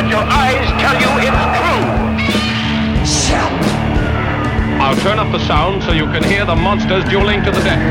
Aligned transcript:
But 0.00 0.08
your 0.10 0.20
eyes 0.20 0.64
tell 0.80 0.94
you 1.00 1.08
it's 3.02 3.26
true. 3.26 3.36
I'll 4.78 4.94
turn 4.94 5.18
up 5.18 5.32
the 5.32 5.44
sound 5.44 5.82
so 5.82 5.90
you 5.90 6.04
can 6.04 6.22
hear 6.22 6.44
the 6.44 6.54
monsters 6.54 7.02
dueling 7.10 7.42
to 7.42 7.50
the 7.50 7.58
death. 7.62 7.82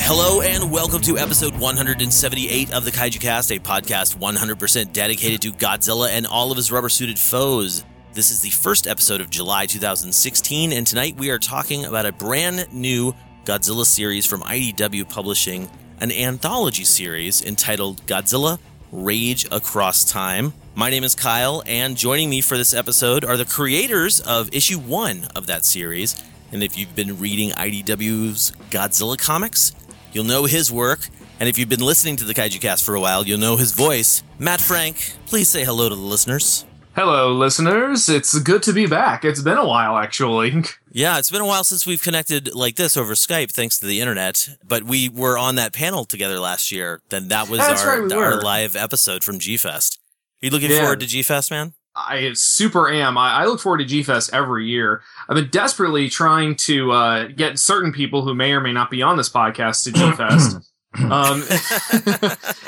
Hello 0.00 0.40
and 0.40 0.72
welcome 0.72 1.00
to 1.02 1.16
episode 1.16 1.56
178 1.56 2.74
of 2.74 2.84
the 2.84 2.90
Kaiju 2.90 3.20
Cast, 3.20 3.52
a 3.52 3.60
podcast 3.60 4.16
100% 4.16 4.92
dedicated 4.92 5.40
to 5.42 5.52
Godzilla 5.52 6.08
and 6.08 6.26
all 6.26 6.50
of 6.50 6.56
his 6.56 6.72
rubber 6.72 6.88
suited 6.88 7.20
foes. 7.20 7.84
This 8.12 8.32
is 8.32 8.40
the 8.40 8.50
first 8.50 8.88
episode 8.88 9.20
of 9.20 9.30
July 9.30 9.66
2016, 9.66 10.72
and 10.72 10.84
tonight 10.84 11.16
we 11.16 11.30
are 11.30 11.38
talking 11.38 11.84
about 11.84 12.06
a 12.06 12.12
brand 12.12 12.66
new 12.72 13.14
Godzilla 13.44 13.84
series 13.84 14.26
from 14.26 14.40
IDW 14.40 15.08
Publishing, 15.08 15.70
an 16.00 16.10
anthology 16.12 16.84
series 16.84 17.42
entitled 17.42 18.04
Godzilla 18.06 18.58
Rage 18.92 19.46
Across 19.50 20.10
Time. 20.10 20.52
My 20.74 20.90
name 20.90 21.04
is 21.04 21.14
Kyle, 21.14 21.62
and 21.66 21.96
joining 21.96 22.30
me 22.30 22.40
for 22.40 22.56
this 22.56 22.74
episode 22.74 23.24
are 23.24 23.36
the 23.36 23.44
creators 23.44 24.20
of 24.20 24.52
issue 24.52 24.78
one 24.78 25.24
of 25.36 25.46
that 25.46 25.64
series. 25.64 26.20
And 26.52 26.62
if 26.62 26.78
you've 26.78 26.94
been 26.94 27.18
reading 27.18 27.50
IDW's 27.50 28.52
Godzilla 28.70 29.18
comics, 29.18 29.74
you'll 30.12 30.24
know 30.24 30.44
his 30.44 30.70
work. 30.70 31.08
And 31.40 31.48
if 31.48 31.58
you've 31.58 31.68
been 31.68 31.80
listening 31.80 32.16
to 32.16 32.24
the 32.24 32.34
Kaiju 32.34 32.60
Cast 32.60 32.84
for 32.84 32.94
a 32.94 33.00
while, 33.00 33.26
you'll 33.26 33.38
know 33.38 33.56
his 33.56 33.72
voice. 33.72 34.22
Matt 34.38 34.60
Frank, 34.60 35.14
please 35.26 35.48
say 35.48 35.64
hello 35.64 35.88
to 35.88 35.94
the 35.94 36.00
listeners. 36.00 36.64
Hello, 36.94 37.32
listeners. 37.32 38.08
It's 38.08 38.38
good 38.38 38.62
to 38.64 38.72
be 38.72 38.86
back. 38.86 39.24
It's 39.24 39.42
been 39.42 39.58
a 39.58 39.66
while, 39.66 39.96
actually. 39.96 40.64
Yeah, 40.96 41.18
it's 41.18 41.28
been 41.28 41.40
a 41.40 41.46
while 41.46 41.64
since 41.64 41.88
we've 41.88 42.00
connected 42.00 42.54
like 42.54 42.76
this 42.76 42.96
over 42.96 43.14
Skype, 43.14 43.50
thanks 43.50 43.78
to 43.80 43.86
the 43.86 44.00
internet. 44.00 44.48
But 44.64 44.84
we 44.84 45.08
were 45.08 45.36
on 45.36 45.56
that 45.56 45.72
panel 45.72 46.04
together 46.04 46.38
last 46.38 46.70
year. 46.70 47.02
Then 47.08 47.26
that 47.28 47.48
was 47.48 47.58
That's 47.58 47.82
our, 47.84 48.00
right, 48.00 48.08
we 48.08 48.14
our 48.14 48.40
live 48.40 48.76
episode 48.76 49.24
from 49.24 49.40
G 49.40 49.56
Fest. 49.56 49.98
Are 50.40 50.46
you 50.46 50.50
looking 50.52 50.70
Yeah. 50.70 50.78
forward 50.82 51.00
to 51.00 51.06
G 51.06 51.24
Fest, 51.24 51.50
man? 51.50 51.74
I 51.96 52.30
super 52.34 52.88
am. 52.88 53.18
I, 53.18 53.42
I 53.42 53.44
look 53.46 53.58
forward 53.60 53.78
to 53.78 53.84
G 53.84 54.04
Fest 54.04 54.30
every 54.32 54.66
year. 54.68 55.02
I've 55.28 55.34
been 55.34 55.48
desperately 55.50 56.08
trying 56.08 56.54
to 56.56 56.92
uh, 56.92 57.24
get 57.26 57.58
certain 57.58 57.92
people 57.92 58.22
who 58.22 58.32
may 58.32 58.52
or 58.52 58.60
may 58.60 58.72
not 58.72 58.88
be 58.88 59.02
on 59.02 59.16
this 59.16 59.28
podcast 59.28 59.82
to 59.84 59.92
G 59.92 60.12
Fest. 60.12 60.58
um, 61.10 61.42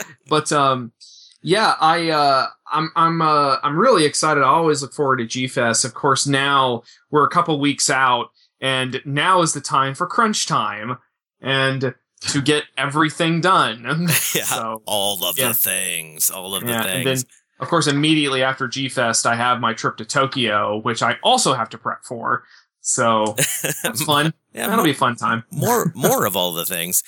but 0.28 0.50
um, 0.50 0.91
yeah, 1.47 1.75
I 1.80 2.11
uh, 2.11 2.47
I'm 2.72 2.91
I'm 2.97 3.22
uh, 3.22 3.58
I'm 3.62 3.78
really 3.78 4.05
excited. 4.05 4.42
I 4.42 4.48
always 4.48 4.83
look 4.83 4.92
forward 4.92 5.19
to 5.19 5.27
G 5.27 5.47
Fest. 5.47 5.84
Of 5.84 5.94
course, 5.94 6.27
now 6.27 6.83
we're 7.12 7.25
a 7.25 7.30
couple 7.30 7.61
weeks 7.61 7.88
out, 7.88 8.30
and 8.61 9.00
now 9.05 9.42
is 9.42 9.53
the 9.53 9.61
time 9.61 9.94
for 9.94 10.08
crunch 10.08 10.47
time 10.48 10.98
and 11.41 11.94
to 12.22 12.42
get 12.42 12.64
everything 12.77 13.41
done. 13.41 14.08
Yeah, 14.34 14.42
So, 14.44 14.83
all 14.86 15.25
of 15.25 15.38
yeah. 15.38 15.48
the 15.48 15.55
things, 15.55 16.30
all 16.30 16.56
of 16.56 16.64
yeah, 16.64 16.83
the 16.83 16.88
things. 16.88 16.97
and 16.97 17.06
then 17.06 17.25
of 17.60 17.69
course 17.69 17.86
immediately 17.86 18.42
after 18.42 18.66
G 18.66 18.88
Fest, 18.88 19.25
I 19.25 19.36
have 19.36 19.60
my 19.60 19.72
trip 19.72 19.97
to 19.98 20.05
Tokyo, 20.05 20.78
which 20.78 21.00
I 21.00 21.16
also 21.22 21.55
have 21.55 21.69
to 21.70 21.78
prep 21.78 22.05
for. 22.05 22.42
So 22.81 23.37
that's 23.84 24.03
fun. 24.12 24.34
Yeah, 24.53 24.66
That'll 24.69 24.84
be 24.84 24.91
a 24.91 24.94
fun 24.94 25.15
time. 25.15 25.44
more 25.53 25.93
more 25.94 26.26
of 26.26 26.37
all 26.37 26.53
the 26.53 26.65
things. 26.66 27.04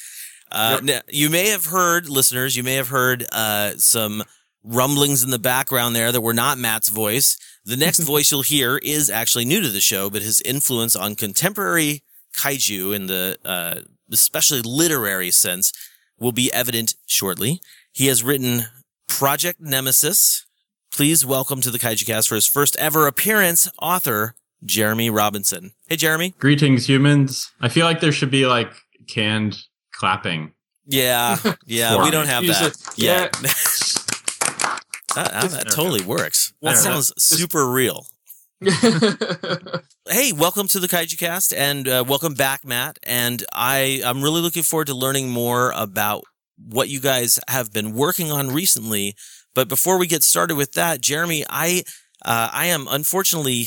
Uh, 0.51 0.81
now, 0.83 1.01
you 1.09 1.29
may 1.29 1.49
have 1.49 1.67
heard, 1.67 2.09
listeners, 2.09 2.57
you 2.57 2.63
may 2.63 2.77
have 2.77 2.89
heard 2.89 3.27
uh, 3.33 3.73
some 3.77 4.23
rumblings 4.69 5.25
in 5.25 5.31
the 5.31 5.39
background 5.39 5.97
there 5.97 6.13
that 6.13 6.21
were 6.21 6.35
not 6.35 6.59
Matt's 6.59 6.89
voice. 6.89 7.37
The 7.65 7.77
next 7.77 7.99
voice 8.13 8.31
you'll 8.31 8.43
hear 8.43 8.79
is 8.79 9.11
actually 9.11 9.45
new 9.45 9.61
to 9.61 9.69
the 9.69 9.81
show, 9.81 10.11
but 10.11 10.23
his 10.23 10.41
influence 10.43 10.95
on 10.95 11.15
contemporary 11.15 12.03
kaiju 12.37 12.95
in 12.95 13.07
the 13.07 13.39
uh, 13.45 13.81
especially 14.13 14.63
literary 14.63 15.31
sense 15.31 15.73
will 16.19 16.33
be 16.33 16.53
evident 16.53 16.95
shortly. 17.07 17.61
He 17.93 18.07
has 18.07 18.23
written 18.23 18.67
Project 19.09 19.61
Nemesis. 19.61 20.45
Please 20.93 21.25
welcome 21.25 21.61
to 21.61 21.71
the 21.71 21.79
Kaiju 21.79 22.07
Cast 22.07 22.29
for 22.29 22.35
his 22.35 22.47
first 22.47 22.77
ever 22.77 23.07
appearance, 23.07 23.71
author 23.81 24.35
Jeremy 24.65 25.11
Robinson. 25.11 25.73
Hey, 25.89 25.97
Jeremy. 25.97 26.35
Greetings, 26.39 26.89
humans. 26.89 27.51
I 27.61 27.69
feel 27.69 27.85
like 27.85 28.01
there 28.01 28.13
should 28.13 28.31
be 28.31 28.47
like 28.47 28.73
canned 29.09 29.59
clapping. 29.93 30.53
Yeah, 30.87 31.37
yeah, 31.67 32.03
we 32.03 32.11
don't 32.11 32.27
have 32.27 32.45
Use 32.45 32.59
that 32.59 32.73
it. 32.73 33.37
that, 35.25 35.33
that- 35.43 35.51
that 35.65 35.71
totally 35.73 36.05
works. 36.05 36.53
That 36.63 36.75
There. 36.75 36.83
sounds 36.83 37.13
super 37.19 37.69
real. 37.69 38.07
Hey, 40.11 40.33
welcome 40.33 40.67
to 40.69 40.81
the 40.81 40.89
Kaiju 40.89 41.19
Cast, 41.19 41.53
and 41.53 41.87
uh, 41.87 42.03
welcome 42.09 42.33
back, 42.33 42.65
Matt. 42.65 42.99
And 43.03 43.45
I, 43.53 44.01
I'm 44.05 44.23
really 44.23 44.41
looking 44.41 44.63
forward 44.63 44.87
to 44.87 44.95
learning 44.95 45.29
more 45.29 45.71
about 45.77 46.25
what 46.57 46.89
you 46.89 46.99
guys 46.99 47.39
have 47.49 47.73
been 47.75 47.93
working 47.93 48.33
on 48.33 48.49
recently. 48.49 49.15
But 49.55 49.69
before 49.69 49.99
we 49.99 50.07
get 50.07 50.23
started 50.23 50.57
with 50.57 50.73
that, 50.73 51.03
Jeremy, 51.03 51.45
I, 51.51 51.83
uh, 52.25 52.49
I 52.51 52.67
am 52.67 52.87
unfortunately 52.89 53.67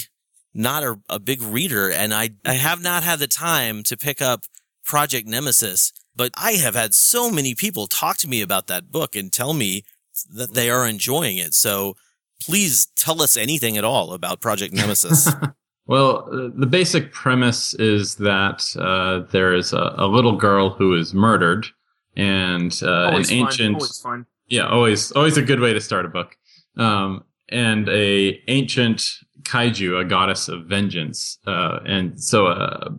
not 0.55 0.81
a, 0.83 0.99
a 1.09 1.19
big 1.19 1.43
reader, 1.43 1.91
and 1.91 2.11
I, 2.11 2.31
I 2.43 2.53
have 2.53 2.81
not 2.81 3.03
had 3.03 3.19
the 3.19 3.27
time 3.27 3.83
to 3.83 3.95
pick 3.95 4.19
up 4.19 4.41
Project 4.83 5.27
Nemesis. 5.27 5.93
But 6.15 6.31
I 6.35 6.53
have 6.53 6.73
had 6.75 6.95
so 6.95 7.29
many 7.29 7.53
people 7.53 7.85
talk 7.85 8.17
to 8.17 8.27
me 8.27 8.41
about 8.41 8.65
that 8.67 8.91
book 8.91 9.15
and 9.15 9.31
tell 9.31 9.53
me 9.53 9.83
that 10.23 10.53
they 10.53 10.69
are 10.69 10.85
enjoying 10.87 11.37
it. 11.37 11.53
So 11.53 11.95
please 12.41 12.87
tell 12.97 13.21
us 13.21 13.37
anything 13.37 13.77
at 13.77 13.83
all 13.83 14.13
about 14.13 14.41
Project 14.41 14.73
Nemesis. 14.73 15.31
Well, 15.87 16.29
uh, 16.31 16.49
the 16.55 16.67
basic 16.67 17.11
premise 17.11 17.73
is 17.73 18.15
that 18.15 18.63
uh, 18.79 19.29
there 19.31 19.53
is 19.53 19.73
a, 19.73 19.93
a 19.97 20.07
little 20.07 20.37
girl 20.37 20.69
who 20.69 20.95
is 20.95 21.13
murdered, 21.13 21.67
and 22.15 22.71
uh, 22.81 23.07
an 23.07 23.13
always 23.13 23.29
fun. 23.29 23.37
ancient 23.39 23.75
Always 23.75 23.99
fun. 23.99 24.25
yeah, 24.47 24.67
always 24.67 25.11
always 25.11 25.35
a 25.35 25.41
good 25.41 25.59
way 25.59 25.73
to 25.73 25.81
start 25.81 26.05
a 26.05 26.07
book. 26.07 26.37
Um, 26.77 27.25
and 27.49 27.89
a 27.89 28.41
ancient 28.47 29.03
kaiju, 29.41 29.99
a 29.99 30.05
goddess 30.05 30.47
of 30.47 30.65
vengeance, 30.65 31.39
uh, 31.45 31.79
and 31.85 32.23
so 32.23 32.47
a 32.47 32.91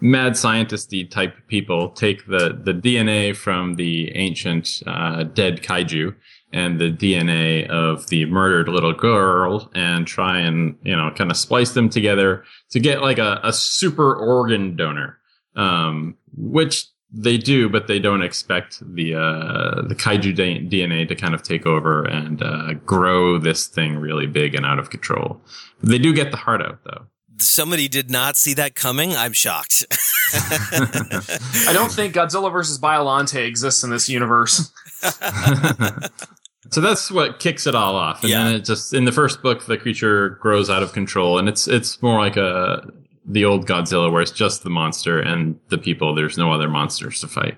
mad 0.00 0.34
scientisty 0.34 1.10
type 1.10 1.34
people 1.48 1.90
take 1.90 2.26
the 2.26 2.60
the 2.62 2.72
DNA 2.72 3.34
from 3.34 3.74
the 3.74 4.14
ancient 4.14 4.82
uh, 4.86 5.24
dead 5.24 5.62
kaiju 5.62 6.14
and 6.52 6.80
the 6.80 6.90
DNA 6.90 7.68
of 7.68 8.08
the 8.08 8.24
murdered 8.26 8.68
little 8.68 8.94
girl 8.94 9.70
and 9.74 10.06
try 10.06 10.38
and 10.38 10.76
you 10.82 10.96
know 10.96 11.10
kind 11.16 11.30
of 11.30 11.36
splice 11.36 11.72
them 11.72 11.88
together 11.88 12.44
to 12.70 12.80
get 12.80 13.02
like 13.02 13.18
a, 13.18 13.40
a 13.42 13.52
super 13.52 14.14
organ 14.14 14.76
donor, 14.76 15.18
um, 15.56 16.16
which 16.36 16.86
they 17.10 17.38
do, 17.38 17.68
but 17.70 17.86
they 17.86 17.98
don't 17.98 18.22
expect 18.22 18.80
the 18.94 19.14
uh, 19.14 19.82
the 19.82 19.94
kaiju 19.94 20.34
da- 20.34 20.60
DNA 20.68 21.08
to 21.08 21.14
kind 21.14 21.34
of 21.34 21.42
take 21.42 21.66
over 21.66 22.04
and 22.04 22.42
uh, 22.42 22.74
grow 22.84 23.38
this 23.38 23.66
thing 23.66 23.96
really 23.96 24.26
big 24.26 24.54
and 24.54 24.66
out 24.66 24.78
of 24.78 24.90
control. 24.90 25.40
They 25.82 25.98
do 25.98 26.12
get 26.12 26.30
the 26.30 26.36
heart 26.36 26.60
out 26.62 26.80
though. 26.84 27.06
somebody 27.38 27.88
did 27.88 28.10
not 28.10 28.36
see 28.36 28.54
that 28.54 28.74
coming. 28.74 29.14
I'm 29.16 29.32
shocked. 29.32 29.86
I 30.32 31.70
don't 31.72 31.90
think 31.90 32.14
Godzilla 32.14 32.52
versus 32.52 32.78
Biolante 32.78 33.46
exists 33.46 33.82
in 33.82 33.90
this 33.90 34.08
universe. 34.10 34.70
so 36.70 36.80
that's 36.80 37.10
what 37.10 37.38
kicks 37.38 37.66
it 37.66 37.74
all 37.74 37.96
off, 37.96 38.22
and 38.22 38.30
Yeah. 38.30 38.44
then 38.44 38.54
it 38.56 38.64
just 38.64 38.92
in 38.94 39.04
the 39.04 39.12
first 39.12 39.42
book 39.42 39.64
the 39.66 39.76
creature 39.78 40.30
grows 40.40 40.68
out 40.70 40.82
of 40.82 40.92
control, 40.92 41.38
and 41.38 41.48
it's 41.48 41.66
it's 41.68 42.00
more 42.02 42.18
like 42.20 42.36
a 42.36 42.86
the 43.30 43.44
old 43.44 43.66
Godzilla 43.66 44.10
where 44.10 44.22
it's 44.22 44.30
just 44.30 44.62
the 44.62 44.70
monster 44.70 45.20
and 45.20 45.58
the 45.68 45.76
people. 45.78 46.14
There's 46.14 46.38
no 46.38 46.50
other 46.52 46.68
monsters 46.68 47.20
to 47.20 47.28
fight. 47.28 47.56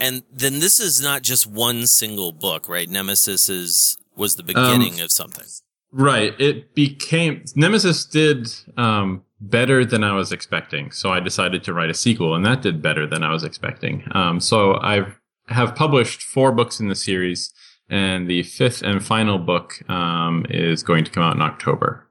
and 0.00 0.22
then 0.32 0.58
this 0.58 0.80
is 0.80 1.00
not 1.00 1.22
just 1.22 1.46
one 1.46 1.86
single 1.86 2.32
book, 2.32 2.68
right? 2.68 2.88
Nemesis 2.88 3.48
is 3.48 3.96
was 4.16 4.36
the 4.36 4.42
beginning 4.42 4.94
Um, 4.94 5.04
of 5.04 5.10
something. 5.12 5.46
Right. 5.92 6.34
It 6.40 6.74
became 6.74 7.44
Nemesis 7.54 8.04
did 8.04 8.48
um, 8.76 9.22
better 9.40 9.84
than 9.84 10.02
I 10.04 10.12
was 10.14 10.32
expecting, 10.32 10.90
so 10.90 11.10
I 11.10 11.20
decided 11.20 11.62
to 11.64 11.72
write 11.72 11.90
a 11.90 11.94
sequel, 11.94 12.34
and 12.34 12.44
that 12.44 12.62
did 12.62 12.82
better 12.82 13.06
than 13.06 13.22
I 13.22 13.30
was 13.32 13.44
expecting. 13.44 14.02
Um, 14.12 14.40
so 14.40 14.74
I 14.76 15.06
have 15.48 15.74
published 15.74 16.22
four 16.22 16.50
books 16.52 16.80
in 16.80 16.88
the 16.88 16.94
series, 16.94 17.52
and 17.88 18.28
the 18.28 18.42
fifth 18.42 18.82
and 18.82 19.04
final 19.04 19.38
book 19.38 19.88
um, 19.90 20.46
is 20.48 20.82
going 20.82 21.04
to 21.04 21.10
come 21.10 21.22
out 21.22 21.36
in 21.36 21.42
October. 21.42 22.06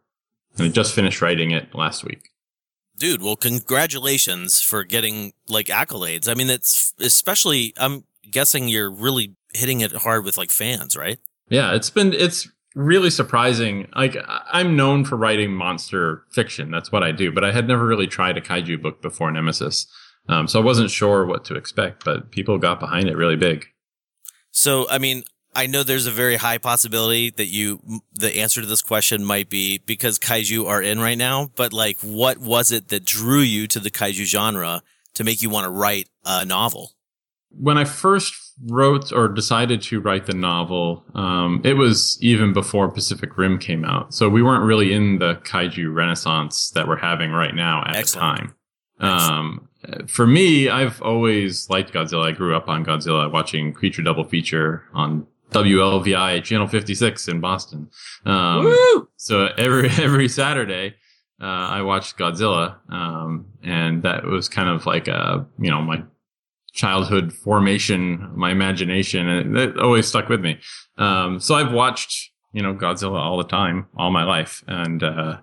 And 0.57 0.67
I 0.67 0.69
just 0.69 0.93
finished 0.93 1.21
writing 1.21 1.51
it 1.51 1.73
last 1.73 2.03
week. 2.03 2.29
Dude, 2.97 3.21
well, 3.21 3.35
congratulations 3.35 4.61
for 4.61 4.83
getting 4.83 5.33
like 5.47 5.67
accolades. 5.67 6.29
I 6.29 6.33
mean, 6.33 6.49
it's 6.49 6.93
especially, 6.99 7.73
I'm 7.77 8.03
guessing 8.29 8.67
you're 8.67 8.91
really 8.91 9.35
hitting 9.53 9.81
it 9.81 9.91
hard 9.93 10.23
with 10.23 10.37
like 10.37 10.49
fans, 10.49 10.95
right? 10.95 11.17
Yeah, 11.49 11.73
it's 11.73 11.89
been 11.89 12.13
it's 12.13 12.47
really 12.75 13.09
surprising. 13.09 13.87
Like 13.95 14.17
I'm 14.27 14.75
known 14.75 15.03
for 15.03 15.17
writing 15.17 15.53
monster 15.53 16.23
fiction. 16.31 16.71
That's 16.71 16.91
what 16.91 17.03
I 17.03 17.11
do, 17.11 17.31
but 17.31 17.43
I 17.43 17.51
had 17.51 17.67
never 17.67 17.85
really 17.85 18.07
tried 18.07 18.37
a 18.37 18.41
kaiju 18.41 18.81
book 18.81 19.01
before 19.01 19.31
Nemesis. 19.31 19.87
Um, 20.29 20.47
so 20.47 20.61
I 20.61 20.63
wasn't 20.63 20.91
sure 20.91 21.25
what 21.25 21.43
to 21.45 21.55
expect, 21.55 22.05
but 22.05 22.31
people 22.31 22.57
got 22.57 22.79
behind 22.79 23.09
it 23.09 23.17
really 23.17 23.35
big. 23.35 23.65
So, 24.51 24.87
I 24.89 24.97
mean, 24.97 25.23
I 25.53 25.67
know 25.67 25.83
there's 25.83 26.07
a 26.07 26.11
very 26.11 26.37
high 26.37 26.57
possibility 26.57 27.29
that 27.31 27.47
you, 27.47 28.01
the 28.13 28.37
answer 28.37 28.61
to 28.61 28.67
this 28.67 28.81
question 28.81 29.25
might 29.25 29.49
be 29.49 29.79
because 29.79 30.17
kaiju 30.17 30.65
are 30.67 30.81
in 30.81 30.99
right 30.99 31.17
now, 31.17 31.51
but 31.55 31.73
like, 31.73 31.97
what 32.01 32.37
was 32.37 32.71
it 32.71 32.87
that 32.87 33.03
drew 33.05 33.41
you 33.41 33.67
to 33.67 33.79
the 33.79 33.91
kaiju 33.91 34.25
genre 34.25 34.81
to 35.15 35.23
make 35.23 35.41
you 35.41 35.49
want 35.49 35.65
to 35.65 35.69
write 35.69 36.07
a 36.25 36.45
novel? 36.45 36.91
When 37.49 37.77
I 37.77 37.83
first 37.83 38.33
wrote 38.67 39.11
or 39.11 39.27
decided 39.27 39.81
to 39.83 39.99
write 39.99 40.25
the 40.25 40.33
novel, 40.33 41.03
um, 41.15 41.61
it 41.65 41.73
was 41.73 42.17
even 42.21 42.53
before 42.53 42.89
Pacific 42.89 43.37
Rim 43.37 43.59
came 43.59 43.83
out. 43.83 44.13
So 44.13 44.29
we 44.29 44.41
weren't 44.41 44.63
really 44.63 44.93
in 44.93 45.19
the 45.19 45.35
kaiju 45.43 45.93
renaissance 45.93 46.71
that 46.71 46.87
we're 46.87 46.97
having 46.97 47.31
right 47.31 47.53
now 47.53 47.83
at 47.85 47.97
Excellent. 47.97 48.53
the 48.99 49.07
time. 49.07 49.27
Um, 49.35 49.67
for 50.07 50.27
me, 50.27 50.69
I've 50.69 51.01
always 51.01 51.69
liked 51.69 51.91
Godzilla. 51.91 52.29
I 52.29 52.31
grew 52.31 52.55
up 52.55 52.69
on 52.69 52.85
Godzilla, 52.85 53.31
watching 53.31 53.73
Creature 53.73 54.03
Double 54.03 54.23
Feature 54.23 54.83
on 54.93 55.27
WLVI 55.51 56.43
Channel 56.43 56.67
56 56.67 57.27
in 57.27 57.39
Boston. 57.39 57.89
Um, 58.25 59.07
so 59.17 59.47
every 59.57 59.89
every 60.01 60.27
Saturday, 60.27 60.95
uh, 61.41 61.45
I 61.45 61.81
watched 61.81 62.17
Godzilla, 62.17 62.77
um, 62.91 63.47
and 63.63 64.03
that 64.03 64.25
was 64.25 64.49
kind 64.49 64.69
of 64.69 64.85
like 64.85 65.07
a 65.07 65.45
you 65.59 65.69
know 65.69 65.81
my 65.81 66.03
childhood 66.73 67.33
formation, 67.33 68.31
my 68.35 68.51
imagination, 68.51 69.27
and 69.27 69.57
it 69.57 69.77
always 69.77 70.07
stuck 70.07 70.29
with 70.29 70.41
me. 70.41 70.59
Um, 70.97 71.39
so 71.39 71.55
I've 71.55 71.73
watched 71.73 72.31
you 72.53 72.61
know 72.61 72.73
Godzilla 72.73 73.19
all 73.19 73.37
the 73.37 73.43
time, 73.43 73.87
all 73.97 74.11
my 74.11 74.23
life, 74.23 74.63
and 74.67 75.03
uh, 75.03 75.37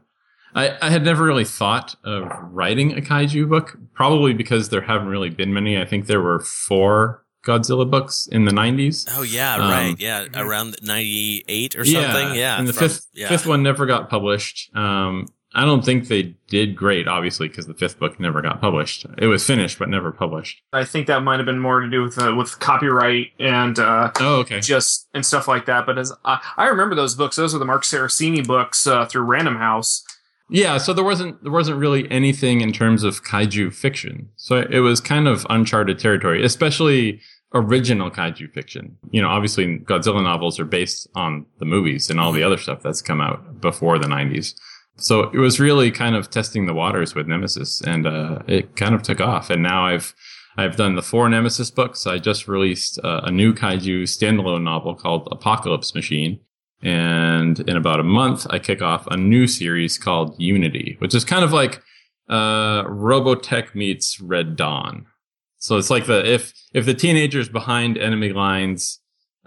I, 0.55 0.76
I 0.81 0.90
had 0.90 1.05
never 1.05 1.25
really 1.25 1.44
thought 1.44 1.94
of 2.05 2.26
writing 2.50 2.96
a 2.96 3.00
kaiju 3.00 3.49
book, 3.49 3.76
probably 3.94 4.32
because 4.32 4.70
there 4.70 4.81
haven't 4.81 5.08
really 5.08 5.31
been 5.31 5.52
many. 5.52 5.78
I 5.78 5.84
think 5.84 6.06
there 6.06 6.22
were 6.22 6.40
four 6.40 7.25
Godzilla 7.46 7.88
books 7.90 8.29
in 8.31 8.44
the 8.44 8.52
90s. 8.52 9.06
Oh 9.17 9.23
yeah, 9.23 9.55
Um, 9.56 9.70
right. 9.70 9.94
Yeah, 9.99 10.26
around 10.35 10.76
98 10.82 11.76
or 11.76 11.85
something. 11.85 12.35
Yeah. 12.35 12.58
and 12.58 12.67
the 12.69 12.73
from- 12.73 12.88
fifth 12.88 13.06
yeah. 13.14 13.29
fifth 13.29 13.46
one 13.46 13.62
never 13.62 13.87
got 13.87 14.08
published. 14.11 14.75
Um, 14.76 15.26
I 15.55 15.64
don't 15.64 15.82
think 15.82 16.08
they 16.08 16.35
did 16.49 16.76
great, 16.76 17.08
obviously, 17.08 17.49
because 17.49 17.67
the 17.67 17.73
fifth 17.75 17.99
book 17.99 18.20
never 18.20 18.43
got 18.43 18.61
published. 18.61 19.06
It 19.17 19.26
was 19.29 19.44
finished 19.46 19.79
but 19.79 19.88
never 19.88 20.12
published. 20.12 20.61
I 20.75 20.85
think 20.85 21.06
that 21.06 21.23
might 21.23 21.38
have 21.38 21.46
been 21.46 21.58
more 21.58 21.81
to 21.81 21.88
do 21.88 22.02
with 22.02 22.19
uh, 22.23 22.35
with 22.37 22.58
copyright 22.61 23.29
and 23.38 23.79
uh, 23.79 24.11
Oh, 24.20 24.41
okay. 24.41 24.61
just 24.61 25.08
and 25.14 25.25
stuff 25.25 25.49
like 25.49 25.64
that. 25.67 25.87
But 25.87 25.96
as 25.99 26.12
I, 26.25 26.38
I 26.58 26.67
remember 26.67 26.94
those 26.94 27.14
books, 27.14 27.37
those 27.37 27.55
are 27.55 27.58
the 27.58 27.64
Marc 27.64 27.84
Cerasini 27.84 28.46
books 28.46 28.87
uh, 28.87 29.06
through 29.06 29.23
Random 29.23 29.56
House. 29.56 30.05
Yeah, 30.50 30.79
so 30.79 30.93
there 30.93 31.05
wasn't 31.05 31.43
there 31.43 31.53
wasn't 31.53 31.79
really 31.79 32.11
anything 32.11 32.61
in 32.62 32.73
terms 32.73 33.03
of 33.03 33.23
kaiju 33.23 33.73
fiction. 33.75 34.31
So 34.37 34.67
it 34.71 34.81
was 34.81 35.00
kind 35.00 35.29
of 35.29 35.47
uncharted 35.50 35.99
territory, 35.99 36.45
especially 36.45 37.21
original 37.55 38.11
kaiju 38.11 38.53
fiction. 38.53 38.97
You 39.11 39.23
know, 39.23 39.29
obviously 39.29 39.79
Godzilla 39.81 40.23
novels 40.23 40.59
are 40.59 40.65
based 40.65 41.09
on 41.15 41.47
the 41.59 41.65
movies 41.65 42.11
and 42.11 42.21
all 42.21 42.33
the 42.33 42.43
other 42.43 42.56
stuff 42.56 42.83
that's 42.83 43.03
come 43.03 43.21
out 43.21 43.61
before 43.61 43.99
the 43.99 44.06
90s. 44.06 44.55
So 44.97 45.31
it 45.31 45.39
was 45.39 45.61
really 45.61 45.91
kind 45.91 46.17
of 46.17 46.29
testing 46.29 46.67
the 46.67 46.75
waters 46.75 47.15
with 47.15 47.27
Nemesis 47.27 47.81
and 47.81 48.06
uh, 48.06 48.41
it 48.47 48.75
kind 48.77 48.94
of 48.94 49.03
took 49.03 49.21
off 49.21 49.51
and 49.51 49.62
now 49.62 49.87
I've 49.87 50.15
I've 50.56 50.75
done 50.75 50.97
the 50.97 51.03
four 51.03 51.29
Nemesis 51.29 51.71
books. 51.71 52.05
I 52.05 52.19
just 52.19 52.49
released 52.49 52.99
uh, 53.05 53.21
a 53.23 53.31
new 53.31 53.55
kaiju 53.55 54.03
standalone 54.03 54.65
novel 54.65 54.97
called 54.97 55.29
Apocalypse 55.31 55.94
Machine. 55.94 56.41
And 56.83 57.59
in 57.61 57.77
about 57.77 57.99
a 58.01 58.05
month, 58.05 58.47
I 58.51 58.59
kick 58.59 58.83
off 58.83 59.07
a 59.09 59.17
new 59.17 59.47
series 59.47 59.99
called 59.99 60.35
Unity, 60.39 60.97
which 61.01 61.15
is 61.15 61.25
kind 61.25 61.45
of 61.45 61.53
like 61.53 61.83
uh, 62.29 62.85
Robotech 62.85 63.75
meets 63.75 64.21
Red 64.21 64.55
Dawn. 64.55 65.07
So 65.59 65.77
it's 65.77 65.91
like 65.91 66.07
the 66.07 66.25
if 66.25 66.53
if 66.73 66.87
the 66.87 66.95
teenagers 66.95 67.49
behind 67.49 67.99
enemy 67.99 68.33
lines 68.33 69.01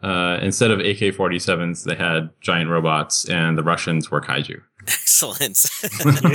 uh, 0.03 0.39
instead 0.41 0.71
of 0.71 0.79
AK-47s, 0.79 1.83
they 1.85 1.95
had 1.95 2.31
giant 2.41 2.69
robots, 2.69 3.29
and 3.29 3.57
the 3.57 3.63
Russians 3.63 4.09
were 4.11 4.19
kaiju. 4.19 4.59
Excellent. 4.87 5.69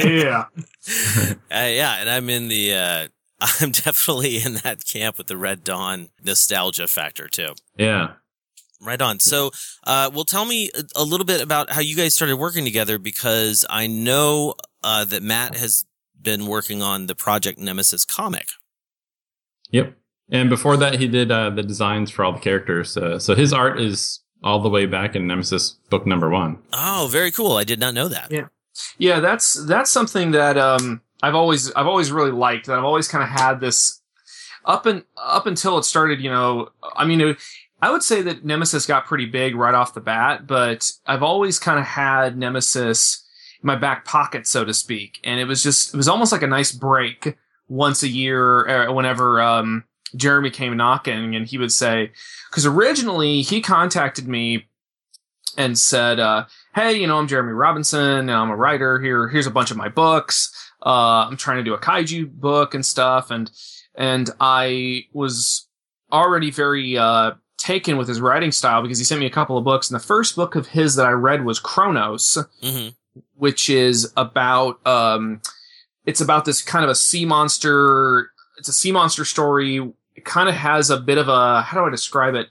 Yeah, 0.03 0.45
Uh, 1.51 1.69
yeah, 1.69 1.97
and 1.97 2.09
I'm 2.09 2.31
in 2.31 2.49
the. 2.49 2.75
Uh, 2.75 3.09
I'm 3.61 3.71
definitely 3.71 4.39
in 4.39 4.55
that 4.65 4.87
camp 4.87 5.19
with 5.19 5.27
the 5.27 5.37
Red 5.37 5.63
Dawn 5.63 6.09
nostalgia 6.25 6.89
factor 6.89 7.29
too. 7.29 7.55
Yeah. 7.77 8.13
Right 8.81 9.01
on. 9.01 9.21
So, 9.21 9.53
uh, 9.85 10.11
well, 10.13 10.25
tell 10.25 10.45
me 10.45 10.71
a, 10.75 11.01
a 11.01 11.05
little 11.05 11.25
bit 11.25 11.41
about 11.41 11.71
how 11.71 11.81
you 11.81 11.97
guys 11.97 12.15
started 12.15 12.37
working 12.37 12.65
together 12.65 12.99
because 12.99 13.65
I 13.71 13.87
know 13.87 14.55
uh, 14.85 15.05
that 15.07 15.23
Matt 15.23 15.57
has 15.57 15.85
been 16.21 16.47
working 16.47 16.83
on 16.83 17.07
the 17.07 17.15
Project 17.15 17.59
Nemesis 17.59 18.05
comic. 18.05 18.49
Yep. 19.71 19.95
And 20.31 20.51
before 20.51 20.77
that, 20.77 20.99
he 20.99 21.07
did 21.07 21.31
uh, 21.31 21.51
the 21.51 21.63
designs 21.63 22.11
for 22.11 22.25
all 22.25 22.33
the 22.33 22.41
characters. 22.41 22.97
Uh, 22.97 23.19
so 23.19 23.35
his 23.35 23.53
art 23.53 23.81
is 23.81 24.21
all 24.43 24.61
the 24.61 24.69
way 24.69 24.87
back 24.87 25.15
in 25.17 25.27
Nemesis 25.27 25.77
book 25.89 26.07
number 26.07 26.29
one. 26.29 26.59
Oh, 26.73 27.09
very 27.11 27.31
cool. 27.31 27.57
I 27.57 27.65
did 27.65 27.81
not 27.81 27.95
know 27.95 28.09
that. 28.09 28.31
Yeah. 28.31 28.49
yeah. 28.99 29.21
That's 29.21 29.55
that's 29.67 29.91
something 29.91 30.33
that 30.33 30.59
um, 30.59 31.01
I've 31.23 31.35
always 31.35 31.73
I've 31.73 31.87
always 31.87 32.11
really 32.11 32.33
liked. 32.33 32.67
That 32.67 32.79
I've 32.79 32.85
always 32.85 33.09
kind 33.09 33.25
of 33.25 33.31
had 33.31 33.61
this 33.61 34.01
up 34.65 34.87
and 34.87 35.05
up 35.17 35.47
until 35.47 35.79
it 35.79 35.85
started. 35.85 36.21
You 36.21 36.31
know, 36.31 36.71
I 36.95 37.05
mean, 37.07 37.21
it, 37.21 37.39
I 37.81 37.91
would 37.91 38.03
say 38.03 38.23
that 38.23 38.45
Nemesis 38.45 38.87
got 38.87 39.07
pretty 39.07 39.27
big 39.27 39.55
right 39.55 39.75
off 39.75 39.95
the 39.95 40.01
bat, 40.01 40.47
but 40.47 40.91
I've 41.07 41.23
always 41.23 41.59
kind 41.59 41.79
of 41.79 41.85
had 41.85 42.39
Nemesis 42.39 43.25
in 43.63 43.67
my 43.67 43.77
back 43.77 44.05
pocket, 44.05 44.47
so 44.47 44.65
to 44.65 44.73
speak. 44.73 45.21
And 45.25 45.39
it 45.39 45.45
was 45.45 45.63
just, 45.63 45.93
it 45.93 45.97
was 45.97 46.09
almost 46.09 46.33
like 46.33 46.43
a 46.43 46.47
nice 46.47 46.73
break 46.73 47.37
once 47.69 48.03
a 48.03 48.09
year, 48.09 48.67
uh, 48.69 48.93
whenever, 48.93 49.41
um, 49.43 49.85
Jeremy 50.15 50.51
came 50.51 50.77
knocking 50.77 51.35
and 51.35 51.47
he 51.47 51.59
would 51.59 51.73
say, 51.73 52.13
cause 52.51 52.65
originally 52.65 53.43
he 53.43 53.61
contacted 53.61 54.27
me 54.27 54.67
and 55.59 55.79
said, 55.79 56.19
uh, 56.19 56.47
Hey, 56.75 56.95
you 56.95 57.07
know, 57.07 57.19
I'm 57.19 57.29
Jeremy 57.29 57.53
Robinson. 57.53 58.31
I'm 58.31 58.51
a 58.51 58.57
writer 58.57 59.01
here. 59.01 59.29
Here's 59.29 59.47
a 59.47 59.51
bunch 59.51 59.71
of 59.71 59.77
my 59.77 59.89
books. 59.89 60.53
Uh, 60.85 61.27
I'm 61.27 61.37
trying 61.37 61.59
to 61.59 61.65
do 61.65 61.75
a 61.75 61.79
kaiju 61.79 62.31
book 62.33 62.75
and 62.75 62.87
stuff. 62.87 63.31
And, 63.31 63.51
and 63.95 64.31
I 64.41 65.07
was 65.13 65.69
already 66.13 66.51
very, 66.51 66.97
uh, 66.97 67.33
taken 67.67 67.97
with 67.97 68.09
his 68.09 68.21
writing 68.21 68.53
style 68.53 68.83
because 68.83 68.99
he 68.99 69.05
sent 69.05 69.21
me 69.21 69.27
a 69.27 69.31
couple 69.31 69.59
of 69.59 69.65
books. 69.65 69.91
And 69.91 69.99
the 69.99 70.05
first 70.05 70.37
book 70.37 70.55
of 70.55 70.69
his 70.69 70.95
that 70.95 71.07
I 71.07 71.11
read 71.11 71.45
was 71.45 71.59
Kronos, 71.59 72.39
hmm 72.63 72.89
which 73.35 73.71
is 73.71 74.13
about 74.17 74.87
um, 74.87 75.41
it's 76.05 76.21
about 76.21 76.45
this 76.45 76.63
kind 76.63 76.85
of 76.85 76.91
a 76.91 76.95
sea 76.95 77.25
monster. 77.25 78.31
It's 78.59 78.69
a 78.69 78.73
sea 78.73 78.93
monster 78.93 79.25
story. 79.25 79.93
It 80.15 80.25
kind 80.25 80.49
of 80.51 80.55
has 80.55 80.91
a 80.91 80.99
bit 80.99 81.19
of 81.19 81.29
a 81.29 81.63
how 81.63 81.79
do 81.79 81.87
I 81.87 81.91
describe 81.91 82.35
it? 82.35 82.49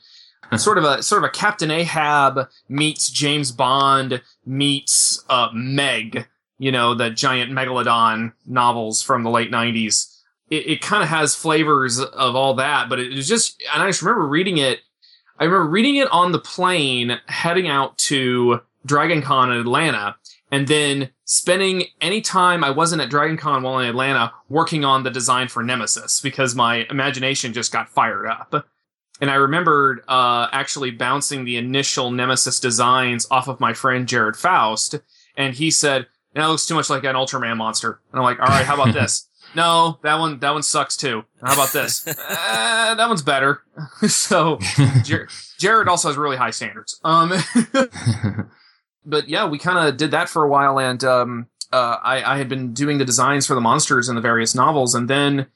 sort 0.58 0.78
of 0.78 0.84
a 0.84 1.04
sort 1.04 1.24
of 1.24 1.28
a 1.28 1.32
Captain 1.32 1.72
Ahab 1.72 2.50
meets 2.70 3.10
James 3.10 3.52
Bond 3.52 4.22
meets 4.46 5.24
uh, 5.30 5.50
Meg. 5.54 6.28
You 6.58 6.72
know 6.72 6.94
the 6.94 7.10
giant 7.10 7.52
megalodon 7.52 8.34
novels 8.46 9.02
from 9.02 9.24
the 9.24 9.30
late 9.30 9.52
'90s. 9.52 10.12
It, 10.50 10.68
it 10.68 10.82
kind 10.82 11.04
of 11.04 11.10
has 11.10 11.36
flavors 11.36 12.00
of 12.00 12.36
all 12.36 12.56
that, 12.56 12.90
but 12.90 13.00
it 13.00 13.14
was 13.14 13.28
just 13.28 13.62
and 13.74 13.84
I 13.84 13.88
just 13.88 14.02
remember 14.02 14.28
reading 14.28 14.58
it. 14.58 14.80
I 15.40 15.44
remember 15.44 15.70
reading 15.70 15.98
it 15.98 16.10
on 16.12 16.32
the 16.32 16.40
plane 16.40 17.20
heading 17.28 17.68
out 17.68 17.98
to 18.00 18.62
Dragon 18.86 19.22
Con 19.22 19.52
in 19.52 19.60
Atlanta 19.60 20.16
and 20.52 20.68
then 20.68 21.10
spending 21.26 21.86
any 22.00 22.22
time 22.22 22.64
I 22.64 22.70
wasn't 22.70 23.02
at 23.02 23.10
Dragon 23.10 23.36
Con 23.36 23.64
while 23.64 23.80
in 23.80 23.90
Atlanta 23.90 24.32
working 24.48 24.86
on 24.86 25.04
the 25.04 25.10
design 25.10 25.48
for 25.48 25.64
Nemesis 25.64 26.22
because 26.22 26.56
my 26.56 26.86
imagination 26.90 27.52
just 27.52 27.72
got 27.72 27.90
fired 27.90 28.28
up. 28.28 28.66
And 29.20 29.30
I 29.32 29.36
remembered 29.36 30.04
uh, 30.08 30.48
actually 30.52 30.92
bouncing 30.92 31.46
the 31.46 31.58
initial 31.58 32.12
Nemesis 32.12 32.60
designs 32.60 33.28
off 33.32 33.48
of 33.48 33.60
my 33.60 33.74
friend 33.74 34.08
Jared 34.08 34.36
Faust, 34.36 34.96
and 35.38 35.54
he 35.54 35.72
said, 35.72 36.08
"That 36.34 36.46
looks 36.48 36.66
too 36.66 36.76
much 36.76 36.90
like 36.90 37.06
an 37.06 37.16
Ultraman 37.16 37.56
monster." 37.56 38.02
And 38.12 38.20
I'm 38.20 38.24
like, 38.26 38.42
"All 38.42 38.48
right, 38.48 38.66
how 38.66 38.76
about 38.76 38.94
this?" 38.94 39.30
No, 39.54 40.00
that 40.04 40.20
one 40.20 40.40
that 40.40 40.52
one 40.52 40.64
sucks 40.64 40.98
too. 40.98 41.24
How 41.42 41.54
about 41.54 41.72
this? 41.72 42.08
uh, 42.08 42.14
that 42.96 43.08
one's 43.08 43.22
better. 43.22 43.62
so 44.08 44.60
Jer- 45.04 45.28
Jared 45.58 45.88
also 45.88 46.10
has 46.10 46.18
really 46.18 46.38
high 46.38 46.52
standards. 46.52 47.00
Um, 47.04 47.34
but 49.06 49.30
yeah, 49.30 49.48
we 49.48 49.58
kind 49.58 49.88
of 49.88 49.98
did 49.98 50.12
that 50.12 50.30
for 50.30 50.44
a 50.44 50.50
while, 50.50 50.80
and 50.80 51.04
um, 51.04 51.48
uh, 51.72 51.98
I, 52.04 52.34
I 52.34 52.38
had 52.38 52.50
been 52.50 52.74
doing 52.74 52.98
the 52.98 53.06
designs 53.06 53.46
for 53.46 53.54
the 53.56 53.62
monsters 53.62 54.10
in 54.10 54.16
the 54.16 54.22
various 54.22 54.56
novels, 54.56 54.96
and 54.96 55.10
then 55.10 55.48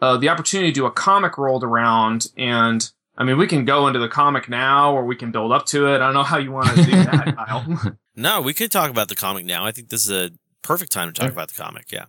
uh, 0.00 0.16
the 0.16 0.28
opportunity 0.28 0.70
to 0.70 0.74
do 0.74 0.86
a 0.86 0.90
comic 0.90 1.38
rolled 1.38 1.64
around, 1.64 2.26
and 2.36 2.90
I 3.16 3.24
mean, 3.24 3.38
we 3.38 3.46
can 3.46 3.64
go 3.64 3.86
into 3.86 3.98
the 3.98 4.08
comic 4.08 4.48
now, 4.48 4.92
or 4.92 5.04
we 5.04 5.16
can 5.16 5.32
build 5.32 5.52
up 5.52 5.66
to 5.66 5.86
it. 5.88 5.96
I 5.96 5.98
don't 5.98 6.14
know 6.14 6.22
how 6.22 6.36
you 6.36 6.52
want 6.52 6.68
to 6.68 6.84
do 6.84 6.90
that, 6.90 7.34
Kyle. 7.36 7.96
No, 8.14 8.40
we 8.40 8.52
could 8.54 8.70
talk 8.70 8.90
about 8.90 9.08
the 9.08 9.14
comic 9.14 9.44
now. 9.46 9.64
I 9.64 9.72
think 9.72 9.88
this 9.88 10.08
is 10.08 10.10
a 10.10 10.30
perfect 10.62 10.92
time 10.92 11.12
to 11.12 11.18
talk 11.18 11.30
about 11.30 11.48
the 11.48 11.54
comic. 11.62 11.90
Yeah. 11.90 12.06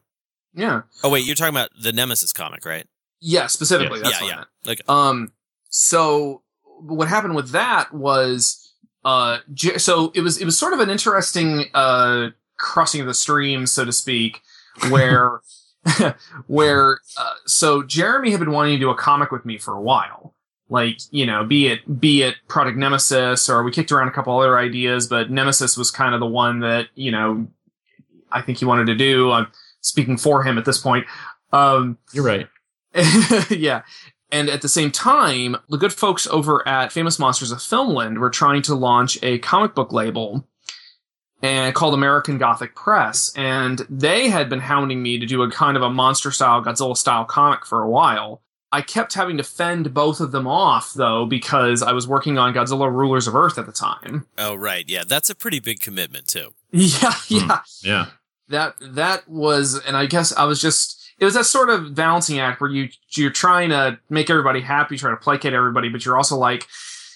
Yeah, 0.57 0.81
Oh 1.03 1.09
wait, 1.09 1.25
you're 1.25 1.35
talking 1.35 1.53
about 1.53 1.69
the 1.79 1.93
Nemesis 1.93 2.33
comic, 2.33 2.65
right? 2.65 2.85
yeah, 3.21 3.47
specifically. 3.47 3.99
Yeah, 4.03 4.19
yeah. 4.21 4.35
meant. 4.35 4.47
Like, 4.65 4.89
Um, 4.89 5.31
so 5.69 6.41
what 6.79 7.07
happened 7.07 7.35
with 7.35 7.49
that 7.51 7.93
was, 7.93 8.73
uh, 9.05 9.37
so 9.77 10.11
it 10.13 10.21
was, 10.21 10.37
it 10.37 10.45
was 10.45 10.57
sort 10.57 10.73
of 10.73 10.79
an 10.79 10.89
interesting, 10.89 11.65
uh, 11.73 12.29
crossing 12.57 13.01
of 13.01 13.07
the 13.07 13.13
streams, 13.13 13.71
so 13.71 13.85
to 13.85 13.91
speak, 13.91 14.41
where, 14.89 15.41
where, 16.47 16.99
uh, 17.17 17.33
so 17.45 17.81
Jeremy 17.83 18.31
had 18.31 18.39
been 18.39 18.51
wanting 18.51 18.73
to 18.73 18.79
do 18.79 18.89
a 18.89 18.95
comic 18.95 19.31
with 19.31 19.45
me 19.45 19.57
for 19.57 19.73
a 19.73 19.81
while. 19.81 20.33
Like, 20.69 20.99
you 21.11 21.25
know, 21.25 21.45
be 21.45 21.67
it, 21.67 21.99
be 22.01 22.23
it 22.23 22.35
Project 22.47 22.77
Nemesis, 22.77 23.49
or 23.49 23.63
we 23.63 23.71
kicked 23.71 23.91
around 23.91 24.09
a 24.09 24.11
couple 24.11 24.37
other 24.37 24.57
ideas, 24.57 25.07
but 25.07 25.31
Nemesis 25.31 25.77
was 25.77 25.91
kind 25.91 26.13
of 26.13 26.19
the 26.19 26.25
one 26.27 26.59
that, 26.59 26.87
you 26.93 27.11
know, 27.11 27.47
I 28.31 28.41
think 28.41 28.57
he 28.57 28.65
wanted 28.65 28.87
to 28.87 28.95
do. 28.95 29.31
I'm 29.31 29.47
speaking 29.87 30.17
for 30.17 30.43
him 30.43 30.57
at 30.57 30.65
this 30.65 30.77
point. 30.77 31.05
Um, 31.53 31.97
You're 32.13 32.25
right. 32.25 32.47
yeah. 33.49 33.83
And 34.31 34.49
at 34.49 34.61
the 34.61 34.69
same 34.69 34.91
time, 34.91 35.55
the 35.69 35.77
good 35.77 35.93
folks 35.93 36.27
over 36.27 36.67
at 36.67 36.91
Famous 36.91 37.17
Monsters 37.17 37.51
of 37.51 37.59
Filmland 37.59 38.17
were 38.19 38.29
trying 38.29 38.61
to 38.63 38.75
launch 38.75 39.17
a 39.23 39.39
comic 39.39 39.73
book 39.73 39.93
label 39.93 40.45
and 41.41 41.73
called 41.73 41.93
American 41.93 42.37
Gothic 42.37 42.75
Press. 42.75 43.31
And 43.35 43.85
they 43.89 44.27
had 44.29 44.49
been 44.49 44.59
hounding 44.59 45.01
me 45.01 45.17
to 45.19 45.25
do 45.25 45.43
a 45.43 45.51
kind 45.51 45.77
of 45.77 45.83
a 45.83 45.89
monster 45.89 46.31
style, 46.31 46.63
Godzilla 46.63 46.97
style 46.97 47.25
comic 47.25 47.65
for 47.65 47.81
a 47.81 47.89
while. 47.89 48.41
I 48.71 48.81
kept 48.81 49.13
having 49.13 49.37
to 49.37 49.43
fend 49.43 49.93
both 49.93 50.19
of 50.19 50.33
them 50.33 50.45
off 50.45 50.93
though, 50.93 51.25
because 51.25 51.81
I 51.81 51.93
was 51.93 52.05
working 52.05 52.37
on 52.37 52.53
Godzilla 52.53 52.91
Rulers 52.91 53.27
of 53.27 53.35
Earth 53.35 53.57
at 53.57 53.65
the 53.65 53.71
time. 53.71 54.25
Oh, 54.37 54.55
right. 54.55 54.83
Yeah, 54.87 55.03
that's 55.07 55.29
a 55.29 55.35
pretty 55.35 55.59
big 55.59 55.79
commitment 55.79 56.27
too. 56.27 56.53
Yeah, 56.71 57.13
yeah. 57.29 57.59
Yeah. 57.81 58.05
That 58.49 58.75
that 58.81 59.27
was 59.27 59.79
and 59.85 59.97
i 59.97 60.05
guess 60.05 60.35
i 60.35 60.43
was 60.43 60.61
just 60.61 60.97
it 61.19 61.25
was 61.25 61.33
that 61.33 61.45
sort 61.45 61.69
of 61.69 61.95
balancing 61.95 62.39
act 62.39 62.61
where 62.61 62.69
you 62.69 62.89
you're 63.11 63.29
trying 63.29 63.69
to 63.69 63.99
make 64.09 64.29
everybody 64.29 64.61
happy 64.61 64.97
try 64.97 65.09
to 65.11 65.17
placate 65.17 65.53
everybody 65.53 65.89
but 65.89 66.05
you're 66.05 66.17
also 66.17 66.37
like 66.37 66.67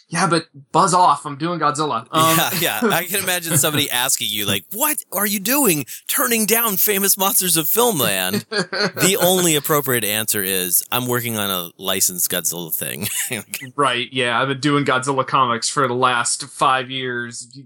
yeah 0.10 0.28
but 0.28 0.48
buzz 0.72 0.94
off 0.94 1.26
i'm 1.26 1.38
doing 1.38 1.60
godzilla 1.60 2.02
um, 2.12 2.38
yeah, 2.60 2.80
yeah. 2.84 2.90
I 2.90 3.06
can 3.06 3.24
imagine 3.24 3.58
somebody 3.58 3.90
asking 3.92 4.28
you, 4.30 4.46
like, 4.46 4.66
"What 4.74 4.98
are 5.12 5.26
you 5.26 5.40
doing? 5.40 5.86
Turning 6.08 6.46
down 6.46 6.76
famous 6.78 7.18
monsters 7.18 7.56
of 7.58 7.66
filmland?" 7.66 8.48
the 8.50 9.18
only 9.22 9.56
appropriate 9.56 10.04
answer 10.04 10.44
is, 10.44 10.84
"I'm 10.92 11.08
working 11.08 11.38
on 11.38 11.50
a 11.50 11.72
licensed 11.78 12.30
Godzilla 12.30 12.74
thing." 12.74 13.08
right 13.76 14.12
yeah 14.12 14.42
i've 14.42 14.48
been 14.48 14.60
doing 14.60 14.84
godzilla 14.84 15.26
comics 15.26 15.70
for 15.70 15.88
the 15.88 15.94
last 15.94 16.44
five 16.46 16.92
years 16.92 17.58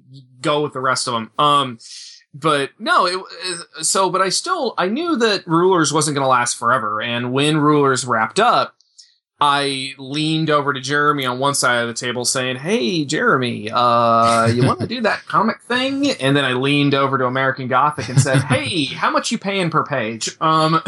go 0.41 0.61
with 0.61 0.73
the 0.73 0.79
rest 0.79 1.07
of 1.07 1.13
them 1.13 1.31
um 1.39 1.79
but 2.35 2.69
no 2.77 3.05
it 3.07 3.23
so 3.81 4.09
but 4.09 4.21
i 4.21 4.27
still 4.29 4.73
i 4.77 4.87
knew 4.87 5.15
that 5.15 5.47
rulers 5.47 5.93
wasn't 5.93 6.13
going 6.13 6.23
to 6.23 6.29
last 6.29 6.57
forever 6.57 7.01
and 7.01 7.31
when 7.31 7.57
rulers 7.57 8.05
wrapped 8.05 8.39
up 8.39 8.75
I 9.39 9.93
leaned 9.97 10.49
over 10.49 10.71
to 10.71 10.79
Jeremy 10.79 11.25
on 11.25 11.39
one 11.39 11.55
side 11.55 11.81
of 11.81 11.87
the 11.89 11.93
table 11.93 12.23
saying, 12.23 12.55
Hey, 12.55 13.03
Jeremy, 13.03 13.69
uh, 13.69 14.47
you 14.47 14.65
want 14.65 14.79
to 14.79 14.87
do 14.95 15.01
that 15.01 15.25
comic 15.25 15.61
thing? 15.61 16.11
And 16.11 16.37
then 16.37 16.45
I 16.45 16.53
leaned 16.53 16.93
over 16.93 17.17
to 17.17 17.25
American 17.25 17.67
Gothic 17.67 18.07
and 18.07 18.19
said, 18.19 18.43
Hey, 18.43 18.85
how 18.95 19.09
much 19.11 19.31
you 19.31 19.37
paying 19.37 19.69
per 19.69 19.83
page? 19.83 20.37
Um, 20.39 20.81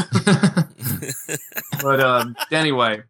but, 1.82 2.00
um, 2.00 2.38
anyway, 2.52 3.04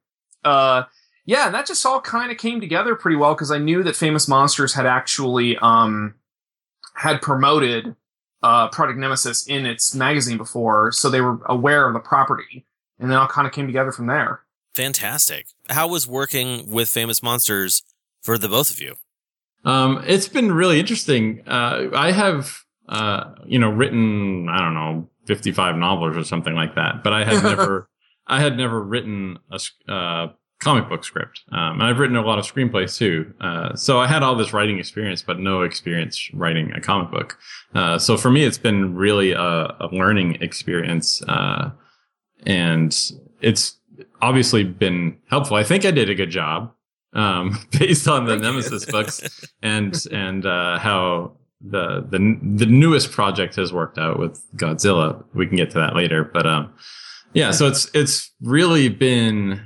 uh, 0.43 0.83
yeah, 1.25 1.45
and 1.47 1.55
that 1.55 1.67
just 1.67 1.85
all 1.85 2.01
kind 2.01 2.31
of 2.31 2.37
came 2.37 2.59
together 2.59 2.95
pretty 2.95 3.17
well 3.17 3.35
because 3.35 3.51
I 3.51 3.57
knew 3.57 3.83
that 3.83 3.95
Famous 3.95 4.27
Monsters 4.27 4.73
had 4.73 4.87
actually, 4.87 5.55
um, 5.57 6.15
had 6.95 7.21
promoted, 7.21 7.95
uh, 8.43 8.69
Project 8.69 8.99
Nemesis 8.99 9.47
in 9.47 9.65
its 9.65 9.95
magazine 9.95 10.37
before, 10.37 10.91
so 10.91 11.09
they 11.09 11.21
were 11.21 11.39
aware 11.45 11.87
of 11.87 11.93
the 11.93 11.99
property. 11.99 12.65
And 12.99 13.11
then 13.11 13.17
all 13.17 13.27
kind 13.27 13.45
of 13.45 13.53
came 13.53 13.67
together 13.67 13.91
from 13.91 14.07
there. 14.07 14.41
Fantastic. 14.73 15.47
How 15.69 15.87
was 15.87 16.07
working 16.07 16.69
with 16.69 16.89
famous 16.89 17.21
monsters 17.21 17.83
for 18.23 18.37
the 18.37 18.47
both 18.47 18.71
of 18.71 18.81
you? 18.81 18.95
Um, 19.65 20.03
it's 20.07 20.27
been 20.27 20.51
really 20.51 20.79
interesting. 20.79 21.43
Uh, 21.47 21.89
I 21.93 22.11
have, 22.11 22.63
uh, 22.89 23.35
you 23.45 23.59
know, 23.59 23.69
written, 23.69 24.49
I 24.49 24.59
don't 24.59 24.73
know, 24.73 25.09
55 25.25 25.75
novels 25.75 26.17
or 26.17 26.23
something 26.23 26.55
like 26.55 26.75
that, 26.75 27.03
but 27.03 27.13
I 27.13 27.23
had 27.23 27.43
never, 27.43 27.89
I 28.25 28.39
had 28.39 28.57
never 28.57 28.81
written 28.81 29.39
a 29.51 29.91
uh, 29.91 30.27
comic 30.59 30.89
book 30.89 31.03
script. 31.03 31.41
Um, 31.51 31.73
and 31.73 31.83
I've 31.83 31.99
written 31.99 32.15
a 32.15 32.21
lot 32.21 32.39
of 32.39 32.45
screenplays 32.45 32.97
too. 32.97 33.33
Uh, 33.39 33.75
so 33.75 33.99
I 33.99 34.07
had 34.07 34.23
all 34.23 34.35
this 34.35 34.53
writing 34.53 34.79
experience, 34.79 35.21
but 35.21 35.39
no 35.39 35.61
experience 35.61 36.29
writing 36.33 36.71
a 36.73 36.81
comic 36.81 37.11
book. 37.11 37.37
Uh, 37.75 37.99
so 37.99 38.17
for 38.17 38.31
me, 38.31 38.43
it's 38.43 38.57
been 38.57 38.95
really 38.95 39.33
a, 39.33 39.39
a 39.41 39.87
learning 39.91 40.37
experience. 40.41 41.21
Uh, 41.27 41.71
and 42.45 43.11
it's 43.41 43.77
obviously 44.21 44.63
been 44.63 45.17
helpful. 45.29 45.57
I 45.57 45.63
think 45.63 45.85
I 45.85 45.91
did 45.91 46.09
a 46.09 46.15
good 46.15 46.31
job 46.31 46.73
um, 47.13 47.57
based 47.79 48.07
on 48.07 48.25
the 48.25 48.35
Nemesis 48.37 48.85
books 48.85 49.45
and 49.61 49.95
and 50.11 50.45
uh, 50.45 50.79
how 50.79 51.33
the 51.61 52.01
the 52.09 52.39
the 52.55 52.65
newest 52.65 53.11
project 53.11 53.55
has 53.55 53.73
worked 53.73 53.97
out 53.97 54.19
with 54.19 54.43
Godzilla. 54.55 55.23
We 55.33 55.47
can 55.47 55.57
get 55.57 55.71
to 55.71 55.79
that 55.79 55.95
later, 55.95 56.23
but 56.23 56.45
um, 56.45 56.73
yeah. 57.33 57.51
So 57.51 57.67
it's 57.67 57.89
it's 57.93 58.31
really 58.41 58.89
been 58.89 59.61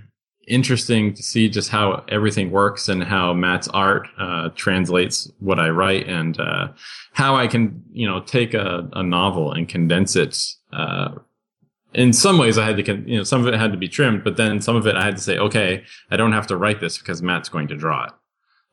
interesting 0.48 1.14
to 1.14 1.24
see 1.24 1.50
just 1.50 1.70
how 1.70 2.04
everything 2.10 2.52
works 2.52 2.90
and 2.90 3.04
how 3.04 3.34
Matt's 3.34 3.68
art 3.70 4.08
uh, 4.18 4.50
translates 4.56 5.32
what 5.40 5.60
I 5.60 5.70
write 5.70 6.08
and 6.08 6.40
uh, 6.40 6.70
how 7.14 7.36
I 7.36 7.48
can 7.48 7.84
you 7.92 8.08
know 8.08 8.22
take 8.22 8.54
a, 8.54 8.90
a 8.94 9.04
novel 9.04 9.52
and 9.52 9.68
condense 9.68 10.16
it. 10.16 10.38
Uh, 10.74 11.16
in 11.94 12.14
some 12.14 12.38
ways 12.38 12.58
I 12.58 12.66
had 12.66 12.78
to, 12.78 12.84
con- 12.84 13.04
you 13.06 13.18
know, 13.18 13.24
some 13.24 13.42
of 13.42 13.54
it 13.54 13.60
had 13.60 13.72
to 13.74 13.78
be 13.78 13.90
trimmed, 13.90 14.24
but 14.24 14.38
then 14.38 14.62
some 14.62 14.78
of 14.78 14.88
it 14.88 14.96
I 14.96 15.04
had 15.04 15.18
to 15.18 15.22
say, 15.22 15.38
okay, 15.38 15.84
I 16.10 16.16
don't 16.16 16.32
have 16.32 16.48
to 16.48 16.56
write 16.56 16.80
this 16.80 16.98
because 16.98 17.22
Matt's 17.22 17.50
going 17.50 17.68
to 17.68 17.76
draw 17.76 18.06
it. 18.06 18.12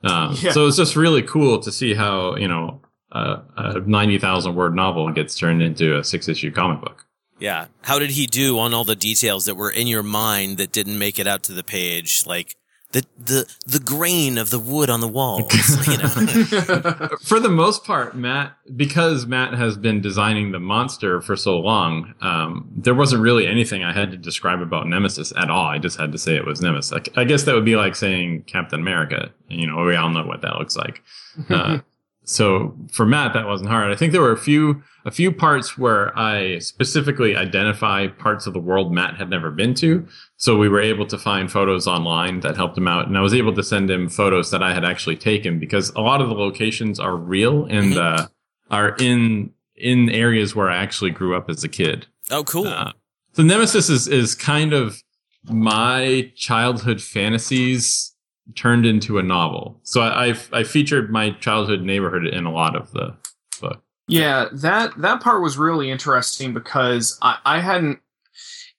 Um, 0.08 0.36
Yeah. 0.40 0.52
So 0.52 0.66
it's 0.68 0.76
just 0.76 0.94
really 0.94 1.22
cool 1.22 1.58
to 1.58 1.72
see 1.72 1.94
how, 1.94 2.36
you 2.36 2.46
know, 2.46 2.80
uh, 3.10 3.38
a 3.56 3.80
90,000 3.80 4.54
word 4.54 4.74
novel 4.74 5.10
gets 5.10 5.34
turned 5.34 5.62
into 5.62 5.98
a 5.98 6.04
six 6.04 6.28
issue 6.28 6.52
comic 6.52 6.80
book. 6.80 7.06
Yeah. 7.38 7.66
How 7.82 7.98
did 7.98 8.10
he 8.10 8.26
do 8.26 8.58
on 8.58 8.74
all 8.74 8.84
the 8.84 8.96
details 8.96 9.46
that 9.46 9.54
were 9.54 9.70
in 9.70 9.86
your 9.86 10.02
mind 10.02 10.58
that 10.58 10.72
didn't 10.72 10.98
make 10.98 11.18
it 11.18 11.26
out 11.26 11.42
to 11.44 11.52
the 11.52 11.64
page? 11.64 12.24
Like 12.26 12.56
the 12.92 13.04
the 13.18 13.54
the 13.66 13.80
grain 13.80 14.38
of 14.38 14.48
the 14.48 14.58
wood 14.58 14.88
on 14.88 15.00
the 15.00 15.08
walls. 15.08 15.52
you 15.86 15.98
know. 15.98 16.08
For 17.22 17.38
the 17.38 17.50
most 17.50 17.84
part, 17.84 18.16
Matt, 18.16 18.54
because 18.76 19.26
Matt 19.26 19.52
has 19.54 19.76
been 19.76 20.00
designing 20.00 20.52
the 20.52 20.58
monster 20.58 21.20
for 21.20 21.36
so 21.36 21.58
long, 21.58 22.14
um, 22.22 22.68
there 22.74 22.94
wasn't 22.94 23.22
really 23.22 23.46
anything 23.46 23.84
I 23.84 23.92
had 23.92 24.10
to 24.12 24.16
describe 24.16 24.62
about 24.62 24.86
Nemesis 24.86 25.32
at 25.36 25.50
all. 25.50 25.66
I 25.66 25.78
just 25.78 25.98
had 25.98 26.12
to 26.12 26.18
say 26.18 26.34
it 26.36 26.46
was 26.46 26.62
Nemesis. 26.62 26.92
I, 27.16 27.20
I 27.20 27.24
guess 27.24 27.42
that 27.42 27.54
would 27.54 27.66
be 27.66 27.76
like 27.76 27.94
saying 27.94 28.44
Captain 28.46 28.80
America. 28.80 29.32
You 29.48 29.66
know, 29.66 29.84
we 29.84 29.94
all 29.94 30.08
know 30.08 30.24
what 30.24 30.40
that 30.42 30.56
looks 30.56 30.76
like. 30.76 31.02
Uh, 31.50 31.80
so 32.28 32.76
for 32.90 33.06
Matt, 33.06 33.32
that 33.32 33.46
wasn't 33.46 33.70
hard. 33.70 33.90
I 33.90 33.96
think 33.96 34.12
there 34.12 34.20
were 34.20 34.32
a 34.32 34.38
few 34.38 34.82
a 35.06 35.10
few 35.10 35.32
parts 35.32 35.78
where 35.78 36.16
I 36.16 36.58
specifically 36.58 37.34
identify 37.34 38.08
parts 38.08 38.46
of 38.46 38.52
the 38.52 38.60
world 38.60 38.92
Matt 38.92 39.16
had 39.16 39.30
never 39.30 39.50
been 39.50 39.72
to. 39.76 40.06
So 40.36 40.58
we 40.58 40.68
were 40.68 40.80
able 40.80 41.06
to 41.06 41.16
find 41.16 41.50
photos 41.50 41.86
online 41.86 42.40
that 42.40 42.54
helped 42.54 42.76
him 42.76 42.86
out, 42.86 43.08
and 43.08 43.16
I 43.16 43.22
was 43.22 43.32
able 43.32 43.54
to 43.54 43.62
send 43.62 43.90
him 43.90 44.10
photos 44.10 44.50
that 44.50 44.62
I 44.62 44.74
had 44.74 44.84
actually 44.84 45.16
taken 45.16 45.58
because 45.58 45.88
a 45.96 46.02
lot 46.02 46.20
of 46.20 46.28
the 46.28 46.34
locations 46.34 47.00
are 47.00 47.16
real 47.16 47.64
and 47.64 47.96
uh, 47.96 48.26
are 48.70 48.94
in 49.00 49.50
in 49.74 50.10
areas 50.10 50.54
where 50.54 50.68
I 50.68 50.76
actually 50.76 51.12
grew 51.12 51.34
up 51.34 51.48
as 51.48 51.64
a 51.64 51.68
kid. 51.68 52.08
Oh, 52.30 52.44
cool. 52.44 52.66
Uh, 52.66 52.92
so 53.32 53.42
Nemesis 53.42 53.88
is 53.88 54.06
is 54.06 54.34
kind 54.34 54.74
of 54.74 55.02
my 55.44 56.30
childhood 56.36 57.00
fantasies 57.00 58.14
turned 58.54 58.86
into 58.86 59.18
a 59.18 59.22
novel. 59.22 59.78
So 59.82 60.00
I 60.00 60.28
I, 60.28 60.34
I 60.52 60.64
featured 60.64 61.10
my 61.10 61.30
childhood 61.30 61.82
neighborhood 61.82 62.26
in 62.26 62.44
a 62.44 62.52
lot 62.52 62.76
of 62.76 62.92
the 62.92 63.16
book. 63.60 63.82
Yeah, 64.06 64.46
that 64.52 64.96
that 64.98 65.20
part 65.20 65.42
was 65.42 65.58
really 65.58 65.90
interesting 65.90 66.54
because 66.54 67.18
I, 67.20 67.38
I 67.44 67.60
hadn't 67.60 68.00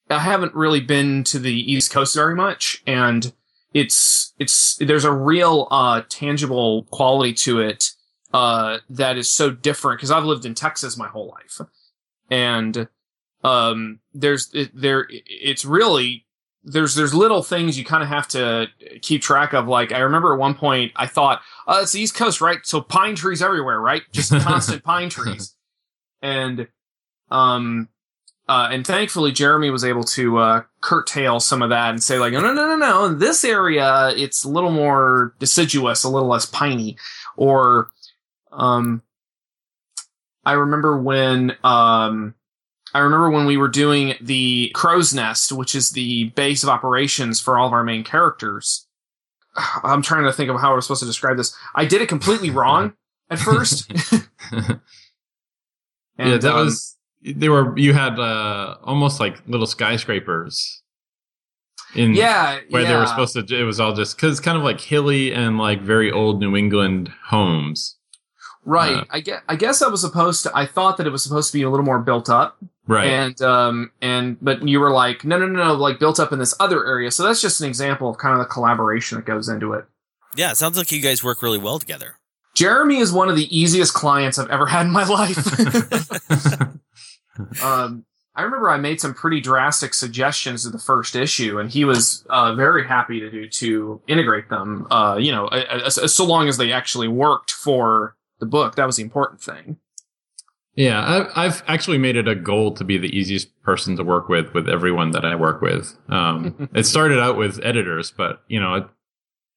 I 0.10 0.20
haven't 0.20 0.56
really 0.56 0.82
been 0.82 1.24
to 1.26 1.40
the 1.40 1.72
East 1.72 1.92
Coast 1.92 2.16
very 2.16 2.36
much, 2.36 2.82
and 2.88 3.32
it's 3.74 4.34
it's 4.40 4.78
there's 4.78 5.06
a 5.06 5.14
real 5.14 5.68
uh, 5.70 6.02
tangible 6.10 6.84
quality 6.86 7.34
to 7.34 7.60
it 7.60 7.92
uh, 8.34 8.80
that 8.90 9.18
is 9.18 9.30
so 9.30 9.52
different 9.52 10.00
because 10.00 10.12
I've 10.12 10.26
lived 10.26 10.46
in 10.46 10.56
Texas 10.56 10.98
my 10.98 11.08
whole 11.08 11.28
life, 11.28 11.62
and 12.32 12.88
um, 13.44 14.00
there's 14.14 14.50
it, 14.54 14.72
there 14.74 15.08
it's 15.10 15.64
really 15.64 16.26
there's 16.70 16.96
there's 16.96 17.14
little 17.14 17.42
things 17.44 17.78
you 17.78 17.86
kind 17.86 18.04
of 18.04 18.10
have 18.10 18.28
to 18.30 18.68
keep 19.02 19.22
track 19.22 19.54
of. 19.54 19.68
Like 19.68 19.92
I 19.92 20.00
remember 20.00 20.34
at 20.34 20.40
one 20.40 20.56
point 20.56 20.92
I 20.96 21.08
thought, 21.08 21.42
"Oh, 21.68 21.82
it's 21.82 21.94
the 21.94 22.02
East 22.02 22.16
Coast, 22.16 22.42
right? 22.42 22.60
So 22.64 22.82
pine 22.82 23.16
trees 23.16 23.42
everywhere, 23.42 23.80
right? 23.80 24.04
Just 24.12 24.32
constant 24.42 24.84
pine 24.84 25.10
trees." 25.10 25.56
And 26.22 26.68
um, 27.32 27.90
uh, 28.48 28.70
and 28.72 28.86
thankfully 28.86 29.32
Jeremy 29.32 29.70
was 29.70 29.84
able 29.84 30.04
to 30.04 30.38
uh, 30.38 30.64
curtail 30.82 31.40
some 31.40 31.62
of 31.62 31.70
that 31.70 31.90
and 31.90 32.04
say 32.04 32.20
like, 32.20 32.34
"No, 32.34 32.42
no, 32.42 32.54
no, 32.54 32.68
no, 32.68 32.76
no. 32.76 33.06
In 33.06 33.20
this 33.20 33.44
area, 33.44 34.10
it's 34.16 34.44
a 34.44 34.50
little 34.50 34.72
more 34.72 35.34
deciduous, 35.40 36.04
a 36.04 36.10
little 36.10 36.30
less 36.30 36.46
piney." 36.46 36.98
Or, 37.36 37.90
um, 38.52 39.02
I 40.46 40.54
remember 40.54 41.02
when 41.02 41.56
um. 41.64 42.36
I 42.94 43.00
remember 43.00 43.30
when 43.30 43.46
we 43.46 43.58
were 43.58 43.68
doing 43.68 44.16
the 44.22 44.72
Crow's 44.74 45.14
Nest, 45.14 45.52
which 45.52 45.76
is 45.76 45.92
the 45.92 46.26
base 46.36 46.64
of 46.64 46.70
operations 46.70 47.40
for 47.40 47.58
all 47.58 47.68
of 47.68 47.74
our 47.74 47.84
main 47.84 48.04
characters. 48.04 48.88
I'm 49.84 50.02
trying 50.02 50.24
to 50.24 50.34
think 50.34 50.50
of 50.50 50.60
how 50.60 50.72
I 50.72 50.76
was 50.76 50.86
supposed 50.86 51.02
to 51.02 51.08
describe 51.08 51.38
this. 51.38 51.56
I 51.76 51.86
did 51.86 52.02
it 52.02 52.10
completely 52.10 52.50
wrong 52.50 52.94
at 53.30 53.40
first. 53.40 53.92
yeah, 54.52 56.38
that 56.38 56.46
um, 56.46 56.66
was 56.66 56.98
they 57.22 57.50
were 57.50 57.78
you 57.78 57.94
had 57.94 58.20
uh 58.20 58.78
almost 58.84 59.20
like 59.20 59.42
little 59.48 59.68
skyscrapers 59.68 60.82
in 61.96 62.14
yeah 62.14 62.60
where 62.70 62.86
they 62.86 62.96
were 62.96 63.06
supposed 63.06 63.34
to 63.34 63.56
it 63.56 63.64
was 63.64 63.80
all 63.80 63.94
just 63.94 64.16
because 64.16 64.34
it's 64.34 64.40
kind 64.40 64.58
of 64.58 64.64
like 64.64 64.80
hilly 64.80 65.34
and 65.34 65.58
like 65.58 65.82
very 65.82 66.12
old 66.12 66.40
new 66.40 66.56
england 66.56 67.12
homes 67.26 67.98
right. 68.70 68.98
uh, 68.98 69.06
I 69.10 69.20
guess 69.20 69.42
I 69.48 69.56
guess 69.56 69.82
I 69.82 69.88
was 69.88 70.02
supposed 70.02 70.44
to. 70.44 70.52
I 70.56 70.66
thought 70.66 70.98
that 70.98 71.08
it 71.08 71.10
was 71.10 71.24
supposed 71.24 71.52
to 71.52 71.58
be 71.58 71.64
a 71.64 71.70
little 71.70 71.86
more 71.86 72.00
built 72.00 72.30
up, 72.30 72.58
right 72.88 73.08
and 73.08 73.42
um 73.42 73.92
and 74.02 74.38
but 74.42 74.68
you 74.68 74.80
were 74.80 74.92
like 74.92 75.24
no 75.24 75.38
no 75.38 75.48
no 75.48 75.68
no 75.68 75.74
like 75.74 76.00
built 76.00 76.20
up 76.20 76.32
in 76.32 76.40
this 76.40 76.54
other 76.60 76.86
area. 76.86 77.12
So 77.12 77.24
that's 77.24 77.42
just 77.42 77.62
an 77.62 77.68
example 77.68 78.10
of 78.10 78.18
kind 78.18 78.34
of 78.34 78.40
the 78.40 78.46
collaboration 78.46 79.18
that 79.18 79.26
goes 79.26 79.50
into 79.50 79.74
it. 79.74 79.86
Yeah, 80.36 80.52
it 80.52 80.58
sounds 80.58 80.78
like 80.78 80.92
you 80.92 81.02
guys 81.02 81.24
work 81.24 81.42
really 81.42 81.58
well 81.58 81.80
together. 81.80 82.16
Jeremy 82.56 82.98
is 82.98 83.12
one 83.12 83.30
of 83.30 83.36
the 83.36 83.58
easiest 83.58 83.94
clients 83.94 84.38
I've 84.38 84.50
ever 84.50 84.66
had 84.66 84.86
in 84.86 84.92
my 84.92 85.06
life. 85.06 85.38
um, 87.64 88.06
I 88.36 88.44
remember 88.44 88.70
I 88.70 88.78
made 88.78 89.02
some 89.02 89.14
pretty 89.14 89.42
drastic 89.42 89.94
suggestions 89.94 90.64
to 90.64 90.70
the 90.70 90.80
first 90.80 91.16
issue, 91.16 91.60
and 91.60 91.70
he 91.70 91.84
was 91.84 92.26
uh, 92.30 92.54
very 92.56 92.88
happy 92.88 93.20
to 93.20 93.30
do 93.30 93.50
to 93.50 94.02
integrate 94.08 94.50
them. 94.50 94.88
Uh, 94.90 95.18
you 95.20 95.32
know, 95.32 95.50
so 95.90 96.26
long 96.26 96.48
as 96.48 96.58
they 96.58 96.72
actually 96.72 97.08
worked 97.08 97.52
for 97.52 98.16
the 98.40 98.46
book, 98.46 98.76
that 98.76 98.86
was 98.86 98.96
the 98.98 99.04
important 99.04 99.42
thing. 99.42 99.78
yeah 100.76 101.02
I, 101.36 101.46
i've 101.46 101.64
actually 101.68 101.98
made 101.98 102.16
it 102.16 102.28
a 102.28 102.36
goal 102.36 102.72
to 102.74 102.84
be 102.84 102.98
the 102.98 103.16
easiest 103.18 103.50
person 103.64 103.96
to 103.98 104.04
work 104.04 104.30
with 104.30 104.54
with 104.54 104.70
everyone 104.70 105.12
that 105.12 105.26
i 105.26 105.36
work 105.36 105.62
with 105.62 105.98
um 106.10 106.70
it 106.76 106.86
started 106.86 107.20
out 107.20 107.38
with 107.38 107.60
editors 107.64 108.12
but 108.12 108.44
you 108.48 108.60
know 108.60 108.76
it 108.76 108.86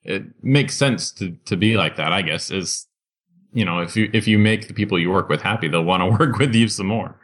it 0.04 0.22
makes 0.42 0.76
sense 0.76 1.12
to 1.12 1.36
to 1.44 1.56
be 1.56 1.76
like 1.76 1.96
that 1.96 2.12
i 2.12 2.22
guess 2.22 2.50
is 2.50 2.86
you 3.52 3.64
know 3.64 3.78
if 3.78 3.94
you 3.96 4.10
if 4.12 4.26
you 4.26 4.38
make 4.38 4.66
the 4.68 4.74
people 4.74 4.98
you 4.98 5.10
work 5.10 5.28
with 5.28 5.42
happy 5.42 5.68
they'll 5.68 5.84
want 5.84 6.02
to 6.02 6.06
work 6.18 6.38
with 6.38 6.54
you 6.54 6.66
some 6.68 6.86
more 6.86 7.14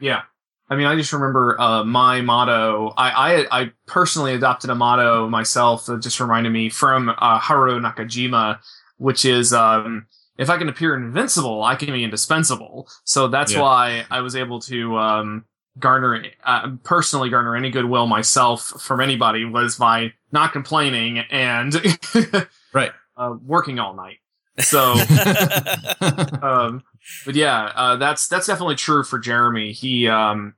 Yeah. 0.00 0.22
I 0.68 0.74
mean, 0.74 0.88
I 0.88 0.96
just 0.96 1.12
remember 1.12 1.54
uh, 1.60 1.84
my 1.84 2.22
motto. 2.22 2.92
I, 2.96 3.10
I 3.50 3.60
I 3.60 3.72
personally 3.86 4.34
adopted 4.34 4.68
a 4.68 4.74
motto 4.74 5.28
myself 5.28 5.86
that 5.86 6.02
just 6.02 6.18
reminded 6.18 6.50
me 6.50 6.70
from 6.70 7.08
uh, 7.08 7.38
Haruo 7.38 7.78
Nakajima, 7.80 8.58
which 8.96 9.24
is 9.24 9.52
um, 9.52 10.06
if 10.38 10.50
I 10.50 10.58
can 10.58 10.68
appear 10.68 10.94
invincible, 10.96 11.62
I 11.62 11.74
can 11.76 11.92
be 11.92 12.04
indispensable. 12.04 12.88
So 13.04 13.28
that's 13.28 13.52
Yeah. 13.52 13.62
why 13.62 14.04
I 14.10 14.20
was 14.20 14.36
able 14.36 14.60
to 14.62 14.96
um, 14.98 15.44
garner 15.78 16.24
uh, 16.44 16.70
personally 16.84 17.28
garner 17.30 17.54
any 17.56 17.70
goodwill 17.70 18.06
myself 18.06 18.62
from 18.80 19.00
anybody 19.00 19.44
was 19.44 19.76
by 19.76 20.12
not 20.32 20.52
complaining 20.52 21.18
and 21.30 21.74
right 22.72 22.92
uh, 23.16 23.34
working 23.44 23.78
all 23.78 23.94
night. 23.94 24.18
So 24.60 24.92
um, 26.42 26.82
but 27.24 27.34
yeah, 27.34 27.72
uh, 27.74 27.96
that's 27.96 28.28
that's 28.28 28.46
definitely 28.46 28.76
true 28.76 29.04
for 29.04 29.18
Jeremy. 29.18 29.72
He, 29.72 30.08
um, 30.08 30.54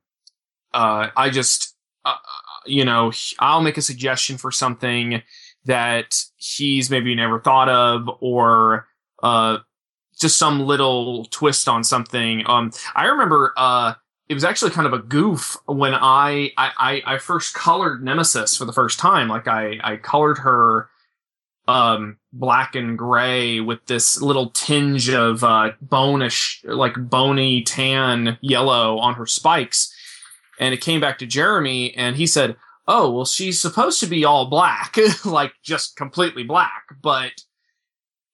uh, 0.72 1.08
I 1.16 1.30
just, 1.30 1.74
uh, 2.04 2.14
you 2.66 2.84
know, 2.84 3.12
I'll 3.38 3.60
make 3.60 3.76
a 3.76 3.82
suggestion 3.82 4.38
for 4.38 4.50
something 4.50 5.22
that 5.64 6.22
he's 6.36 6.90
maybe 6.90 7.14
never 7.14 7.40
thought 7.40 7.68
of, 7.68 8.08
or 8.20 8.86
uh, 9.22 9.58
just 10.18 10.38
some 10.38 10.60
little 10.60 11.24
twist 11.26 11.68
on 11.68 11.84
something. 11.84 12.42
Um, 12.46 12.72
I 12.94 13.06
remember, 13.06 13.52
uh, 13.56 13.94
it 14.28 14.34
was 14.34 14.44
actually 14.44 14.72
kind 14.72 14.86
of 14.86 14.92
a 14.92 14.98
goof 14.98 15.56
when 15.66 15.94
I, 15.94 16.52
I, 16.58 17.02
I, 17.06 17.14
I 17.14 17.18
first 17.18 17.54
colored 17.54 18.04
Nemesis 18.04 18.56
for 18.56 18.66
the 18.66 18.72
first 18.72 18.98
time. 18.98 19.28
Like 19.28 19.48
I, 19.48 19.78
I 19.82 19.96
colored 19.96 20.38
her 20.38 20.90
um 21.68 22.16
black 22.32 22.74
and 22.74 22.98
gray 22.98 23.60
with 23.60 23.84
this 23.86 24.20
little 24.20 24.50
tinge 24.50 25.10
of 25.10 25.44
uh 25.44 25.70
bonish 25.86 26.64
like 26.64 26.94
bony 26.96 27.62
tan 27.62 28.38
yellow 28.40 28.98
on 28.98 29.14
her 29.14 29.26
spikes 29.26 29.94
and 30.58 30.72
it 30.72 30.80
came 30.80 31.00
back 31.00 31.18
to 31.18 31.26
jeremy 31.26 31.94
and 31.94 32.16
he 32.16 32.26
said 32.26 32.56
oh 32.88 33.10
well 33.12 33.26
she's 33.26 33.60
supposed 33.60 34.00
to 34.00 34.06
be 34.06 34.24
all 34.24 34.46
black 34.46 34.96
like 35.26 35.52
just 35.62 35.94
completely 35.94 36.42
black 36.42 36.84
but 37.02 37.32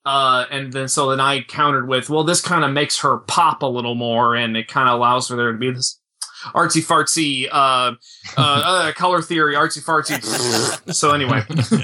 uh 0.07 0.45
and 0.51 0.73
then 0.73 0.89
so 0.89 1.11
then 1.11 1.21
i 1.21 1.41
countered 1.43 1.89
with 1.89 2.11
well 2.11 2.25
this 2.25 2.41
kind 2.41 2.65
of 2.65 2.71
makes 2.71 2.99
her 3.01 3.19
pop 3.19 3.63
a 3.63 3.67
little 3.67 3.95
more 3.95 4.35
and 4.37 4.57
it 4.57 4.69
kind 4.69 4.89
of 4.89 4.95
allows 4.97 5.29
for 5.29 5.37
there 5.37 5.53
to 5.53 5.59
be 5.59 5.71
this 5.71 6.01
artsy 6.49 6.85
fartsy 6.85 7.49
uh, 7.51 7.93
uh, 8.37 8.37
uh 8.37 8.93
color 8.93 9.23
theory 9.23 9.55
artsy 9.55 9.83
fartsy 9.83 10.23
so 10.95 11.13
anyway 11.13 11.41
so 11.63 11.79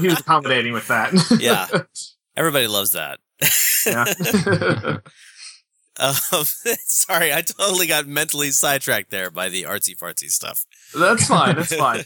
he 0.00 0.08
was 0.08 0.20
accommodating 0.20 0.72
with 0.72 0.88
that. 0.88 1.12
yeah, 1.40 1.68
everybody 2.36 2.66
loves 2.66 2.92
that. 2.92 3.18
yeah. 3.86 4.98
Um, 5.96 6.14
sorry, 6.86 7.32
I 7.32 7.42
totally 7.42 7.86
got 7.86 8.06
mentally 8.06 8.50
sidetracked 8.50 9.10
there 9.10 9.30
by 9.30 9.48
the 9.48 9.62
artsy 9.62 9.96
fartsy 9.96 10.28
stuff. 10.28 10.64
that's 10.92 11.28
fine. 11.28 11.54
That's 11.54 11.74
fine. 11.74 12.02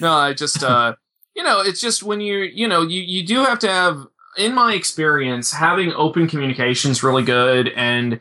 No, 0.00 0.12
I 0.12 0.34
just, 0.34 0.62
uh, 0.62 0.94
you 1.34 1.42
know, 1.42 1.60
it's 1.60 1.80
just 1.80 2.02
when 2.02 2.20
you, 2.20 2.38
you 2.38 2.68
know, 2.68 2.82
you, 2.82 3.00
you 3.00 3.26
do 3.26 3.44
have 3.44 3.58
to 3.60 3.68
have, 3.68 4.06
in 4.36 4.54
my 4.54 4.74
experience, 4.74 5.52
having 5.52 5.92
open 5.92 6.26
communication 6.26 6.90
is 6.90 7.02
really 7.02 7.22
good. 7.22 7.68
And 7.76 8.20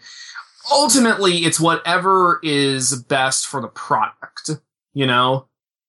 ultimately, 0.71 1.39
it's 1.39 1.59
whatever 1.59 2.39
is 2.43 2.95
best 3.03 3.47
for 3.47 3.61
the 3.61 3.67
product, 3.67 4.51
you 4.93 5.05
know? 5.05 5.47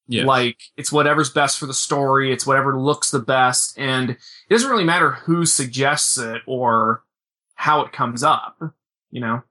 yeah 0.08 0.24
Like 0.24 0.60
it's 0.76 0.92
whatever's 0.92 1.30
best 1.30 1.58
for 1.58 1.66
the 1.66 1.74
story. 1.74 2.32
It's 2.32 2.46
whatever 2.46 2.78
looks 2.78 3.10
the 3.10 3.20
best, 3.20 3.78
and 3.78 4.10
it 4.10 4.18
doesn't 4.50 4.70
really 4.70 4.84
matter 4.84 5.12
who 5.12 5.46
suggests 5.46 6.18
it 6.18 6.42
or 6.46 7.02
how 7.54 7.82
it 7.82 7.92
comes 7.92 8.22
up. 8.22 8.58
You 9.10 9.20
know, 9.20 9.42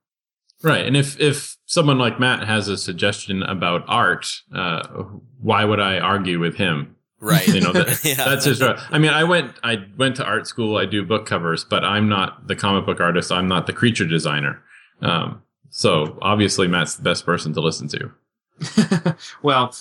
Right. 0.64 0.86
And 0.86 0.96
if 0.96 1.20
if 1.20 1.58
someone 1.66 1.98
like 1.98 2.20
Matt 2.20 2.48
has 2.48 2.68
a 2.68 2.78
suggestion 2.78 3.42
about 3.44 3.84
art, 3.88 4.28
uh, 4.54 4.88
why 5.40 5.66
would 5.66 5.80
I 5.80 6.00
argue 6.00 6.40
with 6.40 6.56
him? 6.56 6.96
Right. 7.22 7.48
You 7.48 7.62
know, 7.62 7.72
that, 7.72 8.02
Yeah. 8.04 8.16
that's 8.16 8.46
his. 8.46 8.62
I 8.62 8.98
mean, 8.98 9.12
I 9.12 9.24
went 9.24 9.54
I 9.64 9.86
went 9.96 10.16
to 10.18 10.26
art 10.26 10.48
school. 10.48 10.76
I 10.78 10.86
do 10.86 11.06
book 11.06 11.26
covers, 11.28 11.64
but 11.64 11.86
I'm 11.86 12.10
not 12.10 12.48
the 12.48 12.56
comic 12.56 12.86
book 12.86 13.00
artist. 13.00 13.32
I'm 13.32 13.48
not 13.48 13.68
the 13.68 13.74
creature 13.74 14.06
designer. 14.08 14.62
Um, 15.02 15.44
so 15.70 16.18
obviously, 16.22 16.68
Matt's 16.68 16.96
the 16.96 17.04
best 17.04 17.26
person 17.26 17.54
to 17.54 17.62
listen 17.62 17.88
to. 17.90 19.16
well, 19.44 19.76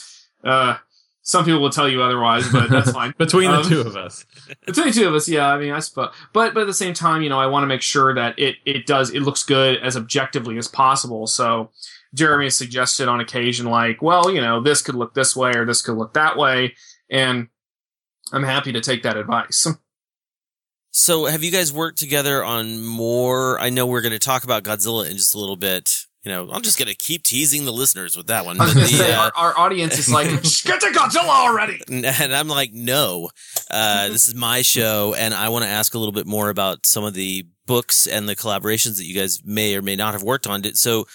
uh, 0.45 0.77
some 1.23 1.45
people 1.45 1.61
will 1.61 1.71
tell 1.71 1.89
you 1.89 2.03
otherwise, 2.03 2.49
but 2.51 2.71
that's 2.71 2.93
fine. 2.93 3.15
Between 3.19 3.51
the 3.51 3.59
Um, 3.59 3.65
two 3.69 3.81
of 3.81 3.97
us, 3.97 4.25
Between 4.67 4.87
the 4.89 4.93
two 4.93 5.09
of 5.09 5.15
us, 5.15 5.29
yeah. 5.29 5.47
I 5.53 5.59
mean, 5.59 5.73
I 5.73 5.79
suppose, 5.81 6.11
but 6.33 6.55
but 6.55 6.61
at 6.63 6.67
the 6.67 6.75
same 6.75 6.93
time, 6.95 7.23
you 7.23 7.29
know, 7.29 7.39
I 7.41 7.47
want 7.47 7.63
to 7.63 7.67
make 7.67 7.83
sure 7.83 8.15
that 8.15 8.39
it 8.39 8.57
it 8.67 8.87
does 8.87 9.11
it 9.11 9.21
looks 9.21 9.43
good 9.43 9.79
as 9.83 9.97
objectively 9.97 10.59
as 10.59 10.69
possible. 10.69 11.27
So 11.27 11.71
Jeremy 12.15 12.47
has 12.47 12.57
suggested 12.57 13.09
on 13.09 13.21
occasion, 13.21 13.67
like, 13.67 14.03
well, 14.03 14.31
you 14.31 14.41
know, 14.41 14.61
this 14.61 14.83
could 14.83 14.95
look 14.95 15.15
this 15.15 15.37
way 15.37 15.53
or 15.55 15.65
this 15.65 15.83
could 15.83 15.97
look 15.97 16.15
that 16.15 16.37
way, 16.37 16.75
and 17.11 17.49
I'm 18.33 18.45
happy 18.45 18.73
to 18.73 18.81
take 18.81 19.03
that 19.03 19.17
advice. 19.17 19.67
So, 20.93 21.27
have 21.27 21.45
you 21.45 21.53
guys 21.53 21.73
worked 21.73 21.99
together 21.99 22.43
on 22.45 22.85
more? 22.85 23.61
I 23.61 23.71
know 23.71 23.87
we're 23.87 24.01
going 24.01 24.11
to 24.11 24.19
talk 24.19 24.43
about 24.43 24.65
Godzilla 24.65 25.09
in 25.09 25.17
just 25.17 25.37
a 25.37 25.39
little 25.39 25.55
bit. 25.55 25.93
You 26.25 26.33
know, 26.33 26.51
I'm 26.51 26.63
just 26.63 26.79
going 26.79 26.89
to 26.89 26.97
keep 26.97 27.23
teasing 27.23 27.65
the 27.65 27.73
listeners 27.73 28.17
with 28.17 28.27
that 28.27 28.45
one. 28.45 28.59
But 28.59 28.75
the, 28.75 28.87
say 28.87 29.13
uh, 29.13 29.21
our, 29.21 29.33
our 29.37 29.59
audience 29.59 29.99
is 29.99 30.13
like, 30.13 30.27
get 30.65 30.81
to 30.81 30.87
Godzilla 30.93 31.29
already. 31.29 31.81
and 31.89 32.35
I'm 32.35 32.49
like, 32.49 32.73
no, 32.73 33.31
uh, 33.71 34.09
this 34.09 34.29
is 34.29 34.35
my 34.35 34.63
show, 34.63 35.15
and 35.17 35.33
I 35.33 35.49
want 35.49 35.65
to 35.65 35.71
ask 35.71 35.95
a 35.95 35.99
little 35.99 36.13
bit 36.13 36.27
more 36.27 36.51
about 36.51 36.85
some 36.87 37.05
of 37.05 37.15
the 37.15 37.47
books 37.67 38.09
and 38.09 38.29
the 38.29 38.35
collaborations 38.35 38.97
that 38.97 39.07
you 39.07 39.15
guys 39.15 39.43
may 39.45 39.77
or 39.77 39.83
may 39.83 39.95
not 39.95 40.15
have 40.15 40.25
worked 40.25 40.49
on. 40.49 40.65
So, 40.75 41.07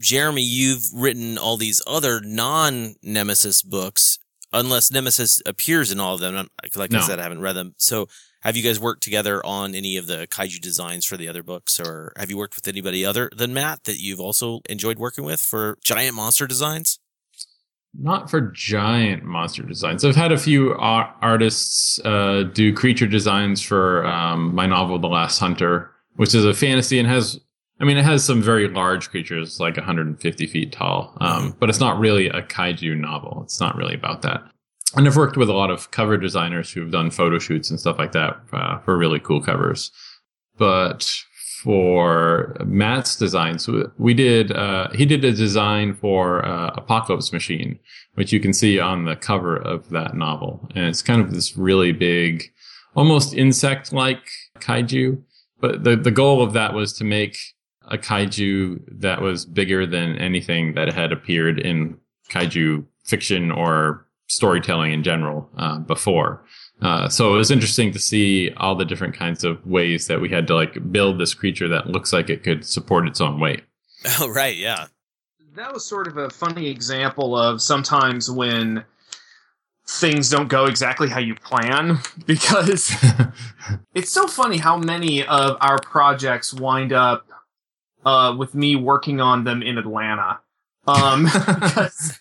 Jeremy, 0.00 0.42
you've 0.42 0.86
written 0.92 1.38
all 1.38 1.56
these 1.56 1.80
other 1.86 2.20
non-Nemesis 2.20 3.62
books, 3.62 4.18
unless 4.52 4.90
Nemesis 4.90 5.42
appears 5.46 5.90
in 5.92 6.00
all 6.00 6.14
of 6.14 6.20
them. 6.20 6.48
Like 6.74 6.94
I 6.94 7.00
said, 7.00 7.18
I 7.18 7.22
haven't 7.22 7.40
read 7.40 7.54
them. 7.54 7.74
So, 7.78 8.08
have 8.42 8.56
you 8.56 8.62
guys 8.62 8.80
worked 8.80 9.02
together 9.02 9.44
on 9.44 9.74
any 9.74 9.98
of 9.98 10.06
the 10.06 10.26
kaiju 10.26 10.60
designs 10.60 11.04
for 11.04 11.18
the 11.18 11.28
other 11.28 11.42
books, 11.42 11.78
or 11.78 12.14
have 12.16 12.30
you 12.30 12.38
worked 12.38 12.56
with 12.56 12.66
anybody 12.66 13.04
other 13.04 13.30
than 13.36 13.52
Matt 13.52 13.84
that 13.84 14.00
you've 14.00 14.20
also 14.20 14.60
enjoyed 14.68 14.98
working 14.98 15.24
with 15.24 15.40
for 15.40 15.76
giant 15.84 16.16
monster 16.16 16.46
designs? 16.46 16.98
not 17.94 18.30
for 18.30 18.40
giant 18.40 19.24
monster 19.24 19.62
designs. 19.62 20.04
I've 20.04 20.16
had 20.16 20.32
a 20.32 20.38
few 20.38 20.74
ar- 20.74 21.14
artists 21.20 21.98
uh, 22.04 22.44
do 22.52 22.72
creature 22.72 23.06
designs 23.06 23.60
for 23.60 24.06
um, 24.06 24.54
my 24.54 24.66
novel, 24.66 24.98
The 24.98 25.08
Last 25.08 25.38
Hunter, 25.38 25.90
which 26.16 26.34
is 26.34 26.44
a 26.44 26.54
fantasy 26.54 26.98
and 26.98 27.08
has. 27.08 27.40
I 27.80 27.84
mean, 27.84 27.96
it 27.96 28.04
has 28.04 28.22
some 28.22 28.42
very 28.42 28.68
large 28.68 29.08
creatures, 29.10 29.58
like 29.58 29.76
150 29.76 30.46
feet 30.46 30.70
tall, 30.70 31.16
um, 31.20 31.56
but 31.58 31.70
it's 31.70 31.80
not 31.80 31.98
really 31.98 32.28
a 32.28 32.42
kaiju 32.42 32.98
novel. 32.98 33.40
It's 33.44 33.58
not 33.58 33.74
really 33.74 33.94
about 33.94 34.20
that. 34.22 34.42
And 34.96 35.06
I've 35.06 35.16
worked 35.16 35.38
with 35.38 35.48
a 35.48 35.54
lot 35.54 35.70
of 35.70 35.90
cover 35.90 36.18
designers 36.18 36.70
who've 36.70 36.90
done 36.90 37.10
photo 37.10 37.38
shoots 37.38 37.70
and 37.70 37.80
stuff 37.80 37.98
like 37.98 38.12
that 38.12 38.38
uh, 38.52 38.78
for 38.80 38.98
really 38.98 39.18
cool 39.18 39.40
covers. 39.40 39.90
But 40.58 41.10
for 41.62 42.56
Matt's 42.66 43.16
designs, 43.16 43.68
we 43.98 44.12
did, 44.12 44.52
uh, 44.52 44.90
he 44.90 45.06
did 45.06 45.24
a 45.24 45.32
design 45.32 45.94
for 45.94 46.44
uh, 46.44 46.72
Apocalypse 46.74 47.32
Machine, 47.32 47.78
which 48.14 48.32
you 48.32 48.40
can 48.40 48.52
see 48.52 48.78
on 48.78 49.04
the 49.06 49.16
cover 49.16 49.56
of 49.56 49.88
that 49.90 50.14
novel. 50.14 50.68
And 50.74 50.84
it's 50.86 51.02
kind 51.02 51.22
of 51.22 51.32
this 51.32 51.56
really 51.56 51.92
big, 51.92 52.52
almost 52.94 53.32
insect 53.32 53.92
like 53.92 54.28
kaiju. 54.58 55.22
But 55.60 55.84
the, 55.84 55.96
the 55.96 56.10
goal 56.10 56.42
of 56.42 56.52
that 56.54 56.74
was 56.74 56.92
to 56.94 57.04
make 57.04 57.38
a 57.90 57.98
kaiju 57.98 58.80
that 59.00 59.20
was 59.20 59.44
bigger 59.44 59.86
than 59.86 60.16
anything 60.16 60.74
that 60.74 60.92
had 60.92 61.12
appeared 61.12 61.58
in 61.58 61.98
kaiju 62.28 62.84
fiction 63.04 63.50
or 63.50 64.06
storytelling 64.28 64.92
in 64.92 65.02
general 65.02 65.48
uh, 65.58 65.78
before. 65.78 66.44
Uh, 66.80 67.08
so 67.08 67.34
it 67.34 67.36
was 67.36 67.50
interesting 67.50 67.92
to 67.92 67.98
see 67.98 68.50
all 68.56 68.74
the 68.74 68.84
different 68.84 69.14
kinds 69.14 69.44
of 69.44 69.64
ways 69.66 70.06
that 70.06 70.20
we 70.20 70.28
had 70.28 70.46
to 70.46 70.54
like 70.54 70.92
build 70.92 71.18
this 71.18 71.34
creature 71.34 71.68
that 71.68 71.88
looks 71.88 72.12
like 72.12 72.30
it 72.30 72.42
could 72.42 72.64
support 72.64 73.06
its 73.06 73.20
own 73.20 73.40
weight. 73.40 73.62
Oh, 74.18 74.30
right. 74.30 74.56
Yeah. 74.56 74.86
That 75.56 75.74
was 75.74 75.84
sort 75.84 76.08
of 76.08 76.16
a 76.16 76.30
funny 76.30 76.70
example 76.70 77.36
of 77.36 77.60
sometimes 77.60 78.30
when 78.30 78.86
things 79.86 80.30
don't 80.30 80.48
go 80.48 80.64
exactly 80.64 81.10
how 81.10 81.18
you 81.18 81.34
plan 81.34 81.98
because 82.26 82.94
it's 83.94 84.10
so 84.10 84.26
funny 84.26 84.56
how 84.56 84.78
many 84.78 85.22
of 85.26 85.58
our 85.60 85.78
projects 85.80 86.54
wind 86.54 86.94
up 86.94 87.26
uh, 88.04 88.34
with 88.36 88.54
me 88.54 88.76
working 88.76 89.20
on 89.20 89.44
them 89.44 89.62
in 89.62 89.78
Atlanta. 89.78 90.40
Um, 90.86 91.24
because, 91.24 92.18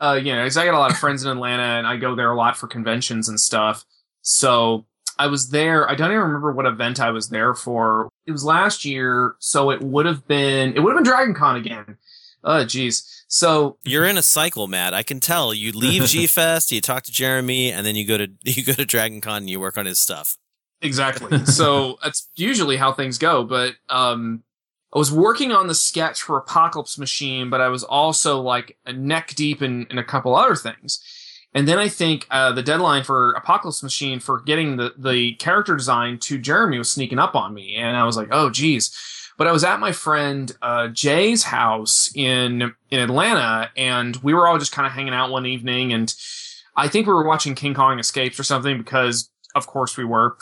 uh, 0.00 0.20
you 0.22 0.34
know, 0.34 0.42
because 0.42 0.56
I 0.56 0.64
got 0.64 0.74
a 0.74 0.78
lot 0.78 0.90
of 0.90 0.98
friends 0.98 1.24
in 1.24 1.30
Atlanta 1.30 1.62
and 1.62 1.86
I 1.86 1.96
go 1.96 2.14
there 2.14 2.30
a 2.30 2.36
lot 2.36 2.56
for 2.56 2.66
conventions 2.66 3.28
and 3.28 3.38
stuff. 3.38 3.84
So 4.22 4.86
I 5.18 5.28
was 5.28 5.50
there. 5.50 5.88
I 5.88 5.94
don't 5.94 6.10
even 6.10 6.22
remember 6.22 6.52
what 6.52 6.66
event 6.66 7.00
I 7.00 7.10
was 7.10 7.28
there 7.28 7.54
for. 7.54 8.08
It 8.26 8.32
was 8.32 8.44
last 8.44 8.84
year, 8.84 9.36
so 9.38 9.70
it 9.70 9.80
would 9.80 10.06
have 10.06 10.26
been 10.26 10.74
it 10.74 10.80
would 10.80 10.90
have 10.94 11.02
been 11.02 11.10
Dragon 11.10 11.34
Con 11.34 11.56
again. 11.56 11.96
Oh, 12.44 12.64
geez. 12.64 13.24
So 13.28 13.78
You're 13.82 14.04
in 14.04 14.18
a 14.18 14.22
cycle, 14.22 14.68
Matt. 14.68 14.94
I 14.94 15.02
can 15.02 15.20
tell. 15.20 15.54
You 15.54 15.72
leave 15.72 16.04
G 16.06 16.26
Fest, 16.26 16.70
you 16.70 16.80
talk 16.80 17.04
to 17.04 17.12
Jeremy, 17.12 17.72
and 17.72 17.86
then 17.86 17.96
you 17.96 18.06
go 18.06 18.18
to 18.18 18.28
you 18.42 18.64
go 18.64 18.72
to 18.72 18.84
Dragon 18.84 19.20
Con 19.20 19.38
and 19.38 19.50
you 19.50 19.60
work 19.60 19.78
on 19.78 19.86
his 19.86 19.98
stuff. 19.98 20.36
Exactly. 20.82 21.44
so 21.46 21.98
that's 22.02 22.28
usually 22.34 22.76
how 22.76 22.92
things 22.92 23.16
go. 23.16 23.44
But 23.44 23.74
um, 23.88 24.42
I 24.94 24.98
was 24.98 25.12
working 25.12 25.52
on 25.52 25.66
the 25.66 25.74
sketch 25.74 26.22
for 26.22 26.38
Apocalypse 26.38 26.98
Machine, 26.98 27.50
but 27.50 27.60
I 27.60 27.68
was 27.68 27.84
also 27.84 28.40
like 28.40 28.78
neck 28.92 29.34
deep 29.34 29.62
in, 29.62 29.86
in 29.90 29.98
a 29.98 30.04
couple 30.04 30.34
other 30.34 30.54
things. 30.54 31.00
And 31.54 31.66
then 31.66 31.78
I 31.78 31.88
think 31.88 32.26
uh, 32.30 32.52
the 32.52 32.62
deadline 32.62 33.02
for 33.02 33.32
Apocalypse 33.32 33.82
Machine 33.82 34.20
for 34.20 34.40
getting 34.40 34.76
the, 34.76 34.92
the 34.98 35.34
character 35.36 35.74
design 35.74 36.18
to 36.18 36.38
Jeremy 36.38 36.78
was 36.78 36.90
sneaking 36.90 37.18
up 37.18 37.34
on 37.34 37.54
me. 37.54 37.76
And 37.76 37.96
I 37.96 38.04
was 38.04 38.16
like, 38.16 38.28
oh, 38.30 38.50
geez. 38.50 38.94
But 39.38 39.46
I 39.46 39.52
was 39.52 39.64
at 39.64 39.80
my 39.80 39.92
friend 39.92 40.54
uh, 40.62 40.88
Jay's 40.88 41.44
house 41.44 42.10
in 42.14 42.74
in 42.90 43.00
Atlanta, 43.00 43.70
and 43.76 44.16
we 44.16 44.32
were 44.32 44.46
all 44.46 44.58
just 44.58 44.72
kind 44.72 44.86
of 44.86 44.92
hanging 44.92 45.12
out 45.12 45.30
one 45.30 45.44
evening. 45.46 45.92
And 45.92 46.14
I 46.74 46.88
think 46.88 47.06
we 47.06 47.12
were 47.12 47.26
watching 47.26 47.54
King 47.54 47.74
Kong 47.74 47.98
Escapes 47.98 48.40
or 48.40 48.44
something 48.44 48.78
because, 48.78 49.30
of 49.54 49.66
course, 49.66 49.96
we 49.96 50.04
were. 50.04 50.36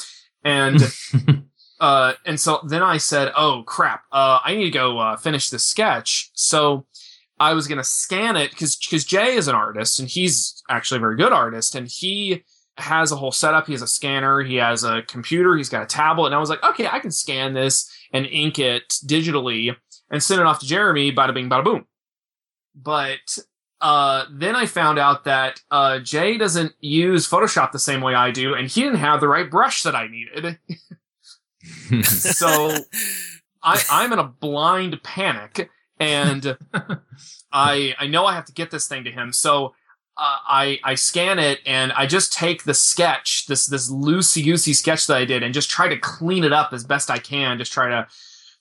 And 0.45 0.81
uh, 1.85 2.15
and 2.25 2.41
so 2.41 2.61
then 2.67 2.83
I 2.83 2.97
said, 2.97 3.31
"Oh 3.37 3.63
crap! 3.67 4.05
Uh, 4.11 4.39
I 4.43 4.55
need 4.55 4.65
to 4.65 4.71
go 4.71 4.99
uh, 4.99 5.19
finish 5.19 5.51
this 5.51 5.65
sketch." 5.65 6.31
So 6.33 6.87
I 7.39 7.53
was 7.53 7.69
gonna 7.69 7.85
scan 7.85 8.37
it 8.37 8.53
because 8.53 8.77
because 8.77 9.05
Jay 9.05 9.35
is 9.35 9.49
an 9.49 9.55
artist 9.55 10.01
and 10.01 10.09
he's 10.09 10.63
actually 10.71 10.97
a 10.97 11.01
very 11.01 11.17
good 11.17 11.33
artist, 11.33 11.75
and 11.75 11.87
he 11.87 12.43
has 12.79 13.13
a 13.13 13.17
whole 13.17 13.33
setup. 13.33 13.67
He 13.67 13.75
has 13.75 13.83
a 13.83 13.87
scanner, 13.87 14.41
he 14.41 14.57
has 14.57 14.83
a 14.83 15.03
computer, 15.03 15.59
he's 15.59 15.69
got 15.69 15.83
a 15.83 15.87
tablet, 15.87 16.29
and 16.29 16.35
I 16.35 16.39
was 16.39 16.49
like, 16.49 16.65
"Okay, 16.65 16.87
I 16.87 17.01
can 17.01 17.11
scan 17.11 17.53
this 17.53 17.95
and 18.15 18.25
ink 18.25 18.59
it 18.59 18.89
digitally 19.07 19.77
and 20.11 20.23
send 20.23 20.41
it 20.41 20.47
off 20.47 20.61
to 20.61 20.67
Jeremy." 20.67 21.13
Bada 21.13 21.35
bing, 21.35 21.51
bada 21.51 21.65
boom. 21.65 21.85
But 22.75 23.39
uh, 23.83 24.25
then 24.33 24.57
I 24.57 24.65
found 24.65 24.99
out 24.99 25.25
that 25.25 25.61
uh, 25.71 25.99
Jay 25.99 26.39
doesn't 26.39 26.73
use 26.81 27.29
Photoshop 27.29 27.73
the 27.73 27.79
same 27.79 28.01
way 28.01 28.15
I 28.15 28.31
do, 28.31 28.55
and 28.55 28.71
he 28.71 28.81
didn't 28.81 29.01
have 29.01 29.21
the 29.21 29.29
right 29.29 29.51
brush 29.51 29.83
that 29.83 29.95
I 29.95 30.07
needed. 30.07 30.59
so 32.05 32.77
I, 33.63 33.83
I'm 33.91 34.13
in 34.13 34.19
a 34.19 34.25
blind 34.25 35.03
panic, 35.03 35.71
and 35.99 36.57
I 37.53 37.95
I 37.99 38.07
know 38.07 38.27
I 38.27 38.35
have 38.35 38.45
to 38.47 38.53
get 38.53 38.71
this 38.71 38.87
thing 38.87 39.05
to 39.05 39.11
him. 39.11 39.33
So 39.33 39.75
uh, 40.17 40.39
I 40.47 40.79
I 40.85 40.95
scan 40.95 41.39
it, 41.39 41.61
and 41.67 41.93
I 41.93 42.07
just 42.07 42.33
take 42.33 42.65
the 42.65 42.75
sketch, 42.75 43.47
this 43.47 43.67
this 43.67 43.91
loosey 43.91 44.45
goosey 44.45 44.75
sketch 44.75 45.07
that 45.07 45.17
I 45.17 45.25
did, 45.25 45.43
and 45.43 45.55
just 45.55 45.71
try 45.71 45.89
to 45.89 45.99
clean 45.99 46.45
it 46.45 46.53
up 46.53 46.73
as 46.73 46.85
best 46.85 47.11
I 47.11 47.19
can. 47.19 47.59
Just 47.59 47.73
try 47.73 47.89
to 47.89 48.07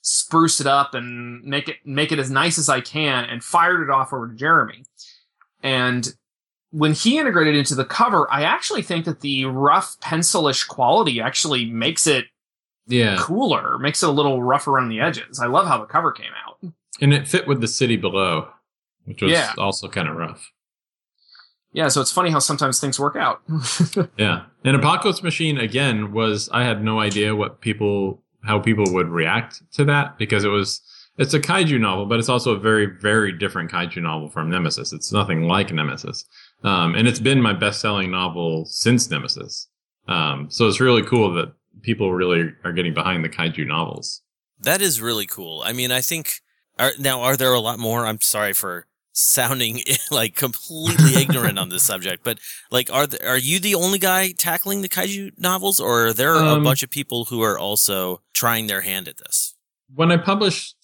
spruce 0.00 0.60
it 0.60 0.66
up 0.66 0.94
and 0.94 1.42
make 1.44 1.68
it 1.68 1.76
make 1.84 2.12
it 2.12 2.18
as 2.18 2.30
nice 2.30 2.58
as 2.58 2.68
I 2.68 2.80
can, 2.80 3.24
and 3.24 3.44
fired 3.44 3.82
it 3.82 3.90
off 3.90 4.12
over 4.12 4.28
to 4.28 4.34
Jeremy. 4.34 4.84
And 5.62 6.14
when 6.70 6.92
he 6.92 7.18
integrated 7.18 7.54
into 7.54 7.76
the 7.76 7.84
cover, 7.84 8.26
I 8.32 8.42
actually 8.42 8.82
think 8.82 9.04
that 9.04 9.20
the 9.20 9.44
rough 9.44 9.96
pencilish 10.00 10.66
quality 10.66 11.20
actually 11.20 11.66
makes 11.66 12.06
it 12.06 12.26
Yeah. 12.86 13.16
cooler, 13.18 13.78
makes 13.78 14.02
it 14.02 14.08
a 14.08 14.12
little 14.12 14.42
rougher 14.42 14.72
around 14.72 14.88
the 14.90 15.00
edges. 15.00 15.40
I 15.40 15.46
love 15.46 15.66
how 15.66 15.78
the 15.78 15.86
cover 15.86 16.12
came 16.12 16.32
out. 16.46 16.72
And 17.00 17.12
it 17.14 17.26
fit 17.26 17.46
with 17.48 17.60
the 17.60 17.68
city 17.68 17.96
below, 17.96 18.48
which 19.04 19.22
was 19.22 19.32
Yeah. 19.32 19.52
also 19.58 19.88
kind 19.88 20.08
of 20.08 20.16
rough. 20.16 20.50
Yeah, 21.72 21.88
so 21.88 22.00
it's 22.00 22.12
funny 22.12 22.30
how 22.30 22.38
sometimes 22.38 22.78
things 22.80 23.00
work 23.00 23.16
out. 23.16 23.42
Yeah. 24.18 24.42
And 24.64 24.76
Apocalypse 24.76 25.22
Machine 25.22 25.58
again 25.58 26.12
was 26.12 26.48
I 26.52 26.62
had 26.64 26.84
no 26.84 27.00
idea 27.00 27.34
what 27.34 27.60
people 27.60 28.22
how 28.44 28.58
people 28.60 28.84
would 28.92 29.08
react 29.08 29.62
to 29.72 29.84
that 29.86 30.18
because 30.18 30.44
it 30.44 30.48
was 30.48 30.80
it's 31.16 31.32
a 31.34 31.40
kaiju 31.40 31.80
novel, 31.80 32.06
but 32.06 32.18
it's 32.18 32.28
also 32.28 32.52
a 32.54 32.58
very, 32.58 32.86
very 32.86 33.32
different 33.32 33.70
kaiju 33.70 34.02
novel 34.02 34.28
from 34.28 34.50
Nemesis. 34.50 34.92
It's 34.92 35.12
nothing 35.12 35.44
like 35.48 35.72
Nemesis. 35.72 36.24
Um, 36.64 36.94
and 36.94 37.06
it's 37.08 37.20
been 37.20 37.40
my 37.40 37.52
best 37.52 37.80
selling 37.80 38.10
novel 38.10 38.64
since 38.66 39.10
Nemesis. 39.10 39.68
Um, 40.08 40.50
so 40.50 40.66
it's 40.68 40.80
really 40.80 41.02
cool 41.02 41.32
that 41.34 41.52
people 41.84 42.12
really 42.12 42.52
are 42.64 42.72
getting 42.72 42.94
behind 42.94 43.24
the 43.24 43.28
kaiju 43.28 43.66
novels. 43.66 44.22
That 44.60 44.80
is 44.80 45.00
really 45.00 45.26
cool. 45.26 45.62
I 45.64 45.72
mean, 45.72 45.92
I 45.92 46.00
think 46.00 46.40
are, 46.78 46.92
now 46.98 47.20
are 47.22 47.36
there 47.36 47.52
a 47.52 47.60
lot 47.60 47.78
more? 47.78 48.06
I'm 48.06 48.20
sorry 48.20 48.52
for 48.54 48.86
sounding 49.12 49.80
like 50.10 50.34
completely 50.34 51.14
ignorant 51.22 51.58
on 51.58 51.68
this 51.68 51.82
subject, 51.84 52.24
but 52.24 52.38
like, 52.70 52.90
are 52.92 53.06
the, 53.06 53.24
are 53.28 53.38
you 53.38 53.60
the 53.60 53.74
only 53.74 53.98
guy 53.98 54.32
tackling 54.32 54.80
the 54.82 54.88
kaiju 54.88 55.38
novels, 55.38 55.78
or 55.78 56.06
are 56.08 56.12
there 56.12 56.34
a 56.34 56.54
Um, 56.54 56.64
bunch 56.64 56.82
of 56.82 56.90
people 56.90 57.26
who 57.26 57.40
are 57.42 57.58
also 57.58 58.22
trying 58.32 58.66
their 58.66 58.80
hand 58.80 59.06
at 59.08 59.18
this? 59.18 59.54
when 59.94 60.10
I 60.10 60.16
published 60.16 60.74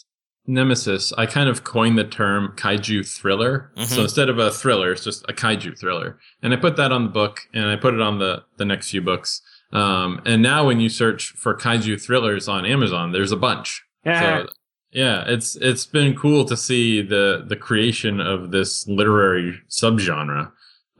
Nemesis, 0.47 1.13
I 1.19 1.27
kind 1.27 1.49
of 1.49 1.65
coined 1.65 1.99
the 1.99 2.05
term 2.05 2.53
kaiju 2.57 3.07
thriller. 3.07 3.73
Mhm. 3.77 3.87
So 3.87 4.03
instead 4.03 4.29
of 4.29 4.39
a 4.39 4.51
thriller, 4.51 4.93
it's 4.93 5.05
just 5.05 5.25
a 5.29 5.33
kaiju 5.33 5.79
thriller. 5.79 6.19
And 6.43 6.53
I 6.53 6.57
put 6.57 6.77
that 6.77 6.93
on 6.93 7.05
the 7.05 7.11
book 7.11 7.41
and 7.53 7.65
I 7.67 7.77
put 7.77 7.95
it 7.95 8.01
on 8.01 8.19
the, 8.19 8.45
the 8.57 8.65
next 8.65 8.91
few 8.91 9.01
books. 9.03 9.43
Um, 9.73 10.21
and 10.25 10.43
now 10.43 10.67
when 10.67 10.81
you 10.81 10.89
search 10.89 11.31
for 11.37 11.55
kaiju 11.55 12.03
thrillers 12.05 12.49
on 12.49 12.65
Amazon, 12.67 13.13
there's 13.13 13.33
a 13.33 13.37
bunch. 13.37 13.83
So, 14.05 14.49
yeah, 14.93 15.25
it's, 15.27 15.57
it's 15.57 15.87
been 15.87 16.17
cool 16.17 16.45
to 16.47 16.57
see 16.57 17.03
the, 17.03 17.45
the 17.47 17.57
creation 17.57 18.21
of 18.21 18.51
this 18.51 18.87
literary 18.89 19.61
subgenre. 19.69 20.51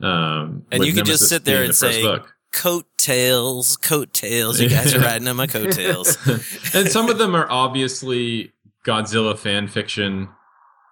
Um, 0.01 0.65
And 0.71 0.79
with 0.79 0.87
you 0.87 0.93
could 0.93 1.05
just 1.05 1.27
sit 1.27 1.43
there 1.45 1.61
and 1.63 1.69
the 1.71 1.73
first 1.73 1.95
say, 1.97 2.01
book. 2.01 2.33
Coattails, 2.53 3.77
coattails. 3.77 4.59
You 4.59 4.69
guys 4.69 4.93
are 4.93 4.99
riding 4.99 5.27
on 5.27 5.35
my 5.35 5.47
coattails. 5.47 6.17
and 6.73 6.87
some 6.89 7.09
of 7.09 7.17
them 7.17 7.35
are 7.35 7.49
obviously 7.49 8.53
Godzilla 8.85 9.37
fan 9.37 9.67
fiction 9.67 10.29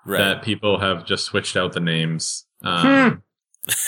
Right. 0.06 0.20
that 0.20 0.44
people 0.44 0.80
have 0.80 1.06
just 1.06 1.26
switched 1.26 1.56
out 1.58 1.74
the 1.74 1.80
names. 1.82 2.46
Um, 2.64 3.22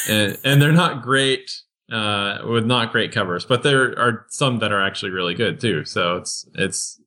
and, 0.10 0.38
and 0.44 0.62
they're 0.62 0.72
not 0.72 1.02
great, 1.02 1.50
uh, 1.92 2.40
with 2.48 2.66
not 2.66 2.92
great 2.92 3.12
covers, 3.12 3.46
but 3.46 3.64
there 3.64 3.98
are 4.00 4.26
some 4.30 4.60
that 4.60 4.72
are 4.72 4.82
actually 4.86 5.12
really 5.12 5.34
good 5.36 5.60
too. 5.60 5.84
So 5.86 6.18
it's, 6.18 6.48
it's 6.56 7.02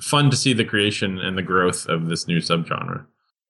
fun 0.00 0.30
to 0.30 0.36
see 0.36 0.52
the 0.52 0.64
creation 0.64 1.18
and 1.18 1.38
the 1.38 1.42
growth 1.42 1.86
of 1.86 2.08
this 2.08 2.26
new 2.26 2.38
subgenre. 2.38 3.06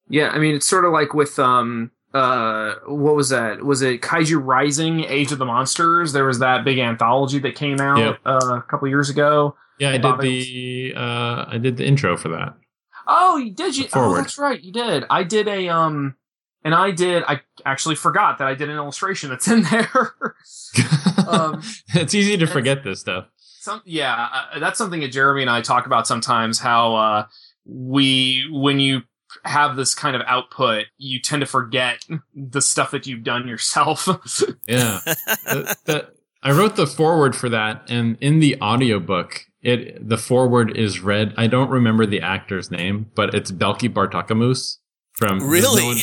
yeah, 0.09 0.29
I 0.29 0.37
mean, 0.39 0.55
it's 0.55 0.67
sort 0.67 0.85
of 0.85 0.91
like 0.91 1.13
with 1.13 1.39
um, 1.39 1.91
uh, 2.13 2.75
what 2.87 3.15
was 3.15 3.29
that? 3.29 3.63
Was 3.63 3.81
it 3.81 4.01
Kaiju 4.01 4.39
Rising: 4.43 5.03
Age 5.05 5.31
of 5.31 5.37
the 5.39 5.45
Monsters? 5.45 6.13
There 6.13 6.25
was 6.25 6.39
that 6.39 6.63
big 6.63 6.77
anthology 6.79 7.39
that 7.39 7.55
came 7.55 7.81
out 7.81 7.97
Yep. 7.97 8.19
uh, 8.25 8.59
a 8.59 8.61
couple 8.61 8.87
years 8.87 9.09
ago. 9.09 9.55
Yeah, 9.79 9.89
I 9.89 9.97
did 9.97 10.19
the, 10.21 10.93
uh, 10.95 11.45
I 11.49 11.57
did 11.57 11.75
the 11.77 11.85
intro 11.85 12.15
for 12.15 12.29
that. 12.29 12.53
Oh, 13.07 13.35
you 13.37 13.51
did 13.51 13.75
you? 13.75 13.87
Oh, 13.93 14.15
that's 14.15 14.37
right, 14.37 14.61
you 14.61 14.71
did. 14.71 15.03
I 15.09 15.23
did 15.23 15.47
a 15.49 15.67
um, 15.67 16.15
and 16.65 16.73
I 16.73 16.89
did. 16.89 17.23
I 17.27 17.41
actually 17.63 17.95
forgot 17.95 18.39
that 18.39 18.47
I 18.47 18.55
did 18.55 18.69
an 18.69 18.75
illustration 18.75 19.29
that's 19.29 19.47
in 19.47 19.61
there. 19.63 20.15
Um, 21.27 21.63
it's 21.95 22.13
easy 22.13 22.37
to 22.37 22.45
forget 22.45 22.83
this 22.83 22.99
stuff. 22.99 23.25
Some, 23.39 23.81
yeah, 23.85 24.29
uh, 24.31 24.59
that's 24.59 24.77
something 24.77 24.99
that 24.99 25.11
Jeremy 25.11 25.41
and 25.41 25.49
I 25.49 25.61
talk 25.61 25.87
about 25.87 26.05
sometimes. 26.05 26.59
How 26.59 26.95
uh, 26.95 27.25
we, 27.65 28.47
when 28.51 28.79
you 28.79 29.01
have 29.43 29.75
this 29.75 29.95
kind 29.95 30.15
of 30.15 30.21
output, 30.27 30.85
you 30.97 31.19
tend 31.19 31.39
to 31.39 31.47
forget 31.47 32.05
the 32.35 32.61
stuff 32.61 32.91
that 32.91 33.07
you've 33.07 33.23
done 33.23 33.47
yourself. 33.47 34.07
Yeah. 34.67 34.99
the, 35.05 35.77
the, 35.85 36.09
I 36.43 36.51
wrote 36.51 36.75
the 36.75 36.85
forward 36.85 37.35
for 37.35 37.49
that, 37.49 37.89
and 37.89 38.17
in 38.21 38.39
the 38.39 38.61
audiobook, 38.61 39.45
it 39.61 40.07
the 40.07 40.17
forward 40.17 40.77
is 40.77 40.99
read. 40.99 41.33
I 41.37 41.47
don't 41.47 41.71
remember 41.71 42.05
the 42.05 42.21
actor's 42.21 42.69
name, 42.69 43.09
but 43.15 43.33
it's 43.33 43.51
Belky 43.51 43.91
Bartakamus 43.91 44.77
from 45.17 45.47
Really? 45.47 46.01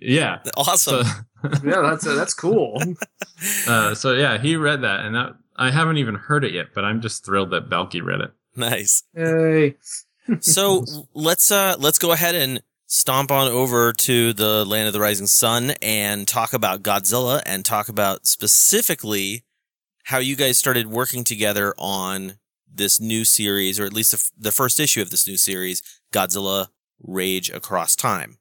yeah. 0.00 0.38
Awesome. 0.56 1.04
So, 1.04 1.12
yeah, 1.64 1.80
that's 1.82 2.06
uh, 2.06 2.14
that's 2.14 2.34
cool. 2.34 2.80
uh, 3.66 3.94
so 3.94 4.12
yeah, 4.12 4.38
he 4.38 4.56
read 4.56 4.82
that, 4.82 5.00
and 5.00 5.14
that, 5.14 5.34
I 5.56 5.70
haven't 5.70 5.98
even 5.98 6.14
heard 6.14 6.44
it 6.44 6.52
yet, 6.52 6.66
but 6.74 6.84
I'm 6.84 7.00
just 7.00 7.24
thrilled 7.24 7.50
that 7.50 7.68
Belky 7.68 8.02
read 8.02 8.20
it. 8.20 8.30
nice. 8.56 9.02
Yay. 9.16 9.76
So 10.40 10.84
let's 11.14 11.50
uh 11.50 11.74
let's 11.78 11.98
go 11.98 12.12
ahead 12.12 12.36
and 12.36 12.62
stomp 12.86 13.30
on 13.32 13.48
over 13.50 13.92
to 13.92 14.32
the 14.32 14.64
land 14.64 14.86
of 14.86 14.92
the 14.92 15.00
rising 15.00 15.26
sun 15.26 15.72
and 15.82 16.28
talk 16.28 16.52
about 16.52 16.82
Godzilla 16.82 17.42
and 17.44 17.64
talk 17.64 17.88
about 17.88 18.26
specifically 18.26 19.44
how 20.04 20.18
you 20.18 20.36
guys 20.36 20.58
started 20.58 20.86
working 20.88 21.24
together 21.24 21.74
on 21.78 22.34
this 22.72 23.00
new 23.00 23.24
series, 23.24 23.80
or 23.80 23.84
at 23.84 23.92
least 23.92 24.12
the, 24.12 24.16
f- 24.18 24.30
the 24.38 24.52
first 24.52 24.78
issue 24.78 25.00
of 25.02 25.10
this 25.10 25.26
new 25.26 25.36
series, 25.36 25.82
Godzilla 26.12 26.68
Rage 27.00 27.50
Across 27.50 27.96
Time. 27.96 28.38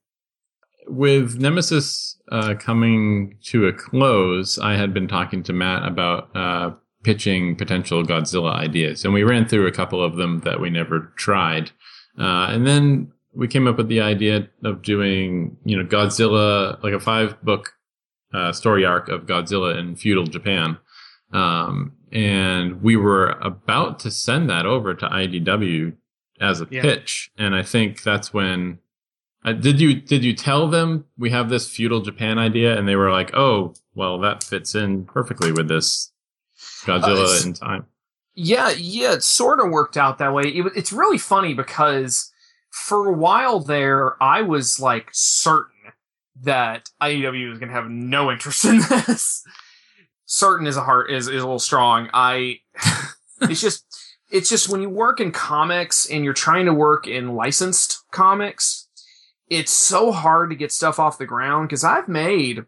With 0.91 1.39
Nemesis 1.39 2.17
uh, 2.31 2.55
coming 2.59 3.37
to 3.45 3.67
a 3.67 3.73
close, 3.73 4.59
I 4.59 4.75
had 4.75 4.93
been 4.93 5.07
talking 5.07 5.43
to 5.43 5.53
Matt 5.53 5.87
about 5.87 6.35
uh, 6.35 6.71
pitching 7.03 7.55
potential 7.55 8.03
Godzilla 8.03 8.53
ideas, 8.53 9.03
and 9.05 9.13
we 9.13 9.23
ran 9.23 9.47
through 9.47 9.67
a 9.67 9.71
couple 9.71 10.03
of 10.03 10.15
them 10.17 10.39
that 10.41 10.59
we 10.59 10.69
never 10.69 11.11
tried, 11.17 11.71
uh, 12.19 12.47
and 12.49 12.67
then 12.67 13.11
we 13.33 13.47
came 13.47 13.65
up 13.67 13.77
with 13.77 13.87
the 13.87 14.01
idea 14.01 14.49
of 14.65 14.81
doing, 14.81 15.55
you 15.63 15.77
know, 15.77 15.85
Godzilla 15.87 16.81
like 16.83 16.93
a 16.93 16.99
five 16.99 17.41
book 17.41 17.73
uh, 18.33 18.51
story 18.51 18.85
arc 18.85 19.07
of 19.09 19.25
Godzilla 19.25 19.77
in 19.79 19.95
feudal 19.95 20.25
Japan. 20.25 20.77
Um, 21.33 21.93
and 22.11 22.81
we 22.81 22.97
were 22.97 23.29
about 23.41 23.99
to 23.99 24.11
send 24.11 24.49
that 24.49 24.65
over 24.65 24.93
to 24.93 25.05
IDW 25.07 25.93
as 26.41 26.59
a 26.59 26.67
Yeah. 26.69 26.81
pitch, 26.81 27.31
and 27.37 27.55
I 27.55 27.63
think 27.63 28.03
that's 28.03 28.33
when 28.33 28.79
uh, 29.43 29.53
did 29.53 29.79
you 29.81 29.95
did 29.95 30.23
you 30.23 30.33
tell 30.33 30.67
them 30.67 31.05
we 31.17 31.29
have 31.31 31.49
this 31.49 31.69
feudal 31.69 32.01
Japan 32.01 32.37
idea, 32.37 32.77
and 32.77 32.87
they 32.87 32.95
were 32.95 33.11
like, 33.11 33.33
"Oh, 33.35 33.73
well, 33.95 34.19
that 34.19 34.43
fits 34.43 34.75
in 34.75 35.05
perfectly 35.05 35.51
with 35.51 35.67
this 35.67 36.11
Godzilla 36.85 37.23
it's- 37.23 37.45
in 37.45 37.53
time." 37.53 37.85
Yeah, 38.33 38.69
yeah, 38.69 39.13
it 39.13 39.23
sort 39.23 39.59
of 39.59 39.71
worked 39.71 39.97
out 39.97 40.17
that 40.19 40.33
way. 40.33 40.43
It, 40.43 40.65
it's 40.75 40.93
really 40.93 41.17
funny 41.17 41.53
because 41.53 42.31
for 42.69 43.07
a 43.07 43.13
while 43.13 43.59
there, 43.59 44.21
I 44.23 44.41
was 44.41 44.79
like 44.79 45.09
certain 45.11 45.91
that 46.43 46.89
IDW 47.01 47.49
was 47.49 47.59
going 47.59 47.67
to 47.69 47.75
have 47.75 47.89
no 47.89 48.31
interest 48.31 48.63
in 48.63 48.77
this. 48.89 49.43
certain 50.25 50.65
is 50.65 50.77
a 50.77 50.81
heart 50.81 51.11
is 51.11 51.27
is 51.27 51.35
a 51.43 51.45
little 51.45 51.59
strong. 51.59 52.09
I 52.13 52.59
it's 53.41 53.59
just 53.59 53.85
it's 54.29 54.49
just 54.49 54.69
when 54.69 54.81
you 54.81 54.89
work 54.89 55.19
in 55.19 55.31
comics 55.33 56.09
and 56.09 56.23
you're 56.23 56.33
trying 56.33 56.65
to 56.67 56.73
work 56.73 57.07
in 57.07 57.35
licensed 57.35 58.01
comics, 58.11 58.80
it's 59.51 59.73
so 59.73 60.13
hard 60.13 60.49
to 60.49 60.55
get 60.55 60.71
stuff 60.71 60.97
off 60.97 61.17
the 61.17 61.25
ground 61.25 61.67
because 61.67 61.83
I've 61.83 62.07
made 62.07 62.65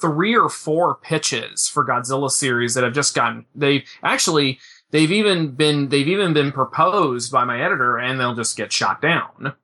three 0.00 0.36
or 0.36 0.48
four 0.48 0.96
pitches 0.96 1.68
for 1.68 1.86
Godzilla 1.86 2.30
series 2.30 2.74
that 2.74 2.82
have 2.82 2.92
just 2.92 3.14
gotten 3.14 3.46
they 3.54 3.84
actually 4.02 4.58
they've 4.90 5.12
even 5.12 5.52
been 5.52 5.88
they've 5.88 6.08
even 6.08 6.34
been 6.34 6.50
proposed 6.50 7.30
by 7.30 7.44
my 7.44 7.62
editor 7.62 7.96
and 7.96 8.18
they'll 8.18 8.34
just 8.34 8.56
get 8.56 8.72
shot 8.72 9.00
down. 9.00 9.54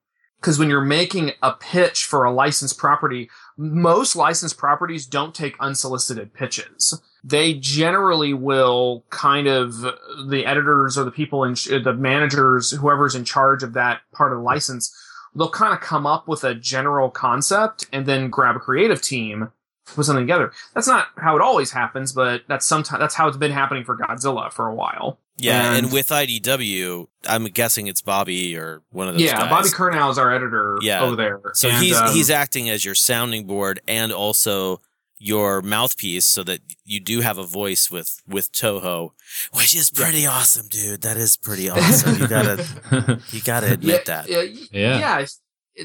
Because 0.41 0.59
when 0.59 0.71
you're 0.71 0.81
making 0.81 1.33
a 1.43 1.53
pitch 1.53 2.05
for 2.05 2.25
a 2.25 2.33
licensed 2.33 2.79
property 2.79 3.29
most 3.59 4.15
licensed 4.15 4.57
properties 4.57 5.07
don't 5.07 5.35
take 5.35 5.59
unsolicited 5.59 6.33
pitches. 6.33 7.03
They 7.25 7.55
generally 7.55 8.35
will 8.35 9.05
kind 9.11 9.49
of 9.49 9.81
the 9.81 10.45
editors 10.47 10.97
or 10.97 11.03
the 11.03 11.11
people 11.11 11.43
in 11.43 11.55
the 11.55 11.93
managers 11.93 12.71
whoever's 12.71 13.17
in 13.17 13.25
charge 13.25 13.65
of 13.65 13.73
that 13.73 14.03
part 14.13 14.33
of 14.33 14.39
the 14.39 14.45
license 14.45 14.97
they'll 15.35 15.51
kind 15.51 15.73
of 15.75 15.81
come 15.81 16.07
up 16.07 16.27
with 16.29 16.45
a 16.45 16.55
general 16.55 17.11
concept 17.11 17.87
and 17.93 18.07
then 18.07 18.31
grab 18.31 18.57
a 18.57 18.61
creative 18.61 19.01
team 19.03 19.51
put 19.95 20.05
something 20.05 20.25
together. 20.25 20.53
That's 20.75 20.87
not 20.87 21.09
how 21.17 21.35
it 21.37 21.43
always 21.43 21.73
happens, 21.73 22.13
but 22.13 22.43
that's 22.49 22.65
sometimes 22.65 23.01
that's 23.01 23.15
how 23.15 23.27
it's 23.29 23.37
been 23.37 23.51
happening 23.51 23.85
for 23.85 23.97
Godzilla 23.97 24.53
for 24.53 24.69
a 24.69 24.75
while. 24.75 25.19
Yeah, 25.37 25.73
and, 25.73 25.87
And- 25.87 25.93
with 25.93 26.09
IDW, 26.11 27.09
I'm 27.27 27.45
guessing 27.47 27.87
it's 27.87 28.03
Bobby 28.03 28.57
or 28.57 28.83
one 28.91 29.09
of 29.09 29.15
those 29.15 29.23
yeah, 29.23 29.37
guys. 29.39 29.49
Bobby 29.51 29.69
Curnow 29.71 30.11
is 30.11 30.19
our 30.19 30.33
editor 30.33 30.79
Yeah. 30.83 31.01
over 31.01 31.17
there. 31.17 31.41
So 31.55 31.69
And, 31.71 31.83
he's 31.83 31.97
um, 31.97 32.13
he's 32.13 32.31
acting 32.31 32.69
as 32.71 32.85
your 32.85 32.95
sounding 32.95 33.47
board 33.47 33.81
and 33.89 34.13
also 34.13 34.81
your 35.23 35.61
mouthpiece, 35.61 36.25
so 36.25 36.43
that 36.45 36.61
you 36.85 36.99
do 36.99 37.21
have 37.21 37.37
a 37.39 37.45
voice 37.45 37.91
with 37.91 38.21
with 38.27 38.51
Toho, 38.53 39.11
which 39.53 39.77
is 39.77 39.91
pretty 39.91 40.27
awesome, 40.27 40.67
dude. 40.69 41.03
That 41.03 41.17
is 41.19 41.37
pretty 41.37 41.69
awesome. 41.69 42.19
you 42.19 42.27
gotta 42.27 43.21
you 43.31 43.41
gotta 43.43 43.73
admit 43.73 44.05
yeah, 44.09 44.23
that. 44.23 44.29
Yeah, 44.31 44.43
Yeah. 44.73 44.99
yeah, 45.21 45.27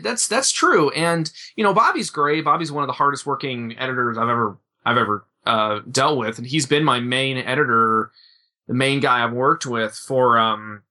that's 0.02 0.28
that's 0.30 0.52
true. 0.52 0.90
And 0.92 1.30
you 1.58 1.64
know, 1.64 1.74
Bobby's 1.74 2.10
great. 2.10 2.46
Bobby's 2.46 2.72
one 2.72 2.84
of 2.84 2.88
the 2.88 2.94
hardest 2.94 3.26
working 3.26 3.76
editors 3.78 4.18
I've 4.18 4.30
ever 4.30 4.58
I've 4.86 4.98
ever 4.98 5.26
uh, 5.46 5.82
dealt 5.92 6.18
with, 6.18 6.38
and 6.38 6.48
he's 6.48 6.66
been 6.66 6.84
my 6.86 7.00
main 7.02 7.38
editor, 7.38 8.12
the 8.68 8.74
main 8.74 9.02
guy 9.02 9.24
I've 9.24 9.34
worked 9.34 9.66
with 9.66 9.94
for. 9.96 10.38
um 10.40 10.82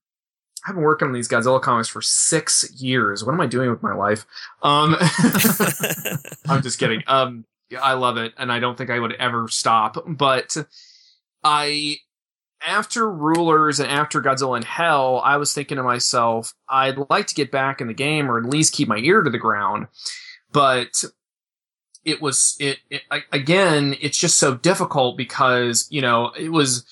I've 0.66 0.74
been 0.76 0.83
working 0.85 1.09
on 1.09 1.12
these 1.12 1.28
Godzilla 1.28 1.61
comics 1.61 1.88
for 1.88 2.00
six 2.00 2.72
years. 2.80 3.22
What 3.22 3.35
am 3.35 3.40
I 3.42 3.46
doing 3.46 3.68
with 3.68 3.83
my 3.83 3.94
life? 3.94 4.24
Um, 4.62 4.96
I'm 6.48 6.62
just 6.62 6.78
kidding. 6.78 7.02
Um, 7.07 7.44
I 7.81 7.94
love 7.94 8.16
it, 8.16 8.35
and 8.37 8.53
I 8.53 8.61
don't 8.61 8.77
think 8.77 8.90
I 8.90 8.98
would 8.98 9.14
ever 9.14 9.48
stop. 9.48 9.96
But 10.07 10.57
I, 11.42 11.96
after 12.66 13.11
Rulers 13.11 13.81
and 13.81 13.90
after 13.90 14.20
Godzilla 14.20 14.57
in 14.57 14.62
Hell, 14.62 15.20
I 15.24 15.37
was 15.37 15.53
thinking 15.53 15.77
to 15.77 15.83
myself, 15.83 16.55
I'd 16.68 16.98
like 17.11 17.27
to 17.29 17.35
get 17.35 17.50
back 17.50 17.81
in 17.81 17.87
the 17.87 17.94
game, 17.94 18.31
or 18.31 18.38
at 18.38 18.44
least 18.44 18.74
keep 18.74 18.88
my 18.88 18.98
ear 18.98 19.22
to 19.22 19.31
the 19.31 19.38
ground. 19.38 19.88
But 20.53 21.05
it 22.05 22.20
was 22.20 22.57
it, 22.61 22.79
it 22.90 23.03
again. 23.33 23.96
It's 24.00 24.18
just 24.18 24.37
so 24.37 24.55
difficult 24.55 25.16
because 25.16 25.87
you 25.90 26.00
know 26.00 26.33
it 26.38 26.50
was. 26.50 26.87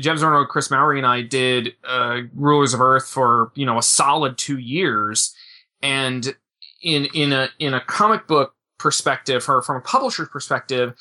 Jeff 0.00 0.16
Zornow, 0.16 0.48
Chris 0.48 0.70
Mowry, 0.70 0.96
and 0.96 1.06
I 1.06 1.20
did 1.20 1.74
uh, 1.84 2.20
Rulers 2.34 2.72
of 2.72 2.80
Earth 2.80 3.06
for 3.06 3.52
you 3.54 3.66
know 3.66 3.76
a 3.76 3.82
solid 3.82 4.38
two 4.38 4.56
years, 4.56 5.34
and 5.82 6.34
in 6.82 7.06
in 7.12 7.34
a 7.34 7.50
in 7.58 7.74
a 7.74 7.80
comic 7.80 8.26
book 8.26 8.54
perspective 8.82 9.48
or 9.48 9.62
from 9.62 9.76
a 9.76 9.80
publisher's 9.80 10.28
perspective, 10.28 10.94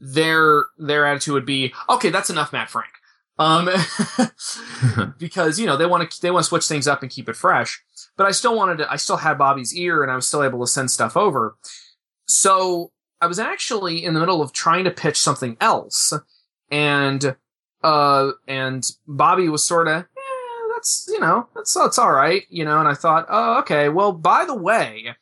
their 0.00 0.64
their 0.78 1.06
attitude 1.06 1.34
would 1.34 1.46
be, 1.46 1.74
okay, 1.88 2.10
that's 2.10 2.30
enough, 2.30 2.52
Matt 2.52 2.70
Frank. 2.70 2.90
Um, 3.38 3.68
because 5.18 5.60
you 5.60 5.66
know 5.66 5.76
they 5.76 5.86
want 5.86 6.10
to 6.10 6.22
they 6.22 6.30
want 6.30 6.44
to 6.44 6.48
switch 6.48 6.66
things 6.66 6.88
up 6.88 7.02
and 7.02 7.10
keep 7.10 7.28
it 7.28 7.36
fresh. 7.36 7.80
But 8.16 8.26
I 8.26 8.32
still 8.32 8.56
wanted 8.56 8.78
to. 8.78 8.90
I 8.90 8.96
still 8.96 9.18
had 9.18 9.38
Bobby's 9.38 9.74
ear, 9.76 10.02
and 10.02 10.10
I 10.10 10.16
was 10.16 10.26
still 10.26 10.42
able 10.42 10.60
to 10.60 10.66
send 10.66 10.90
stuff 10.90 11.16
over. 11.16 11.56
So 12.26 12.90
I 13.20 13.26
was 13.26 13.38
actually 13.38 14.04
in 14.04 14.14
the 14.14 14.20
middle 14.20 14.42
of 14.42 14.52
trying 14.52 14.84
to 14.84 14.90
pitch 14.90 15.18
something 15.18 15.56
else, 15.60 16.12
and 16.70 17.36
uh, 17.84 18.32
and 18.48 18.84
Bobby 19.06 19.48
was 19.48 19.64
sort 19.64 19.86
of, 19.86 20.02
eh, 20.02 20.72
that's 20.74 21.08
you 21.08 21.20
know, 21.20 21.48
that's 21.54 21.74
that's 21.74 21.98
all 21.98 22.12
right, 22.12 22.42
you 22.50 22.64
know. 22.64 22.80
And 22.80 22.88
I 22.88 22.94
thought, 22.94 23.26
oh, 23.28 23.60
okay. 23.60 23.88
Well, 23.88 24.12
by 24.12 24.44
the 24.44 24.56
way, 24.56 25.14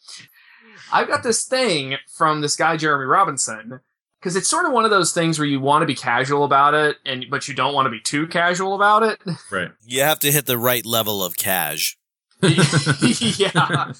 I've 0.92 1.08
got 1.08 1.22
this 1.22 1.44
thing 1.44 1.96
from 2.16 2.40
this 2.40 2.56
guy 2.56 2.76
Jeremy 2.76 3.06
Robinson 3.06 3.80
because 4.20 4.36
it's 4.36 4.48
sort 4.48 4.66
of 4.66 4.72
one 4.72 4.84
of 4.84 4.90
those 4.90 5.12
things 5.12 5.38
where 5.38 5.46
you 5.46 5.60
want 5.60 5.82
to 5.82 5.86
be 5.86 5.94
casual 5.94 6.44
about 6.44 6.74
it, 6.74 6.96
and 7.04 7.26
but 7.30 7.48
you 7.48 7.54
don't 7.54 7.74
want 7.74 7.86
to 7.86 7.90
be 7.90 8.00
too 8.00 8.26
casual 8.26 8.74
about 8.74 9.02
it. 9.02 9.20
right. 9.50 9.70
You 9.84 10.02
have 10.02 10.18
to 10.20 10.32
hit 10.32 10.46
the 10.46 10.58
right 10.58 10.84
level 10.84 11.22
of 11.22 11.36
cash. 11.36 11.96
yeah. 12.42 13.92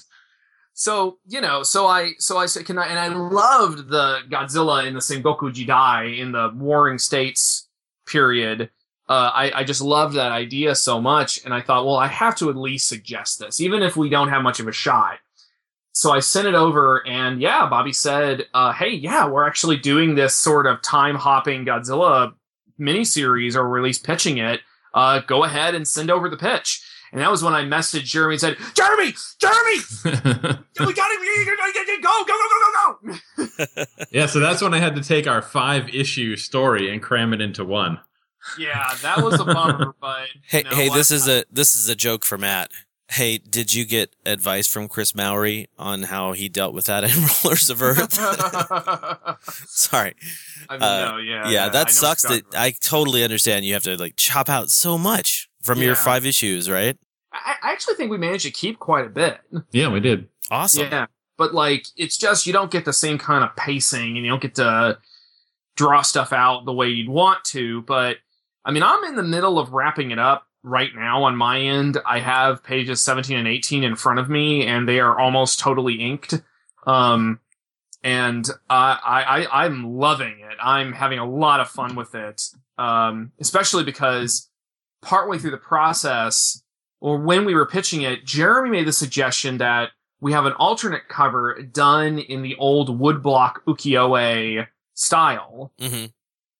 So 0.73 1.17
you 1.25 1.41
know, 1.41 1.63
so 1.63 1.87
I 1.87 2.11
so 2.19 2.37
I 2.37 2.45
said, 2.45 2.65
can 2.65 2.77
I? 2.77 2.87
And 2.87 2.99
I 2.99 3.07
loved 3.07 3.89
the 3.89 4.19
Godzilla 4.29 4.85
in 4.85 4.93
the 4.93 4.99
Sengoku 4.99 5.51
Jidai 5.51 6.19
in 6.19 6.33
the 6.33 6.51
Warring 6.53 6.99
States 6.99 7.67
period. 8.05 8.69
Uh, 9.09 9.31
I 9.33 9.51
I 9.61 9.63
just 9.63 9.81
loved 9.81 10.15
that 10.15 10.31
idea 10.31 10.75
so 10.75 10.99
much, 11.01 11.43
and 11.45 11.53
I 11.53 11.61
thought, 11.61 11.85
well, 11.85 11.95
I 11.95 12.07
have 12.07 12.35
to 12.37 12.49
at 12.49 12.57
least 12.57 12.87
suggest 12.87 13.39
this, 13.39 13.61
even 13.61 13.81
if 13.81 13.95
we 13.95 14.09
don't 14.09 14.29
have 14.29 14.43
much 14.43 14.59
of 14.59 14.67
a 14.67 14.71
shot. 14.71 15.19
So 15.97 16.11
I 16.11 16.19
sent 16.19 16.47
it 16.47 16.53
over, 16.53 17.01
and 17.07 17.41
yeah, 17.41 17.67
Bobby 17.67 17.91
said, 17.91 18.45
uh, 18.53 18.71
"Hey, 18.71 18.91
yeah, 18.91 19.27
we're 19.27 19.47
actually 19.47 19.77
doing 19.77 20.13
this 20.13 20.35
sort 20.35 20.67
of 20.67 20.79
time 20.83 21.15
hopping 21.15 21.65
Godzilla 21.65 22.33
miniseries, 22.79 23.55
or 23.55 23.67
we're 23.67 23.79
at 23.79 23.83
least 23.83 24.05
pitching 24.05 24.37
it. 24.37 24.61
Uh, 24.93 25.21
go 25.21 25.43
ahead 25.43 25.73
and 25.73 25.87
send 25.87 26.11
over 26.11 26.29
the 26.29 26.37
pitch." 26.37 26.83
And 27.11 27.19
that 27.19 27.31
was 27.31 27.41
when 27.43 27.55
I 27.55 27.63
messaged 27.63 28.03
Jeremy 28.03 28.35
and 28.35 28.41
said, 28.41 28.57
"Jeremy, 28.75 29.15
Jeremy, 29.41 29.77
we 30.85 30.93
got 30.93 31.11
him! 31.11 32.01
Go, 32.03 32.23
go, 32.27 32.35
go, 32.37 32.47
go, 32.51 32.59
go, 32.61 33.45
go!" 33.65 33.85
yeah, 34.11 34.27
so 34.27 34.39
that's 34.39 34.61
when 34.61 34.75
I 34.75 34.79
had 34.79 34.95
to 34.97 35.01
take 35.01 35.25
our 35.25 35.41
five 35.41 35.89
issue 35.89 36.35
story 36.35 36.93
and 36.93 37.01
cram 37.01 37.33
it 37.33 37.41
into 37.41 37.65
one. 37.65 37.99
Yeah, 38.59 38.93
that 39.01 39.23
was 39.23 39.39
a 39.39 39.45
bummer, 39.45 39.95
but 39.99 40.27
Hey, 40.43 40.59
you 40.59 40.63
know 40.65 40.75
hey, 40.75 40.89
what? 40.89 40.95
this 40.95 41.09
is 41.09 41.27
a 41.27 41.43
this 41.51 41.75
is 41.75 41.89
a 41.89 41.95
joke 41.95 42.23
for 42.23 42.37
Matt. 42.37 42.69
Hey, 43.09 43.37
did 43.37 43.73
you 43.73 43.85
get 43.85 44.13
advice 44.25 44.67
from 44.67 44.89
Chris 44.89 45.15
Mowry 45.15 45.67
on 45.77 46.03
how 46.03 46.33
he 46.33 46.49
dealt 46.49 46.73
with 46.73 46.87
that 46.87 47.03
in 47.05 47.11
Rulers 47.43 47.69
of 47.69 47.81
Earth? 47.81 48.13
Sorry. 49.69 50.13
I 50.69 50.73
mean, 50.73 50.81
Uh, 50.83 51.11
no, 51.11 51.17
yeah, 51.17 51.49
yeah, 51.49 51.69
that 51.69 51.87
know 51.87 51.91
sucks. 51.91 52.23
That. 52.23 52.43
I 52.53 52.71
totally 52.81 53.23
understand. 53.23 53.65
You 53.65 53.73
have 53.73 53.83
to 53.83 53.95
like 53.95 54.15
chop 54.17 54.49
out 54.49 54.69
so 54.69 54.97
much 54.97 55.49
from 55.61 55.81
your 55.81 55.95
five 55.95 56.25
issues, 56.25 56.69
right? 56.69 56.97
I, 57.31 57.55
I 57.63 57.71
actually 57.71 57.95
think 57.95 58.11
we 58.11 58.17
managed 58.17 58.45
to 58.45 58.51
keep 58.51 58.79
quite 58.79 59.05
a 59.05 59.09
bit. 59.09 59.39
Yeah, 59.71 59.89
we 59.89 59.99
did. 59.99 60.27
Awesome. 60.51 60.87
Yeah. 60.91 61.05
But 61.37 61.53
like 61.53 61.85
it's 61.95 62.17
just 62.17 62.47
you 62.47 62.53
don't 62.53 62.71
get 62.71 62.83
the 62.85 62.93
same 62.93 63.17
kind 63.17 63.43
of 63.43 63.55
pacing 63.55 64.17
and 64.17 64.25
you 64.25 64.31
don't 64.31 64.41
get 64.41 64.55
to 64.55 64.97
draw 65.75 66.01
stuff 66.01 66.33
out 66.33 66.65
the 66.65 66.73
way 66.73 66.87
you'd 66.89 67.09
want 67.09 67.43
to. 67.45 67.83
But 67.83 68.17
I 68.65 68.71
mean 68.71 68.81
I'm 68.83 69.03
in 69.03 69.15
the 69.15 69.23
middle 69.23 69.59
of 69.59 69.71
wrapping 69.71 70.11
it 70.11 70.19
up 70.19 70.46
right 70.67 70.91
now 70.93 71.23
on 71.23 71.35
my 71.35 71.59
end. 71.59 71.97
I 72.05 72.19
have 72.19 72.63
pages 72.63 73.01
17 73.01 73.37
and 73.37 73.47
18 73.47 73.83
in 73.83 73.95
front 73.95 74.19
of 74.19 74.29
me 74.29 74.65
and 74.65 74.87
they 74.87 74.99
are 74.99 75.19
almost 75.19 75.59
totally 75.59 75.95
inked. 75.95 76.35
Um 76.85 77.39
and 78.03 78.47
I, 78.69 79.47
I, 79.49 79.65
I'm 79.65 79.97
loving 79.97 80.39
it. 80.39 80.57
I'm 80.63 80.93
having 80.93 81.19
a 81.19 81.25
lot 81.29 81.59
of 81.59 81.67
fun 81.67 81.95
with 81.95 82.15
it. 82.15 82.41
Um, 82.77 83.31
especially 83.39 83.83
because 83.83 84.49
partway 85.01 85.39
through 85.39 85.51
the 85.51 85.57
process, 85.57 86.61
or 87.01 87.17
when 87.17 87.43
we 87.43 87.55
were 87.55 87.65
pitching 87.65 88.03
it, 88.03 88.25
Jeremy 88.25 88.69
made 88.69 88.87
the 88.87 88.93
suggestion 88.93 89.57
that 89.57 89.89
we 90.21 90.31
have 90.31 90.45
an 90.45 90.53
alternate 90.53 91.07
cover 91.09 91.61
done 91.61 92.19
in 92.19 92.43
the 92.43 92.55
old 92.55 92.99
woodblock 92.99 93.55
ukiyo-e 93.67 94.65
style. 94.93 95.73
hmm 95.79 96.05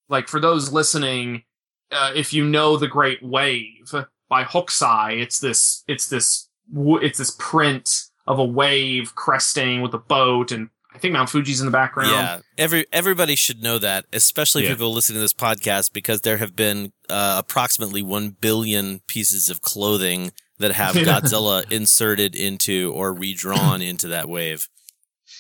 Like 0.10 0.28
for 0.28 0.39
those 0.39 0.72
listening, 0.72 1.43
uh, 1.91 2.12
if 2.15 2.34
you 2.34 2.43
know 2.45 2.78
the 2.78 2.88
Great 2.88 3.21
Wave 3.23 3.93
by 4.30 4.43
Hokusai, 4.43 5.21
it's 5.21 5.39
this, 5.39 5.84
it's 5.88 6.08
this, 6.10 6.50
it's 6.76 7.17
this 7.17 7.36
print 7.39 7.89
of 8.26 8.39
a 8.39 8.45
wave 8.45 9.15
cresting 9.15 9.82
with 9.82 9.93
a 9.93 9.97
boat, 10.00 10.52
and 10.52 10.69
I 10.93 10.97
think 11.00 11.13
Mount 11.13 11.30
Fuji's 11.30 11.62
in 11.62 11.65
the 11.65 11.71
background. 11.71 12.10
Yeah, 12.12 12.39
every 12.58 12.86
everybody 12.91 13.36
should 13.36 13.62
know 13.62 13.78
that, 13.80 14.06
especially 14.12 14.63
Yeah. 14.63 14.71
people 14.71 14.91
listening 14.91 15.17
to 15.17 15.21
this 15.21 15.34
podcast, 15.34 15.93
because 15.93 16.21
there 16.21 16.38
have 16.38 16.56
been 16.56 16.91
uh, 17.08 17.36
approximately 17.38 18.02
one 18.02 18.32
billion 18.32 19.00
pieces 19.08 19.50
of 19.50 19.62
clothing 19.62 20.32
that 20.58 20.71
have. 20.73 20.95
Godzilla 20.95 21.71
inserted 21.71 22.36
into 22.36 22.91
or 22.93 23.13
redrawn 23.13 23.82
into 23.82 24.08
that 24.10 24.28
wave. 24.28 24.67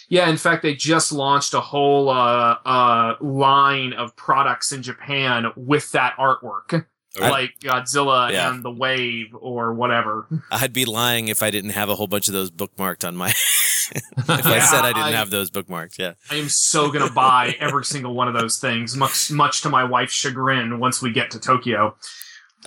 Yeah, 0.09 0.29
in 0.29 0.37
fact, 0.37 0.63
they 0.63 0.73
just 0.73 1.11
launched 1.11 1.53
a 1.53 1.59
whole 1.59 2.09
uh, 2.09 2.57
uh, 2.65 3.15
line 3.19 3.93
of 3.93 4.15
products 4.15 4.71
in 4.71 4.81
Japan 4.81 5.47
with 5.57 5.91
that 5.91 6.15
artwork, 6.17 6.85
like 7.19 7.51
Godzilla 7.61 8.31
Yeah. 8.31 8.49
and 8.51 8.63
the 8.63 8.71
Wave 8.71 9.35
or 9.37 9.73
whatever. 9.73 10.27
I'd 10.51 10.71
be 10.73 10.85
lying 10.85 11.27
if 11.27 11.43
I 11.43 11.51
didn't 11.51 11.71
have 11.71 11.89
a 11.89 11.95
whole 11.95 12.07
bunch 12.07 12.27
of 12.29 12.33
those 12.33 12.51
bookmarked 12.51 13.05
on 13.07 13.15
my. 13.17 13.33
if 13.91 14.29
I 14.29 14.59
said 14.59 14.81
I 14.83 14.87
didn't 14.93 15.03
I- 15.03 15.11
have 15.11 15.29
those 15.29 15.49
bookmarked, 15.49 15.97
yeah. 15.97 16.13
I 16.29 16.35
am 16.35 16.49
so 16.49 16.91
gonna 16.91 17.09
buy 17.11 17.55
every 17.59 17.85
single 17.85 18.13
one 18.13 18.27
of 18.27 18.33
those 18.33 18.57
things, 18.59 18.95
much 18.97 19.31
much 19.31 19.61
to 19.61 19.69
my 19.69 19.83
wife's 19.85 20.13
chagrin. 20.13 20.79
Once 20.79 21.01
we 21.01 21.11
get 21.13 21.31
to 21.31 21.39
Tokyo, 21.39 21.95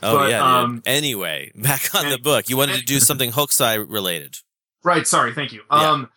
Oh 0.02 0.16
But, 0.18 0.30
yeah. 0.30 0.60
um, 0.60 0.82
anyway, 0.86 1.52
back 1.56 1.94
on 1.94 2.08
the 2.10 2.16
book. 2.18 2.48
You 2.48 2.56
wanted 2.56 2.76
to 2.76 2.84
do 2.84 3.00
something 3.00 3.32
Hokusai 3.32 3.84
related. 3.86 4.36
right? 4.82 5.06
Sorry, 5.06 5.34
thank 5.34 5.52
you. 5.52 5.62
Yeah. 5.70 5.90
Um, 5.90 6.08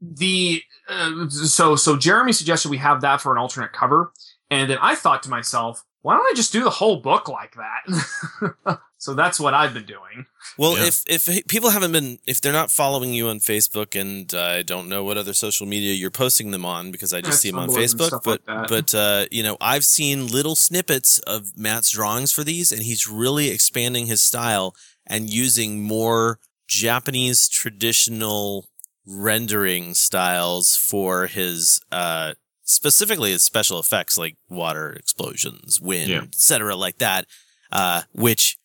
the 0.00 0.62
uh, 0.88 1.28
so 1.28 1.76
so 1.76 1.96
Jeremy 1.96 2.32
suggested 2.32 2.70
we 2.70 2.78
have 2.78 3.00
that 3.00 3.20
for 3.20 3.32
an 3.32 3.38
alternate 3.38 3.72
cover, 3.72 4.12
and 4.50 4.70
then 4.70 4.78
I 4.80 4.94
thought 4.94 5.22
to 5.24 5.30
myself, 5.30 5.84
why 6.02 6.16
don't 6.16 6.26
I 6.30 6.34
just 6.34 6.52
do 6.52 6.62
the 6.62 6.70
whole 6.70 6.96
book 7.00 7.28
like 7.28 7.54
that? 7.56 8.78
so 8.98 9.14
that's 9.14 9.40
what 9.40 9.54
I've 9.54 9.74
been 9.74 9.86
doing. 9.86 10.26
Well, 10.58 10.76
Yeah. 10.76 10.84
if 10.84 11.02
if 11.08 11.46
people 11.48 11.70
haven't 11.70 11.92
been, 11.92 12.18
if 12.26 12.40
they're 12.40 12.52
not 12.52 12.70
following 12.70 13.12
you 13.12 13.28
on 13.28 13.40
Facebook, 13.40 13.98
and 14.00 14.32
I 14.32 14.62
don't 14.62 14.88
know 14.88 15.02
what 15.02 15.16
other 15.18 15.34
social 15.34 15.66
media 15.66 15.92
you're 15.94 16.10
posting 16.10 16.50
them 16.50 16.64
on 16.64 16.90
because 16.92 17.12
I 17.12 17.20
just 17.20 17.42
Yeah, 17.44 17.48
see 17.48 17.50
them 17.50 17.60
on 17.60 17.68
Facebook, 17.70 18.22
but 18.22 18.42
like 18.46 18.68
but 18.68 18.94
uh, 18.94 19.26
you 19.30 19.42
know, 19.42 19.56
I've 19.60 19.84
seen 19.84 20.28
little 20.28 20.54
snippets 20.54 21.18
of 21.20 21.56
Matt's 21.56 21.90
drawings 21.90 22.32
for 22.32 22.44
these, 22.44 22.70
and 22.70 22.82
he's 22.82 23.08
really 23.08 23.48
expanding 23.48 24.06
his 24.06 24.22
style 24.22 24.76
and 25.06 25.28
using 25.28 25.82
more 25.82 26.38
Japanese 26.68 27.48
traditional 27.48 28.68
rendering 29.06 29.94
styles 29.94 30.76
for 30.76 31.26
his 31.26 31.80
uh 31.92 32.34
specifically 32.64 33.30
his 33.30 33.42
special 33.44 33.78
effects 33.78 34.18
like 34.18 34.36
water 34.48 34.90
explosions 34.92 35.80
wind 35.80 36.08
Yeah. 36.08 36.22
etc 36.22 36.74
like 36.74 36.98
that 36.98 37.26
uh 37.70 38.02
which 38.12 38.56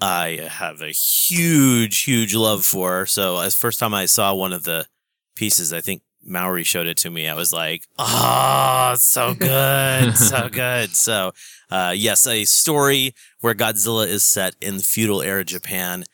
i 0.00 0.48
have 0.50 0.80
a 0.80 0.90
huge 0.92 2.04
huge 2.04 2.34
love 2.34 2.64
for 2.64 3.04
so 3.06 3.38
as 3.38 3.56
first 3.56 3.80
time 3.80 3.92
i 3.92 4.06
saw 4.06 4.32
one 4.34 4.52
of 4.52 4.62
the 4.62 4.86
pieces 5.34 5.72
i 5.72 5.80
think 5.80 6.02
Maori 6.22 6.64
showed 6.64 6.86
it 6.86 6.98
to 6.98 7.10
me. 7.10 7.26
I 7.26 7.34
was 7.34 7.50
like, 7.50 7.84
"Oh, 7.98 8.94
so 8.98 9.32
good, 9.38 10.14
so 10.18 10.48
good." 10.52 10.94
So, 10.94 11.32
uh, 11.70 11.94
yes, 11.96 12.26
a 12.26 12.44
story 12.44 13.14
where 13.40 13.54
Godzilla 13.54 14.06
is 14.06 14.22
set 14.22 14.54
in 14.60 14.80
feudal 14.80 15.22
era 15.22 15.44
Japan. 15.46 16.04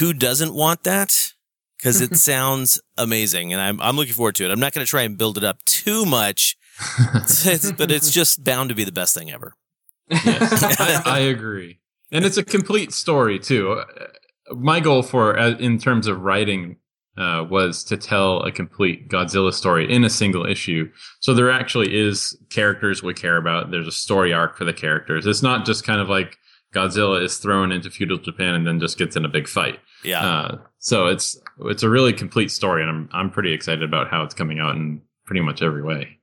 Who 0.00 0.12
doesn't 0.12 0.52
want 0.52 0.82
that? 0.82 1.32
Because 1.80 2.00
it 2.00 2.16
sounds 2.30 2.80
amazing, 2.98 3.52
and 3.52 3.60
I'm 3.62 3.80
I'm 3.80 3.96
looking 3.96 4.12
forward 4.14 4.34
to 4.36 4.44
it. 4.44 4.50
I'm 4.50 4.60
not 4.60 4.72
going 4.72 4.84
to 4.84 4.90
try 4.90 5.02
and 5.02 5.16
build 5.16 5.36
it 5.38 5.44
up 5.44 5.64
too 5.64 6.04
much, 6.04 6.56
but 7.76 7.90
it's 7.90 8.10
just 8.10 8.44
bound 8.44 8.68
to 8.68 8.74
be 8.74 8.84
the 8.84 8.92
best 8.92 9.14
thing 9.14 9.30
ever. 9.30 9.54
I, 10.10 11.02
I 11.04 11.18
agree, 11.20 11.80
and 12.10 12.24
it's 12.24 12.36
a 12.36 12.44
complete 12.44 12.92
story 12.92 13.38
too. 13.38 13.72
Uh, 13.72 13.84
My 14.54 14.80
goal 14.80 15.02
for, 15.02 15.38
uh, 15.38 15.50
in 15.58 15.78
terms 15.78 16.06
of 16.08 16.20
writing, 16.22 16.76
uh, 17.16 17.44
was 17.48 17.84
to 17.84 17.96
tell 17.96 18.40
a 18.42 18.50
complete 18.50 19.08
Godzilla 19.08 19.52
story 19.52 19.92
in 19.92 20.04
a 20.04 20.10
single 20.10 20.44
issue. 20.46 20.90
So 21.20 21.34
there 21.34 21.50
actually 21.50 21.96
is 21.96 22.36
characters 22.50 23.02
we 23.02 23.14
care 23.14 23.36
about. 23.36 23.70
There's 23.70 23.86
a 23.86 23.92
story 23.92 24.32
arc 24.32 24.56
for 24.56 24.64
the 24.64 24.72
characters. 24.72 25.26
It's 25.26 25.42
not 25.42 25.64
just 25.66 25.84
kind 25.84 26.00
of 26.00 26.08
like 26.08 26.36
Godzilla 26.74 27.22
is 27.22 27.38
thrown 27.38 27.70
into 27.72 27.90
feudal 27.90 28.18
Japan 28.18 28.54
and 28.54 28.66
then 28.66 28.80
just 28.80 28.98
gets 28.98 29.16
in 29.16 29.24
a 29.24 29.28
big 29.28 29.46
fight. 29.48 29.78
Yeah, 30.02 30.26
Uh, 30.26 30.58
so 30.78 31.06
it's 31.08 31.38
it's 31.66 31.82
a 31.82 31.88
really 31.88 32.12
complete 32.12 32.50
story, 32.50 32.82
and 32.82 32.90
I'm 32.90 33.08
I'm 33.12 33.30
pretty 33.30 33.52
excited 33.52 33.82
about 33.82 34.08
how 34.08 34.22
it's 34.22 34.34
coming 34.34 34.58
out 34.60 34.76
in 34.76 35.02
pretty 35.24 35.40
much 35.42 35.62
every 35.62 35.82
way. 35.82 36.18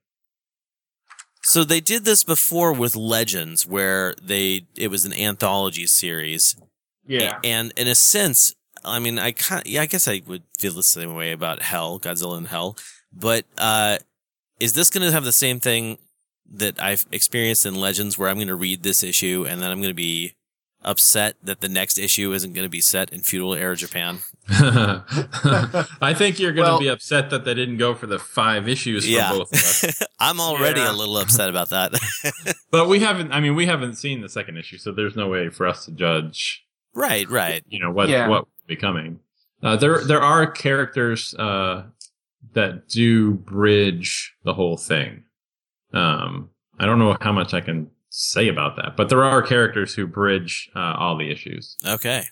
So 1.43 1.63
they 1.63 1.79
did 1.79 2.03
this 2.03 2.23
before 2.23 2.73
with 2.73 2.95
Legends, 2.95 3.65
where 3.65 4.15
they 4.21 4.67
it 4.75 4.89
was 4.89 5.05
an 5.05 5.13
anthology 5.13 5.87
series, 5.87 6.55
Yeah. 7.05 7.39
and 7.43 7.71
in 7.77 7.87
a 7.87 7.95
sense, 7.95 8.53
I 8.83 8.99
mean, 8.99 9.17
I 9.17 9.31
kind 9.31 9.63
yeah, 9.65 9.81
I 9.81 9.85
guess 9.85 10.07
I 10.07 10.21
would 10.27 10.43
feel 10.59 10.73
the 10.73 10.83
same 10.83 11.13
way 11.13 11.31
about 11.31 11.61
Hell, 11.61 11.99
Godzilla 11.99 12.37
and 12.37 12.47
Hell, 12.47 12.77
but 13.13 13.45
uh, 13.57 13.97
is 14.59 14.73
this 14.73 14.89
going 14.89 15.05
to 15.05 15.11
have 15.13 15.23
the 15.23 15.31
same 15.31 15.59
thing 15.59 15.97
that 16.49 16.81
I've 16.81 17.05
experienced 17.11 17.65
in 17.65 17.75
Legends, 17.75 18.17
where 18.17 18.29
I'm 18.29 18.35
going 18.37 18.47
to 18.47 18.55
read 18.55 18.83
this 18.83 19.03
issue 19.03 19.45
and 19.47 19.61
then 19.61 19.69
I'm 19.71 19.79
going 19.79 19.89
to 19.91 19.95
be 19.95 20.33
upset 20.83 21.35
that 21.43 21.59
the 21.61 21.69
next 21.69 21.97
issue 21.97 22.31
isn't 22.33 22.53
going 22.53 22.65
to 22.65 22.69
be 22.69 22.81
set 22.81 23.11
in 23.11 23.21
feudal 23.21 23.53
era 23.55 23.75
Japan? 23.75 24.19
I 24.49 26.13
think 26.17 26.39
you're 26.39 26.53
going 26.53 26.65
to 26.65 26.71
Well- 26.73 26.79
be 26.79 26.87
upset 26.87 27.29
that 27.29 27.45
they 27.45 27.53
didn't 27.53 27.77
go 27.77 27.93
for 27.95 28.07
the 28.07 28.19
five 28.19 28.67
issues 28.67 29.05
for 29.05 29.11
Yeah. 29.11 29.31
both 29.31 29.51
of 29.53 29.59
us. 29.59 30.03
I'm 30.19 30.39
already 30.39 30.79
Yeah. 30.79 30.91
a 30.91 30.93
little 30.93 31.17
upset 31.17 31.49
about 31.49 31.69
that. 31.69 31.93
But 32.71 32.89
we 32.89 32.99
haven't. 32.99 33.31
I 33.31 33.39
mean, 33.39 33.55
we 33.55 33.65
haven't 33.65 33.95
seen 33.95 34.19
the 34.21 34.27
second 34.29 34.57
issue, 34.57 34.77
so 34.77 34.91
there's 34.91 35.15
no 35.15 35.27
way 35.29 35.49
for 35.49 35.65
us 35.65 35.85
to 35.85 35.91
judge. 35.91 36.65
right, 36.93 37.27
right. 37.29 37.63
You 37.69 37.79
know 37.79 37.91
what 37.91 38.09
Yeah. 38.09 38.27
what 38.27 38.41
will 38.43 38.67
be 38.67 38.75
coming. 38.75 39.19
Uh, 39.63 39.77
there 39.77 40.03
there 40.03 40.21
are 40.21 40.45
characters 40.51 41.33
uh, 41.35 41.83
that 42.53 42.87
do 42.89 43.31
bridge 43.35 44.35
the 44.43 44.53
whole 44.53 44.75
thing. 44.77 45.23
Um, 45.93 46.49
I 46.77 46.85
don't 46.85 46.99
know 46.99 47.15
how 47.21 47.31
much 47.31 47.53
I 47.53 47.61
can 47.61 47.89
say 48.19 48.47
about 48.47 48.75
that, 48.77 48.95
but 48.97 49.09
there 49.09 49.23
are 49.23 49.41
characters 49.41 49.93
who 49.93 50.07
bridge 50.07 50.69
uh, 50.75 50.93
all 50.97 51.17
the 51.17 51.29
issues. 51.31 51.77
Okay. 51.85 52.23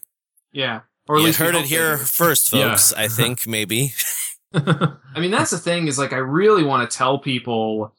Yeah. 0.51 0.81
Or 1.07 1.19
you 1.19 1.25
we 1.25 1.31
heard 1.31 1.53
it 1.55 1.65
here 1.65 1.97
do. 1.97 2.03
first, 2.03 2.51
Yeah. 2.51 2.69
folks. 2.71 2.91
I 2.93 3.07
think 3.19 3.45
maybe. 3.45 3.93
I 4.53 5.19
mean, 5.19 5.31
that's 5.31 5.51
the 5.51 5.57
thing 5.59 5.87
is 5.87 5.99
like 5.99 6.13
I 6.13 6.17
really 6.17 6.63
want 6.63 6.89
to 6.89 6.97
tell 6.97 7.19
people 7.19 7.93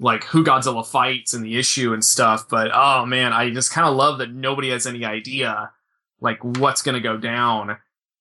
like 0.00 0.24
who 0.24 0.42
Godzilla 0.44 0.86
fights 0.86 1.34
and 1.34 1.44
the 1.44 1.58
issue 1.58 1.92
and 1.92 2.04
stuff, 2.04 2.48
but 2.48 2.70
oh 2.74 3.04
man, 3.06 3.32
I 3.32 3.50
just 3.50 3.70
kind 3.72 3.86
of 3.88 3.94
love 3.94 4.18
that 4.18 4.32
nobody 4.32 4.70
has 4.70 4.86
any 4.86 5.04
idea 5.04 5.70
like 6.20 6.42
what's 6.42 6.82
going 6.82 6.94
to 6.94 7.00
go 7.00 7.16
down 7.16 7.76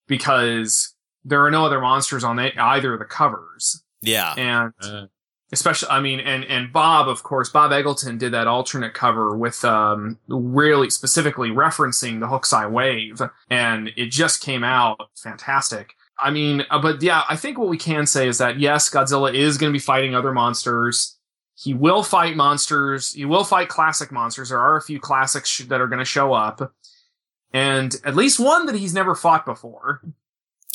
because 0.07 0.93
there 1.23 1.43
are 1.45 1.51
no 1.51 1.65
other 1.65 1.81
monsters 1.81 2.23
on 2.23 2.35
the, 2.35 2.51
either 2.59 2.93
of 2.93 2.99
the 2.99 3.05
covers, 3.05 3.83
Yeah. 4.01 4.33
and 4.37 4.73
Uh, 4.81 5.07
especially 5.51 5.89
I 5.89 5.99
mean, 5.99 6.19
and 6.19 6.43
and 6.45 6.71
Bob, 6.71 7.07
of 7.07 7.23
course, 7.23 7.49
Bob 7.49 7.71
Eggleton 7.71 8.17
did 8.17 8.33
that 8.33 8.47
alternate 8.47 8.93
cover 8.93 9.35
with 9.35 9.63
um 9.63 10.19
really 10.27 10.89
specifically 10.89 11.49
referencing 11.49 12.19
the 12.19 12.27
Hokusai 12.27 12.69
wave, 12.69 13.21
and 13.49 13.91
it 13.95 14.07
just 14.07 14.41
came 14.41 14.63
out 14.63 15.09
fantastic. 15.15 15.93
I 16.19 16.31
mean, 16.31 16.65
uh, 16.69 16.81
but 16.81 17.01
yeah, 17.01 17.23
I 17.29 17.35
think 17.35 17.57
what 17.57 17.69
we 17.69 17.77
can 17.77 18.05
say 18.05 18.27
is 18.27 18.39
that 18.39 18.59
yes, 18.59 18.89
Godzilla 18.89 19.33
is 19.33 19.57
going 19.57 19.71
to 19.71 19.75
be 19.75 19.83
fighting 19.83 20.15
other 20.15 20.33
monsters. 20.33 21.17
He 21.55 21.73
will 21.73 22.03
fight 22.03 22.35
monsters. 22.35 23.13
He 23.13 23.25
will 23.25 23.43
fight 23.43 23.67
classic 23.69 24.11
monsters. 24.11 24.49
There 24.49 24.59
are 24.59 24.77
a 24.77 24.81
few 24.81 24.99
classics 24.99 25.59
that 25.59 25.81
are 25.81 25.87
going 25.87 25.99
to 25.99 26.05
show 26.05 26.33
up, 26.33 26.73
and 27.53 27.95
at 28.03 28.15
least 28.15 28.39
one 28.39 28.65
that 28.65 28.75
he's 28.75 28.93
never 28.93 29.15
fought 29.15 29.45
before. 29.45 30.01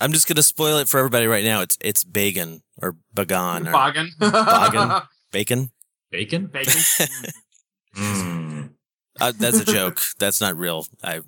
I'm 0.02 0.12
just 0.12 0.26
gonna 0.26 0.42
spoil 0.42 0.78
it 0.78 0.88
for 0.88 0.98
everybody 0.98 1.26
right 1.26 1.44
now. 1.44 1.60
It's 1.60 1.78
it's 1.80 2.02
Bagan 2.02 2.62
or 2.80 2.96
Bagan 3.14 3.68
or 3.68 3.72
Bagan. 3.72 4.08
Bagan. 4.18 5.06
Bacon. 5.32 5.70
bacon. 6.10 6.46
Bacon. 6.46 6.80
Mm. 7.94 8.70
Uh, 9.20 9.34
that's 9.38 9.60
a 9.60 9.66
joke. 9.66 10.00
that's 10.18 10.40
not 10.40 10.56
real. 10.56 10.86
I 11.04 11.20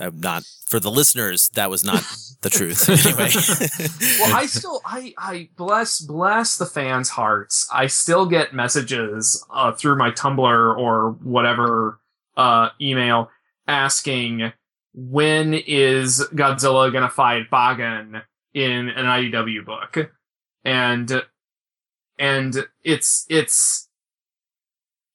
I'm 0.00 0.20
not 0.20 0.44
for 0.66 0.80
the 0.80 0.90
listeners. 0.90 1.48
That 1.50 1.70
was 1.70 1.84
not 1.84 2.04
the 2.42 2.50
truth. 2.50 2.88
anyway, 3.06 3.30
well, 4.20 4.36
I 4.36 4.46
still, 4.46 4.80
I, 4.84 5.14
I 5.18 5.48
bless, 5.56 6.00
bless 6.00 6.56
the 6.56 6.66
fans' 6.66 7.10
hearts. 7.10 7.68
I 7.72 7.86
still 7.86 8.26
get 8.26 8.54
messages 8.54 9.44
uh, 9.52 9.72
through 9.72 9.96
my 9.96 10.10
Tumblr 10.10 10.78
or 10.78 11.10
whatever 11.22 12.00
uh, 12.36 12.70
email 12.80 13.30
asking 13.66 14.52
when 14.94 15.54
is 15.54 16.26
Godzilla 16.32 16.92
gonna 16.92 17.10
fight 17.10 17.50
Bagan 17.50 18.22
in 18.54 18.88
an 18.88 19.04
IDW 19.06 19.64
book, 19.64 20.10
and 20.64 21.22
and 22.18 22.66
it's 22.82 23.26
it's 23.28 23.88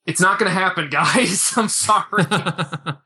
it's 0.06 0.22
not 0.22 0.38
gonna 0.40 0.52
happen, 0.52 0.90
guys. 0.92 1.54
I'm 1.58 1.70
sorry. 1.70 2.26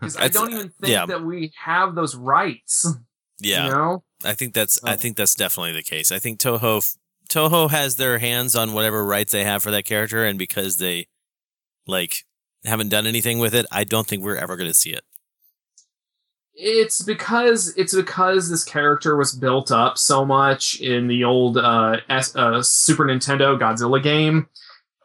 Because 0.00 0.16
I 0.16 0.26
don't 0.26 0.50
even 0.50 0.68
think 0.80 0.90
yeah. 0.92 1.06
that 1.06 1.22
we 1.22 1.52
have 1.62 1.94
those 1.94 2.16
rights. 2.16 2.92
yeah, 3.38 3.66
You 3.66 3.70
know? 3.72 4.04
I 4.24 4.34
think 4.34 4.52
that's 4.52 4.82
I 4.82 4.94
Oh. 4.94 4.96
think 4.96 5.16
that's 5.16 5.36
definitely 5.36 5.74
the 5.74 5.82
case. 5.84 6.10
I 6.10 6.18
think 6.18 6.40
Toho 6.40 6.96
Toho 7.30 7.70
has 7.70 7.94
their 7.94 8.18
hands 8.18 8.56
on 8.56 8.72
whatever 8.72 9.04
rights 9.06 9.30
they 9.30 9.44
have 9.44 9.62
for 9.62 9.70
that 9.70 9.84
character, 9.84 10.24
and 10.26 10.36
because 10.36 10.78
they 10.78 11.06
like 11.86 12.24
haven't 12.64 12.88
done 12.88 13.06
anything 13.06 13.38
with 13.38 13.54
it, 13.54 13.64
I 13.70 13.84
don't 13.84 14.08
think 14.08 14.24
we're 14.24 14.34
ever 14.34 14.56
going 14.56 14.68
to 14.70 14.74
see 14.74 14.90
it. 14.90 15.04
It's 16.54 17.02
because 17.02 17.74
it's 17.76 17.94
because 17.94 18.50
this 18.50 18.64
character 18.64 19.16
was 19.16 19.32
built 19.32 19.70
up 19.72 19.96
so 19.96 20.24
much 20.24 20.80
in 20.80 21.06
the 21.06 21.24
old 21.24 21.56
uh, 21.56 21.96
S- 22.08 22.36
uh, 22.36 22.62
Super 22.62 23.04
Nintendo 23.04 23.58
Godzilla 23.58 24.02
game, 24.02 24.48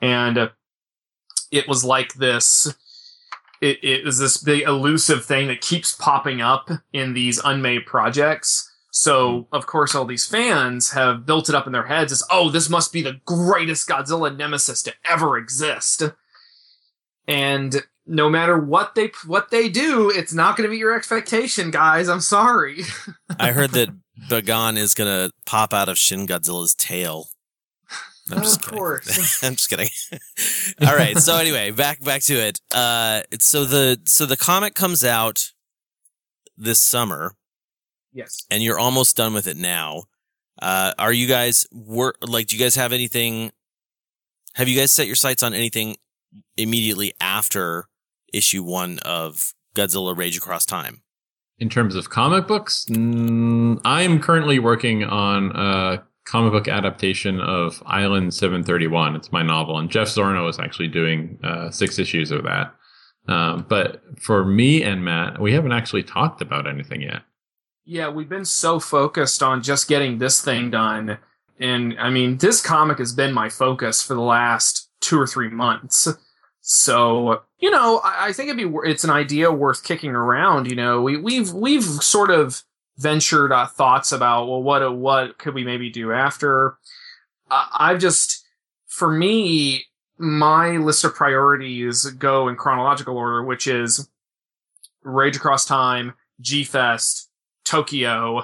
and 0.01 0.37
uh, 0.37 0.49
it 1.51 1.67
was 1.67 1.85
like 1.85 2.15
this. 2.15 2.75
It, 3.61 3.83
it 3.83 4.05
was 4.05 4.19
this 4.19 4.37
big 4.37 4.63
elusive 4.63 5.25
thing 5.25 5.47
that 5.47 5.61
keeps 5.61 5.95
popping 5.95 6.41
up 6.41 6.69
in 6.93 7.13
these 7.13 7.39
unmade 7.39 7.85
projects. 7.85 8.69
So 8.91 9.47
of 9.51 9.67
course, 9.67 9.95
all 9.95 10.05
these 10.05 10.25
fans 10.25 10.91
have 10.91 11.25
built 11.25 11.49
it 11.49 11.55
up 11.55 11.65
in 11.65 11.71
their 11.71 11.87
heads 11.87 12.11
as, 12.11 12.23
"Oh, 12.29 12.49
this 12.49 12.69
must 12.69 12.91
be 12.91 13.01
the 13.01 13.21
greatest 13.25 13.87
Godzilla 13.87 14.35
nemesis 14.35 14.83
to 14.83 14.93
ever 15.09 15.37
exist." 15.37 16.03
And 17.25 17.83
no 18.07 18.29
matter 18.29 18.57
what 18.57 18.95
they 18.95 19.11
what 19.25 19.51
they 19.51 19.69
do, 19.69 20.09
it's 20.09 20.33
not 20.33 20.57
going 20.57 20.67
to 20.67 20.71
meet 20.71 20.79
your 20.79 20.95
expectation, 20.95 21.71
guys. 21.71 22.07
I'm 22.07 22.21
sorry. 22.21 22.81
I 23.39 23.51
heard 23.51 23.71
that 23.71 23.89
Bagan 24.29 24.77
is 24.77 24.93
going 24.93 25.09
to 25.09 25.33
pop 25.45 25.73
out 25.73 25.89
of 25.89 25.97
Shin 25.97 26.25
Godzilla's 26.25 26.73
tail. 26.73 27.29
I'm 28.31 28.41
just 28.41 28.65
of 28.65 28.71
course. 28.71 29.43
I'm 29.43 29.55
just 29.55 29.69
kidding. 29.69 29.89
All 30.87 30.95
right. 30.95 31.17
So 31.17 31.37
anyway, 31.37 31.71
back 31.71 32.03
back 32.03 32.21
to 32.23 32.33
it. 32.33 32.59
Uh, 32.73 33.21
so 33.39 33.65
the 33.65 33.99
so 34.05 34.25
the 34.25 34.37
comic 34.37 34.75
comes 34.75 35.03
out 35.03 35.51
this 36.57 36.81
summer, 36.81 37.35
yes. 38.13 38.45
and 38.49 38.61
you're 38.63 38.79
almost 38.79 39.15
done 39.15 39.33
with 39.33 39.47
it 39.47 39.57
now. 39.57 40.03
Uh, 40.61 40.93
are 40.97 41.13
you 41.13 41.27
guys 41.27 41.67
work 41.71 42.17
like? 42.21 42.47
Do 42.47 42.57
you 42.57 42.61
guys 42.61 42.75
have 42.75 42.91
anything? 42.91 43.51
Have 44.55 44.67
you 44.67 44.77
guys 44.77 44.91
set 44.91 45.07
your 45.07 45.15
sights 45.15 45.43
on 45.43 45.53
anything 45.53 45.95
immediately 46.57 47.13
after 47.21 47.87
issue 48.37 48.63
one 48.63 48.99
of 48.99 49.53
Godzilla 49.75 50.15
Rage 50.15 50.37
Across 50.37 50.65
Time? 50.65 51.01
In 51.59 51.69
terms 51.69 51.95
of 51.95 52.09
comic 52.09 52.47
books, 52.47 52.85
mm, 52.89 53.81
I 53.83 54.03
am 54.03 54.21
currently 54.21 54.59
working 54.59 55.03
on 55.03 55.51
a 55.55 56.03
comic 56.25 56.51
book 56.51 56.67
adaptation 56.67 57.39
of 57.41 57.81
Island 57.85 58.33
731. 58.33 59.15
It's 59.15 59.31
my 59.31 59.41
novel, 59.41 59.79
and 59.79 59.89
Jeff 59.89 60.07
Zornow 60.07 60.49
is 60.49 60.59
actually 60.59 60.89
doing 60.89 61.39
uh, 61.43 61.71
six 61.71 61.97
issues 61.97 62.31
of 62.31 62.43
that. 62.43 62.75
Um, 63.27 63.65
but 63.67 64.03
for 64.19 64.45
me 64.45 64.83
and 64.83 65.03
Matt, 65.03 65.41
we 65.41 65.53
haven't 65.53 65.71
actually 65.71 66.03
talked 66.03 66.41
about 66.41 66.67
anything 66.67 67.01
yet. 67.01 67.23
Yeah, 67.85 68.09
we've 68.09 68.29
been 68.29 68.45
so 68.45 68.79
focused 68.79 69.41
on 69.41 69.63
just 69.63 69.87
getting 69.87 70.17
this 70.17 70.41
thing 70.41 70.69
done. 70.69 71.17
And 71.59 71.97
I 71.99 72.09
mean, 72.09 72.37
this 72.37 72.61
comic 72.61 72.99
has 72.99 73.13
been 73.13 73.33
my 73.33 73.49
focus 73.49 74.01
for 74.01 74.13
the 74.13 74.21
last 74.21 74.89
two 75.01 75.19
or 75.19 75.25
three 75.25 75.49
months. 75.49 76.07
So, 76.69 77.43
you 77.59 77.71
know, 77.71 78.01
I, 78.03 78.27
I 78.27 78.33
think 78.33 78.49
it'd 78.49 78.57
be, 78.57 78.77
it's 78.89 79.05
an 79.05 79.09
idea 79.09 79.49
worth 79.49 79.85
kicking 79.85 80.11
around. 80.11 80.69
You 80.69 80.75
know, 80.75 81.01
we, 81.01 81.15
we've, 81.15 81.53
we've 81.53 81.81
sort 81.81 82.29
of 82.29 82.61
ventured 82.97 83.53
uh, 83.53 83.67
thoughts 83.67 84.11
about, 84.11 84.47
well, 84.47 84.61
what, 84.61 84.97
what 84.97 85.37
could 85.37 85.53
we 85.53 85.63
maybe 85.63 85.89
do 85.89 86.11
after? 86.11 86.77
I 87.49 87.69
I've 87.79 87.99
just, 87.99 88.45
for 88.85 89.09
me, 89.09 89.85
my 90.17 90.71
list 90.71 91.05
of 91.05 91.15
priorities 91.15 92.03
go 92.03 92.49
in 92.49 92.57
chronological 92.57 93.15
order, 93.15 93.41
which 93.45 93.65
is 93.65 94.09
Rage 95.03 95.37
Across 95.37 95.67
Time, 95.67 96.15
G 96.41 96.65
Fest, 96.65 97.29
Tokyo, 97.63 98.43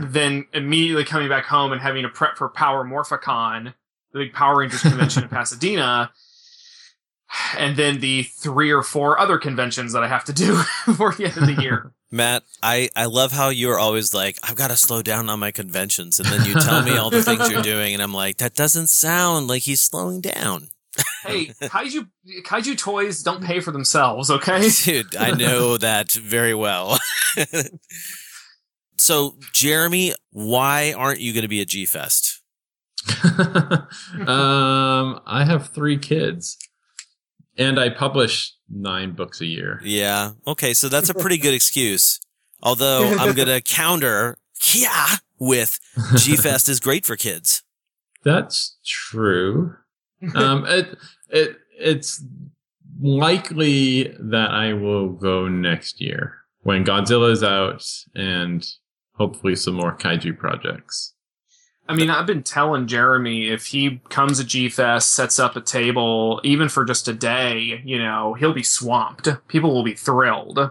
then 0.00 0.44
immediately 0.52 1.06
coming 1.06 1.30
back 1.30 1.46
home 1.46 1.72
and 1.72 1.80
having 1.80 2.02
to 2.02 2.10
prep 2.10 2.36
for 2.36 2.50
Power 2.50 2.84
Morphicon, 2.84 3.72
the 4.12 4.18
big 4.18 4.34
Power 4.34 4.58
Rangers 4.58 4.82
convention 4.82 5.22
in 5.22 5.28
Pasadena, 5.30 6.10
and 7.56 7.76
then 7.76 8.00
the 8.00 8.24
three 8.24 8.70
or 8.70 8.82
four 8.82 9.18
other 9.18 9.38
conventions 9.38 9.92
that 9.92 10.02
I 10.02 10.08
have 10.08 10.24
to 10.24 10.32
do 10.32 10.56
before 10.86 11.14
the 11.14 11.24
end 11.24 11.36
of 11.36 11.46
the 11.46 11.62
year. 11.62 11.92
Matt, 12.10 12.42
I, 12.62 12.90
I 12.94 13.06
love 13.06 13.32
how 13.32 13.48
you're 13.48 13.78
always 13.78 14.12
like, 14.12 14.38
I've 14.42 14.56
got 14.56 14.68
to 14.68 14.76
slow 14.76 15.00
down 15.00 15.30
on 15.30 15.40
my 15.40 15.50
conventions. 15.50 16.20
And 16.20 16.28
then 16.28 16.44
you 16.44 16.54
tell 16.54 16.82
me 16.82 16.96
all 16.96 17.08
the 17.08 17.22
things 17.24 17.50
you're 17.50 17.62
doing. 17.62 17.94
And 17.94 18.02
I'm 18.02 18.12
like, 18.12 18.36
that 18.36 18.54
doesn't 18.54 18.88
sound 18.88 19.48
like 19.48 19.62
he's 19.62 19.80
slowing 19.80 20.20
down. 20.20 20.68
hey, 21.24 21.46
kaiju 21.46 22.06
kaiju 22.44 22.76
toys 22.76 23.22
don't 23.22 23.42
pay 23.42 23.60
for 23.60 23.70
themselves, 23.70 24.30
okay? 24.30 24.68
Dude, 24.84 25.16
I 25.16 25.30
know 25.30 25.78
that 25.78 26.12
very 26.12 26.54
well. 26.54 26.98
so, 28.98 29.36
Jeremy, 29.54 30.12
why 30.32 30.92
aren't 30.92 31.20
you 31.20 31.32
going 31.32 31.42
to 31.42 31.48
be 31.48 31.62
at 31.62 31.68
G 31.68 31.86
Fest? 31.86 32.42
um, 33.24 35.20
I 35.26 35.44
have 35.46 35.70
three 35.70 35.98
kids, 35.98 36.58
and 37.58 37.78
I 37.78 37.88
publish 37.90 38.52
nine 38.68 39.12
books 39.12 39.40
a 39.40 39.46
year. 39.46 39.80
Yeah. 39.84 40.32
Okay. 40.46 40.74
So 40.74 40.88
that's 40.88 41.10
a 41.10 41.14
pretty 41.14 41.38
good 41.38 41.54
excuse. 41.54 42.20
Although 42.62 43.08
I'm 43.18 43.34
going 43.34 43.48
to 43.48 43.60
counter 43.60 44.38
yeah 44.74 45.16
with 45.38 45.80
G 46.16 46.36
Fest 46.36 46.68
is 46.68 46.80
great 46.80 47.04
for 47.04 47.16
kids. 47.16 47.62
That's 48.24 48.76
true. 48.86 49.76
Um, 50.34 50.64
it 50.68 50.96
it 51.28 51.56
it's 51.78 52.24
likely 53.00 54.14
that 54.20 54.50
I 54.50 54.72
will 54.74 55.08
go 55.10 55.48
next 55.48 56.00
year 56.00 56.36
when 56.60 56.84
Godzilla's 56.84 57.42
out 57.42 57.84
and 58.14 58.64
hopefully 59.14 59.56
some 59.56 59.74
more 59.74 59.96
kaiju 59.96 60.38
projects. 60.38 61.14
I 61.88 61.94
mean, 61.94 62.10
I've 62.10 62.26
been 62.26 62.42
telling 62.42 62.86
Jeremy 62.86 63.48
if 63.48 63.66
he 63.66 64.00
comes 64.08 64.38
to 64.38 64.44
G 64.44 64.68
Fest, 64.68 65.10
sets 65.10 65.38
up 65.38 65.56
a 65.56 65.60
table, 65.60 66.40
even 66.44 66.68
for 66.68 66.84
just 66.84 67.08
a 67.08 67.12
day, 67.12 67.82
you 67.84 67.98
know, 67.98 68.34
he'll 68.34 68.52
be 68.52 68.62
swamped. 68.62 69.28
People 69.48 69.74
will 69.74 69.82
be 69.82 69.94
thrilled. 69.94 70.70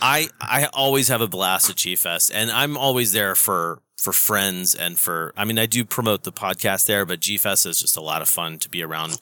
I 0.00 0.28
I 0.40 0.68
always 0.72 1.08
have 1.08 1.20
a 1.20 1.28
blast 1.28 1.68
at 1.68 1.76
G 1.76 1.96
Fest, 1.96 2.30
and 2.32 2.50
I'm 2.50 2.76
always 2.76 3.12
there 3.12 3.34
for 3.34 3.82
for 3.98 4.12
friends 4.12 4.74
and 4.74 4.98
for. 4.98 5.34
I 5.36 5.44
mean, 5.44 5.58
I 5.58 5.66
do 5.66 5.84
promote 5.84 6.22
the 6.22 6.32
podcast 6.32 6.86
there, 6.86 7.04
but 7.04 7.20
G 7.20 7.36
Fest 7.36 7.66
is 7.66 7.80
just 7.80 7.96
a 7.96 8.00
lot 8.00 8.22
of 8.22 8.28
fun 8.28 8.58
to 8.58 8.68
be 8.68 8.82
around 8.82 9.18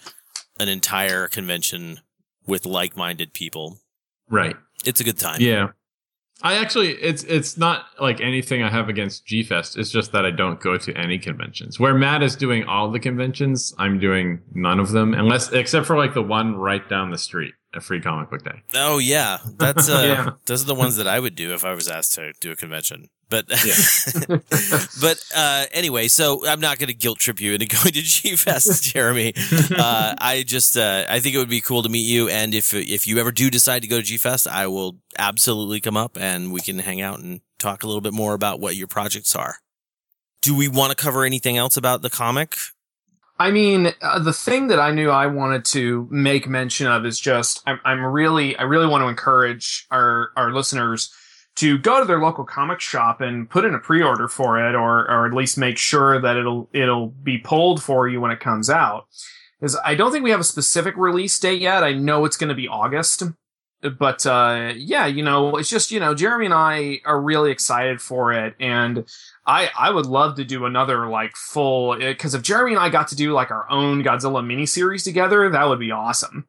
an 0.60 0.68
entire 0.68 1.26
convention 1.26 2.00
with 2.46 2.66
like 2.66 2.96
minded 2.96 3.32
people. 3.32 3.78
Right. 4.28 4.56
It's 4.84 5.00
a 5.00 5.04
good 5.04 5.18
time. 5.18 5.40
Yeah. 5.40 5.68
I 6.42 6.54
actually 6.54 6.90
it's 6.92 7.24
it's 7.24 7.56
not 7.56 7.86
like 8.00 8.20
anything 8.20 8.62
I 8.62 8.70
have 8.70 8.88
against 8.88 9.26
G 9.26 9.42
Fest. 9.42 9.76
It's 9.76 9.90
just 9.90 10.12
that 10.12 10.24
I 10.24 10.30
don't 10.30 10.60
go 10.60 10.76
to 10.76 10.96
any 10.96 11.18
conventions. 11.18 11.80
Where 11.80 11.94
Matt 11.94 12.22
is 12.22 12.36
doing 12.36 12.64
all 12.64 12.90
the 12.90 13.00
conventions, 13.00 13.74
I'm 13.78 13.98
doing 13.98 14.40
none 14.54 14.78
of 14.78 14.90
them 14.90 15.14
unless 15.14 15.52
except 15.52 15.86
for 15.86 15.96
like 15.96 16.14
the 16.14 16.22
one 16.22 16.56
right 16.56 16.88
down 16.88 17.10
the 17.10 17.18
street, 17.18 17.54
a 17.78 17.80
free 17.80 18.00
comic 18.00 18.28
book 18.30 18.44
day. 18.44 18.62
Oh 18.74 18.98
yeah, 18.98 19.38
that's 19.56 19.88
uh, 19.88 20.02
Yeah. 20.04 20.30
those 20.46 20.62
are 20.62 20.66
the 20.66 20.74
ones 20.74 20.96
that 20.96 21.06
I 21.08 21.18
would 21.18 21.34
do 21.34 21.54
if 21.54 21.64
I 21.64 21.72
was 21.72 21.88
asked 21.88 22.12
to 22.14 22.32
do 22.40 22.50
a 22.52 22.56
convention. 22.56 23.08
But 23.30 23.46
Yeah. 23.64 23.74
but 25.00 25.22
uh, 25.34 25.64
anyway, 25.72 26.08
so 26.08 26.46
I'm 26.46 26.60
not 26.60 26.78
going 26.78 26.88
to 26.88 26.94
guilt 26.94 27.18
trip 27.18 27.40
you 27.40 27.52
into 27.54 27.66
going 27.66 27.92
to 27.92 28.02
G 28.02 28.36
Fest, 28.36 28.84
Jeremy. 28.84 29.32
Uh, 29.76 30.14
I 30.18 30.44
just 30.46 30.76
uh, 30.76 31.04
I 31.08 31.20
think 31.20 31.34
it 31.34 31.38
would 31.38 31.48
be 31.48 31.60
cool 31.60 31.82
to 31.82 31.88
meet 31.88 32.06
you, 32.08 32.28
and 32.28 32.54
if 32.54 32.74
if 32.74 33.06
you 33.06 33.18
ever 33.18 33.32
do 33.32 33.50
decide 33.50 33.82
to 33.82 33.88
go 33.88 33.96
to 33.98 34.02
G 34.02 34.18
Fest, 34.18 34.46
I 34.46 34.66
will 34.66 34.98
absolutely 35.18 35.80
come 35.80 35.96
up 35.96 36.16
and 36.20 36.52
we 36.52 36.60
can 36.60 36.78
hang 36.80 37.00
out 37.00 37.20
and 37.20 37.40
talk 37.58 37.82
a 37.82 37.86
little 37.86 38.00
bit 38.02 38.12
more 38.12 38.34
about 38.34 38.60
what 38.60 38.76
your 38.76 38.86
projects 38.86 39.34
are. 39.34 39.56
Do 40.42 40.56
we 40.56 40.68
want 40.68 40.90
to 40.90 40.96
cover 40.96 41.24
anything 41.24 41.56
else 41.56 41.76
about 41.76 42.02
the 42.02 42.10
comic? 42.10 42.56
I 43.38 43.50
mean, 43.52 43.92
uh, 44.02 44.18
the 44.18 44.32
thing 44.32 44.68
that 44.68 44.80
I 44.80 44.90
knew 44.90 45.10
I 45.10 45.26
wanted 45.26 45.64
to 45.66 46.08
make 46.10 46.48
mention 46.48 46.88
of 46.88 47.06
is 47.06 47.20
just 47.20 47.62
I'm, 47.66 47.78
I'm 47.84 48.04
really 48.04 48.56
I 48.56 48.62
really 48.62 48.86
want 48.86 49.02
to 49.02 49.08
encourage 49.08 49.86
our 49.90 50.30
our 50.36 50.52
listeners 50.52 51.12
to 51.56 51.78
go 51.78 52.00
to 52.00 52.04
their 52.04 52.20
local 52.20 52.44
comic 52.44 52.80
shop 52.80 53.20
and 53.20 53.48
put 53.48 53.64
in 53.64 53.74
a 53.74 53.78
pre-order 53.78 54.28
for 54.28 54.58
it, 54.58 54.74
or 54.74 55.08
or 55.10 55.26
at 55.26 55.34
least 55.34 55.56
make 55.56 55.78
sure 55.78 56.20
that 56.20 56.36
it'll 56.36 56.68
it'll 56.72 57.08
be 57.08 57.38
pulled 57.38 57.82
for 57.82 58.08
you 58.08 58.20
when 58.20 58.30
it 58.30 58.40
comes 58.40 58.68
out. 58.68 59.06
Because 59.60 59.76
I 59.84 59.94
don't 59.94 60.12
think 60.12 60.24
we 60.24 60.30
have 60.30 60.40
a 60.40 60.44
specific 60.44 60.96
release 60.96 61.38
date 61.38 61.60
yet. 61.60 61.82
I 61.82 61.92
know 61.92 62.24
it's 62.24 62.36
going 62.36 62.48
to 62.48 62.54
be 62.54 62.68
August, 62.68 63.24
but 63.98 64.26
uh, 64.26 64.72
yeah, 64.76 65.06
you 65.06 65.22
know, 65.22 65.56
it's 65.56 65.70
just 65.70 65.90
you 65.90 66.00
know, 66.00 66.14
Jeremy 66.14 66.46
and 66.46 66.54
I 66.54 67.00
are 67.04 67.20
really 67.20 67.50
excited 67.50 68.00
for 68.00 68.32
it, 68.32 68.54
and 68.58 69.04
I 69.48 69.70
I 69.76 69.90
would 69.90 70.06
love 70.06 70.36
to 70.36 70.44
do 70.44 70.66
another 70.66 71.08
like 71.08 71.34
full 71.34 71.96
because 71.96 72.34
if 72.34 72.42
Jeremy 72.42 72.74
and 72.74 72.80
I 72.80 72.90
got 72.90 73.08
to 73.08 73.16
do 73.16 73.32
like 73.32 73.50
our 73.50 73.68
own 73.70 74.04
Godzilla 74.04 74.44
miniseries 74.44 75.02
together, 75.02 75.48
that 75.48 75.68
would 75.68 75.80
be 75.80 75.90
awesome. 75.90 76.46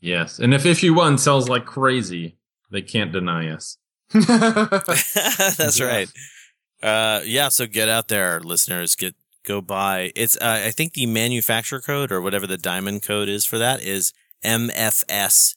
Yes, 0.00 0.38
and 0.38 0.54
if 0.54 0.64
issue 0.64 0.94
one 0.94 1.18
sells 1.18 1.48
like 1.48 1.66
crazy, 1.66 2.38
they 2.70 2.82
can't 2.82 3.10
deny 3.12 3.50
us. 3.50 3.78
That's 4.12 5.80
right. 5.80 6.08
Uh, 6.80 7.22
yeah. 7.24 7.48
So 7.48 7.66
get 7.66 7.88
out 7.88 8.06
there, 8.06 8.38
listeners. 8.38 8.94
Get 8.94 9.16
go 9.44 9.60
buy. 9.60 10.12
It's 10.14 10.36
uh, 10.36 10.62
I 10.66 10.70
think 10.70 10.92
the 10.92 11.06
manufacturer 11.06 11.80
code 11.80 12.12
or 12.12 12.20
whatever 12.20 12.46
the 12.46 12.56
diamond 12.56 13.02
code 13.02 13.28
is 13.28 13.44
for 13.44 13.58
that 13.58 13.82
is 13.82 14.12
MFSTFSFJ. 14.44 15.56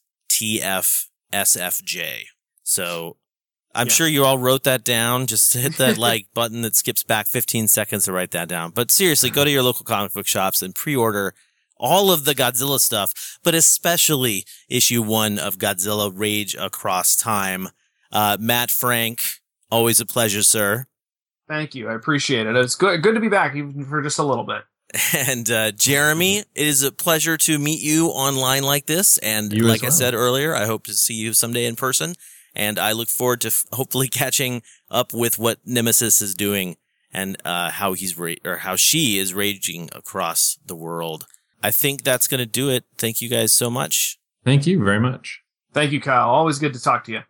So 2.64 3.18
I'm 3.76 3.88
Yeah. 3.88 3.93
sure 3.93 4.07
you 4.07 4.26
all 4.26 4.38
wrote 4.38 4.63
that 4.63 4.84
down. 4.84 5.28
Just 5.28 5.53
hit 5.57 5.78
that 5.78 5.97
like 5.97 6.28
button 6.34 6.61
that 6.63 6.76
skips 6.76 7.03
back 7.03 7.28
15 7.28 7.67
seconds 7.67 8.05
to 8.05 8.11
write 8.11 8.32
that 8.32 8.47
down. 8.47 8.72
But 8.72 8.91
seriously, 8.91 9.30
go 9.30 9.43
to 9.43 9.51
your 9.51 9.63
local 9.63 9.86
comic 9.86 10.13
book 10.13 10.28
shops 10.28 10.61
and 10.61 10.74
pre-order 10.76 11.34
all 11.78 12.11
of 12.11 12.26
the 12.26 12.36
Godzilla 12.36 12.78
stuff, 12.80 13.38
but 13.41 13.55
especially 13.55 14.43
issue 14.67 15.01
one 15.01 15.39
of 15.39 15.57
Godzilla 15.57 16.11
Rage 16.13 16.53
Across 16.55 17.15
Time. 17.15 17.70
Uh, 18.11 18.36
Matt 18.39 18.70
Frank, 18.70 19.22
always 19.72 20.01
a 20.01 20.05
pleasure, 20.05 20.43
sir. 20.43 20.88
Thank 21.47 21.76
you, 21.76 21.88
I 21.88 21.93
appreciate 21.95 22.47
it. 22.47 22.55
It's 22.55 22.76
good 22.76 23.01
good 23.01 23.15
to 23.15 23.22
be 23.22 23.30
back 23.30 23.55
even 23.55 23.86
for 23.86 24.01
just 24.01 24.20
a 24.20 24.24
little 24.24 24.43
bit. 24.43 24.63
And 25.15 25.49
uh, 25.51 25.72
Jeremy, 25.72 26.39
it 26.39 26.47
is 26.55 26.82
a 26.84 26.91
pleasure 26.91 27.38
to 27.38 27.59
meet 27.59 27.80
you 27.82 28.07
online 28.07 28.63
like 28.63 28.88
this. 28.88 29.17
And 29.20 29.53
You 29.53 29.65
as 29.65 29.70
like 29.70 29.84
I 29.84 29.89
said 29.89 30.13
earlier, 30.15 30.55
I 30.55 30.65
hope 30.65 30.86
to 30.88 30.93
see 30.93 31.13
you 31.13 31.34
someday 31.34 31.65
in 31.65 31.76
person. 31.76 32.15
And 32.56 32.80
I 32.80 32.91
look 32.91 33.10
forward 33.10 33.41
to 33.41 33.47
f- 33.50 33.66
hopefully 33.72 34.08
catching 34.12 34.62
up 34.89 35.14
with 35.14 35.38
what 35.38 35.60
Nemesis 35.66 36.22
is 36.22 36.34
doing 36.34 36.78
and 37.12 37.38
uh, 37.45 37.72
how 37.72 37.93
he's 37.93 38.18
ra- 38.18 38.36
or 38.45 38.58
how 38.58 38.76
she 38.76 39.18
is 39.18 39.34
raging 39.34 39.89
across 39.93 40.60
the 40.66 40.76
world. 40.76 41.26
I 41.62 41.72
think 41.72 42.04
that's 42.04 42.28
going 42.28 42.39
to 42.39 42.45
do 42.45 42.70
it. 42.70 42.86
Thank 42.97 43.22
you 43.22 43.30
guys 43.30 43.52
so 43.52 43.70
much. 43.70 44.18
Thank 44.45 44.66
you 44.66 44.84
very 44.84 45.00
much. 45.00 45.41
Thank 45.74 45.91
you, 45.91 46.02
Kyle. 46.02 46.30
Always 46.30 46.58
good 46.58 46.74
to 46.74 46.82
talk 46.82 47.04
to 47.06 47.12
you. 47.12 47.22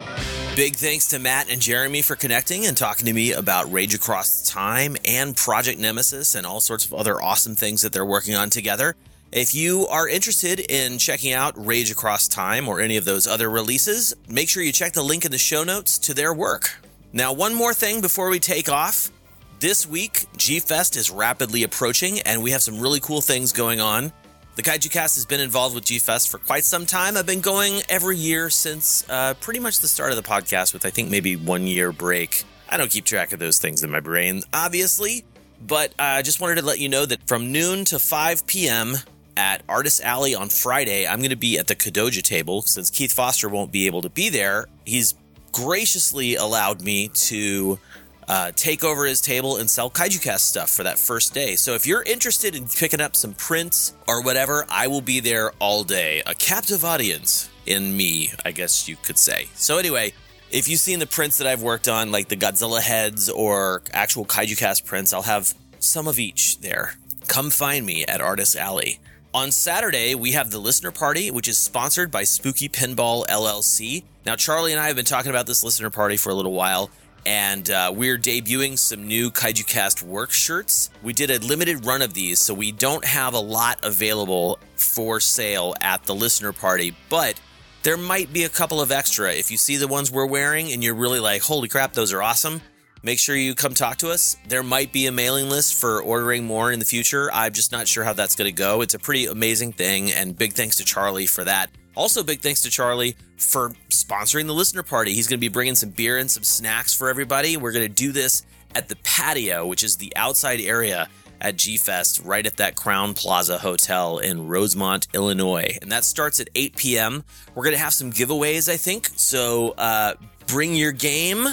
Big 0.55 0.75
thanks 0.75 1.07
to 1.07 1.19
Matt 1.19 1.49
and 1.49 1.61
Jeremy 1.61 2.01
for 2.01 2.15
connecting 2.15 2.65
and 2.65 2.75
talking 2.75 3.05
to 3.05 3.13
me 3.13 3.31
about 3.31 3.71
Rage 3.71 3.93
Across 3.93 4.49
Time 4.49 4.97
and 5.05 5.35
Project 5.35 5.79
Nemesis 5.79 6.35
and 6.35 6.45
all 6.45 6.59
sorts 6.59 6.85
of 6.85 6.93
other 6.93 7.21
awesome 7.21 7.55
things 7.55 7.81
that 7.81 7.93
they're 7.93 8.05
working 8.05 8.35
on 8.35 8.49
together. 8.49 8.95
If 9.31 9.53
you 9.53 9.85
are 9.87 10.07
interested 10.07 10.59
in 10.59 10.97
checking 10.97 11.33
out 11.33 11.53
Rage 11.55 11.91
Across 11.91 12.29
Time 12.29 12.67
or 12.67 12.79
any 12.79 12.97
of 12.97 13.05
those 13.05 13.27
other 13.27 13.47
releases, 13.47 14.15
make 14.27 14.49
sure 14.49 14.63
you 14.63 14.71
check 14.71 14.93
the 14.93 15.03
link 15.03 15.23
in 15.23 15.29
the 15.29 15.37
show 15.37 15.63
notes 15.63 15.99
to 15.99 16.15
their 16.15 16.33
work. 16.33 16.79
Now, 17.13 17.31
one 17.33 17.53
more 17.53 17.75
thing 17.75 18.01
before 18.01 18.31
we 18.31 18.39
take 18.39 18.69
off. 18.69 19.11
This 19.59 19.85
week, 19.85 20.25
G 20.35 20.59
Fest 20.59 20.95
is 20.95 21.11
rapidly 21.11 21.61
approaching, 21.61 22.21
and 22.21 22.41
we 22.41 22.49
have 22.51 22.63
some 22.63 22.79
really 22.79 22.99
cool 22.99 23.21
things 23.21 23.51
going 23.51 23.79
on. 23.79 24.11
The 24.55 24.63
Kaiju 24.63 24.89
Cast 24.89 25.13
has 25.15 25.27
been 25.27 25.41
involved 25.41 25.75
with 25.75 25.85
G 25.85 25.99
Fest 25.99 26.29
for 26.29 26.39
quite 26.39 26.65
some 26.65 26.87
time. 26.87 27.15
I've 27.15 27.27
been 27.27 27.41
going 27.41 27.83
every 27.87 28.17
year 28.17 28.49
since 28.49 29.07
uh, 29.09 29.35
pretty 29.35 29.59
much 29.59 29.79
the 29.79 29.87
start 29.87 30.09
of 30.09 30.15
the 30.15 30.27
podcast, 30.27 30.73
with 30.73 30.87
I 30.87 30.89
think 30.89 31.11
maybe 31.11 31.35
one 31.35 31.67
year 31.67 31.91
break. 31.91 32.45
I 32.67 32.77
don't 32.77 32.89
keep 32.89 33.05
track 33.05 33.31
of 33.31 33.37
those 33.37 33.59
things 33.59 33.83
in 33.83 33.91
my 33.91 33.99
brain, 33.99 34.41
obviously, 34.53 35.23
but 35.61 35.91
uh, 35.99 36.17
I 36.17 36.21
just 36.23 36.41
wanted 36.41 36.55
to 36.55 36.65
let 36.65 36.79
you 36.79 36.89
know 36.89 37.05
that 37.05 37.27
from 37.27 37.51
noon 37.51 37.85
to 37.85 37.99
5 37.99 38.47
p.m. 38.47 38.95
at 39.39 39.63
Artist 39.69 40.01
Alley 40.03 40.35
on 40.35 40.49
Friday, 40.49 41.07
I'm 41.07 41.19
going 41.19 41.29
to 41.29 41.37
be 41.37 41.57
at 41.57 41.67
the 41.67 41.75
Kadoja 41.75 42.21
table 42.21 42.61
since 42.63 42.89
Keith 42.89 43.13
Foster 43.13 43.47
won't 43.47 43.71
be 43.71 43.85
able 43.85 44.01
to 44.01 44.09
be 44.09 44.27
there. 44.27 44.67
He's 44.85 45.15
graciously 45.53 46.35
allowed 46.35 46.81
me 46.81 47.07
to 47.07 47.79
uh, 48.27 48.51
take 48.57 48.83
over 48.83 49.05
his 49.05 49.21
table 49.21 49.55
and 49.55 49.69
sell 49.69 49.89
Kaiju 49.89 50.21
Cast 50.21 50.47
stuff 50.47 50.69
for 50.69 50.83
that 50.83 50.99
first 50.99 51.33
day. 51.33 51.55
So 51.55 51.73
if 51.73 51.87
you're 51.87 52.03
interested 52.03 52.53
in 52.53 52.67
picking 52.67 52.99
up 52.99 53.15
some 53.15 53.33
prints 53.33 53.93
or 54.09 54.21
whatever, 54.21 54.65
I 54.67 54.87
will 54.87 54.99
be 54.99 55.21
there 55.21 55.53
all 55.59 55.85
day. 55.85 56.21
A 56.27 56.35
captive 56.35 56.83
audience 56.83 57.49
in 57.65 57.95
me, 57.95 58.33
I 58.43 58.51
guess 58.51 58.89
you 58.89 58.97
could 58.97 59.17
say. 59.17 59.47
So 59.55 59.77
anyway, 59.77 60.11
if 60.51 60.67
you've 60.67 60.81
seen 60.81 60.99
the 60.99 61.07
prints 61.07 61.37
that 61.37 61.47
I've 61.47 61.63
worked 61.63 61.87
on, 61.87 62.11
like 62.11 62.27
the 62.27 62.35
Godzilla 62.35 62.81
heads 62.81 63.29
or 63.29 63.83
actual 63.93 64.25
Kaiju 64.25 64.57
Cast 64.57 64.85
prints, 64.85 65.13
I'll 65.13 65.21
have 65.21 65.53
some 65.79 66.09
of 66.09 66.19
each 66.19 66.59
there. 66.59 66.95
Come 67.29 67.51
find 67.51 67.85
me 67.85 68.03
at 68.05 68.19
Artist 68.19 68.57
Alley. 68.57 68.99
On 69.31 69.51
Saturday, 69.51 70.15
we 70.15 70.31
have 70.31 70.49
the 70.49 70.57
listener 70.57 70.89
party, 70.89 71.29
which 71.29 71.47
is 71.47 71.59
sponsored 71.59 72.09
by 72.09 72.23
Spooky 72.23 72.67
Pinball 72.67 73.27
LLC. 73.27 74.03
Now, 74.25 74.35
Charlie 74.35 74.71
and 74.71 74.81
I 74.81 74.87
have 74.87 74.95
been 74.95 75.05
talking 75.05 75.29
about 75.29 75.45
this 75.45 75.63
listener 75.63 75.91
party 75.91 76.17
for 76.17 76.31
a 76.31 76.33
little 76.33 76.53
while, 76.53 76.89
and 77.27 77.69
uh, 77.69 77.93
we're 77.95 78.17
debuting 78.17 78.75
some 78.75 79.07
new 79.07 79.29
Kaiju 79.29 79.67
Cast 79.67 80.01
work 80.01 80.31
shirts. 80.31 80.89
We 81.03 81.13
did 81.13 81.29
a 81.29 81.37
limited 81.45 81.85
run 81.85 82.01
of 82.01 82.15
these, 82.15 82.39
so 82.39 82.55
we 82.55 82.71
don't 82.71 83.05
have 83.05 83.35
a 83.35 83.39
lot 83.39 83.77
available 83.83 84.57
for 84.75 85.19
sale 85.19 85.75
at 85.79 86.05
the 86.05 86.15
listener 86.15 86.51
party, 86.51 86.95
but 87.07 87.39
there 87.83 87.97
might 87.97 88.33
be 88.33 88.45
a 88.45 88.49
couple 88.49 88.81
of 88.81 88.91
extra. 88.91 89.31
If 89.31 89.51
you 89.51 89.57
see 89.57 89.77
the 89.77 89.87
ones 89.87 90.11
we're 90.11 90.25
wearing 90.25 90.71
and 90.73 90.83
you're 90.83 90.95
really 90.95 91.19
like, 91.19 91.43
holy 91.43 91.67
crap, 91.67 91.93
those 91.93 92.13
are 92.13 92.23
awesome, 92.23 92.61
make 93.03 93.19
sure 93.19 93.35
you 93.35 93.55
come 93.55 93.73
talk 93.73 93.97
to 93.97 94.09
us. 94.09 94.37
There 94.47 94.63
might 94.63 94.91
be 94.91 95.05
a 95.07 95.11
mailing 95.11 95.49
list 95.49 95.79
for 95.79 96.01
ordering 96.01 96.45
more 96.45 96.71
in 96.71 96.79
the 96.79 96.85
future. 96.85 97.29
I'm 97.33 97.53
just 97.53 97.71
not 97.71 97.87
sure 97.87 98.03
how 98.03 98.13
that's 98.13 98.35
going 98.35 98.49
to 98.49 98.55
go. 98.55 98.81
It's 98.81 98.93
a 98.93 98.99
pretty 98.99 99.25
amazing 99.25 99.73
thing, 99.73 100.11
and 100.11 100.37
big 100.37 100.53
thanks 100.53 100.77
to 100.77 100.85
Charlie 100.85 101.27
for 101.27 101.43
that. 101.43 101.69
Also, 101.95 102.23
big 102.23 102.41
thanks 102.41 102.61
to 102.61 102.69
Charlie 102.69 103.15
for 103.37 103.71
sponsoring 103.89 104.45
the 104.47 104.53
listener 104.53 104.83
party. 104.83 105.13
He's 105.13 105.27
going 105.27 105.37
to 105.37 105.41
be 105.41 105.49
bringing 105.49 105.75
some 105.75 105.89
beer 105.89 106.17
and 106.17 106.29
some 106.29 106.43
snacks 106.43 106.93
for 106.93 107.09
everybody. 107.09 107.57
We're 107.57 107.71
going 107.71 107.87
to 107.87 107.93
do 107.93 108.11
this 108.11 108.43
at 108.75 108.87
the 108.87 108.95
patio, 108.97 109.65
which 109.67 109.83
is 109.83 109.97
the 109.97 110.13
outside 110.15 110.61
area 110.61 111.09
at 111.41 111.57
G 111.57 111.77
Fest, 111.77 112.21
right 112.23 112.45
at 112.45 112.57
that 112.57 112.75
Crowne 112.75 113.15
Plaza 113.15 113.57
Hotel 113.57 114.19
in 114.19 114.47
Rosemont, 114.47 115.07
Illinois. 115.13 115.77
And 115.81 115.91
that 115.91 116.03
starts 116.03 116.39
at 116.39 116.49
8 116.55 116.75
p.m. 116.75 117.23
We're 117.55 117.63
going 117.63 117.75
to 117.75 117.81
have 117.81 117.93
some 117.93 118.11
giveaways, 118.11 118.71
I 118.71 118.77
think. 118.77 119.09
So 119.15 119.71
uh, 119.77 120.13
bring 120.47 120.75
your 120.75 120.91
game. 120.91 121.47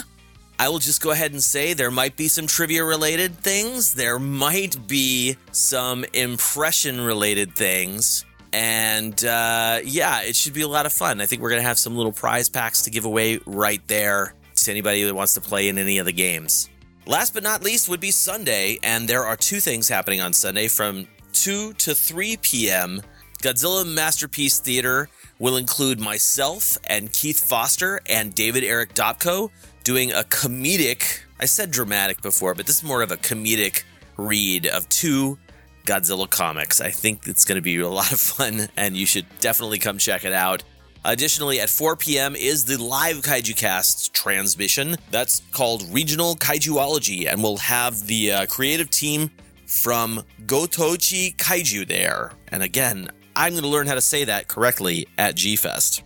I 0.59 0.69
will 0.69 0.79
just 0.79 1.01
go 1.01 1.11
ahead 1.11 1.33
and 1.33 1.43
say 1.43 1.73
there 1.73 1.91
might 1.91 2.15
be 2.15 2.27
some 2.27 2.47
trivia 2.47 2.83
related 2.83 3.37
things. 3.37 3.93
There 3.93 4.17
might 4.17 4.87
be 4.87 5.37
some 5.51 6.03
impression 6.13 6.99
related 6.99 7.55
things. 7.55 8.25
And 8.53 9.23
uh, 9.23 9.81
yeah, 9.83 10.21
it 10.23 10.35
should 10.35 10.53
be 10.53 10.63
a 10.63 10.67
lot 10.67 10.87
of 10.87 10.93
fun. 10.93 11.21
I 11.21 11.27
think 11.27 11.43
we're 11.43 11.51
going 11.51 11.61
to 11.61 11.67
have 11.67 11.77
some 11.77 11.95
little 11.95 12.11
prize 12.11 12.49
packs 12.49 12.83
to 12.83 12.89
give 12.89 13.05
away 13.05 13.39
right 13.45 13.85
there 13.87 14.33
to 14.55 14.71
anybody 14.71 15.03
that 15.03 15.13
wants 15.13 15.35
to 15.35 15.41
play 15.41 15.69
in 15.69 15.77
any 15.77 15.99
of 15.99 16.07
the 16.07 16.11
games. 16.11 16.69
Last 17.05 17.35
but 17.35 17.43
not 17.43 17.63
least 17.63 17.87
would 17.87 17.99
be 17.99 18.11
Sunday, 18.11 18.79
and 18.83 19.07
there 19.07 19.25
are 19.25 19.37
two 19.37 19.59
things 19.59 19.87
happening 19.87 20.21
on 20.21 20.33
Sunday 20.33 20.67
from 20.67 21.07
2 21.33 21.73
to 21.73 21.93
3 21.93 22.37
p.m. 22.37 23.01
Godzilla 23.43 23.85
Masterpiece 23.85 24.59
Theater 24.59 25.07
will 25.39 25.57
include 25.57 25.99
myself 25.99 26.77
and 26.85 27.13
Keith 27.13 27.47
Foster 27.47 28.01
and 28.07 28.33
David 28.33 28.63
Eric 28.63 28.95
Dopko 28.95 29.51
doing 29.87 30.11
a 30.11 30.21
comedic, 30.23 31.21
I 31.39 31.45
said 31.45 31.71
dramatic 31.71 32.21
before, 32.21 32.53
but 32.53 32.65
this 32.65 32.79
is 32.79 32.83
more 32.83 33.01
of 33.01 33.09
a 33.09 33.15
comedic 33.15 33.83
read 34.17 34.67
of 34.67 34.89
two 34.89 35.37
Godzilla 35.85 36.29
comics. 36.29 36.81
I 36.81 36.91
think 36.91 37.25
it's 37.25 37.45
going 37.45 37.55
to 37.55 37.61
be 37.61 37.79
a 37.79 37.87
lot 37.87 38.11
of 38.11 38.19
fun, 38.19 38.67
and 38.75 38.97
you 38.97 39.05
should 39.05 39.25
definitely 39.39 39.79
come 39.79 39.97
check 39.97 40.25
it 40.25 40.33
out. 40.33 40.61
Additionally, 41.05 41.61
at 41.61 41.69
4 41.69 41.95
p.m. 41.95 42.35
is 42.35 42.65
the 42.65 42.75
live 42.83 43.21
Kaiju 43.21 43.55
Cast 43.55 44.13
transmission. 44.13 44.97
That's 45.09 45.41
called 45.53 45.83
Regional 45.89 46.35
Kaijuology, 46.35 47.25
and 47.25 47.41
we'll 47.41 47.55
have 47.55 48.07
the 48.07 48.33
uh, 48.33 48.45
creative 48.47 48.89
team 48.89 49.31
from 49.67 50.21
Gotochi 50.45 51.33
Kaiju 51.37 51.87
there. 51.87 52.33
And 52.49 52.61
again, 52.61 53.07
I'm 53.37 53.53
going 53.53 53.63
to 53.63 53.69
learn 53.69 53.87
how 53.87 53.95
to 53.95 54.01
say 54.01 54.25
that 54.25 54.49
correctly 54.49 55.07
at 55.17 55.35
G 55.35 55.55
Fest. 55.55 56.03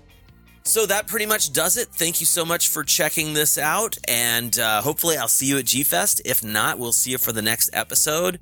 So 0.64 0.86
that 0.86 1.08
pretty 1.08 1.26
much 1.26 1.54
does 1.54 1.76
it. 1.76 1.88
Thank 1.88 2.20
you 2.20 2.26
so 2.26 2.46
much 2.46 2.70
for 2.70 2.84
checking 2.84 3.34
this 3.34 3.58
out, 3.58 3.98
and 4.08 4.58
uh, 4.60 4.82
hopefully, 4.82 5.18
I'll 5.18 5.28
see 5.28 5.48
you 5.48 5.58
at 5.58 5.66
G 5.66 5.84
Fest. 5.84 6.22
If 6.24 6.44
not, 6.44 6.78
we'll 6.78 6.92
see 6.94 7.12
you 7.12 7.18
for 7.18 7.32
the 7.32 7.42
next 7.42 7.72
episode. 7.74 8.40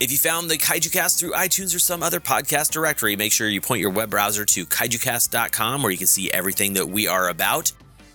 If 0.00 0.12
you 0.12 0.18
found 0.18 0.48
the 0.48 0.56
KaijuCast 0.56 1.18
through 1.18 1.32
iTunes 1.32 1.74
or 1.74 1.80
some 1.80 2.04
other 2.04 2.20
podcast 2.20 2.70
directory, 2.70 3.16
make 3.16 3.32
sure 3.32 3.48
you 3.48 3.60
point 3.60 3.80
your 3.80 3.90
web 3.90 4.10
browser 4.10 4.44
to 4.44 4.64
kaijucast.com 4.64 5.82
where 5.82 5.90
you 5.90 5.98
can 5.98 6.06
see 6.06 6.30
everything 6.30 6.74
that 6.74 6.88
we 6.88 7.08
are 7.08 7.28
about, 7.28 7.72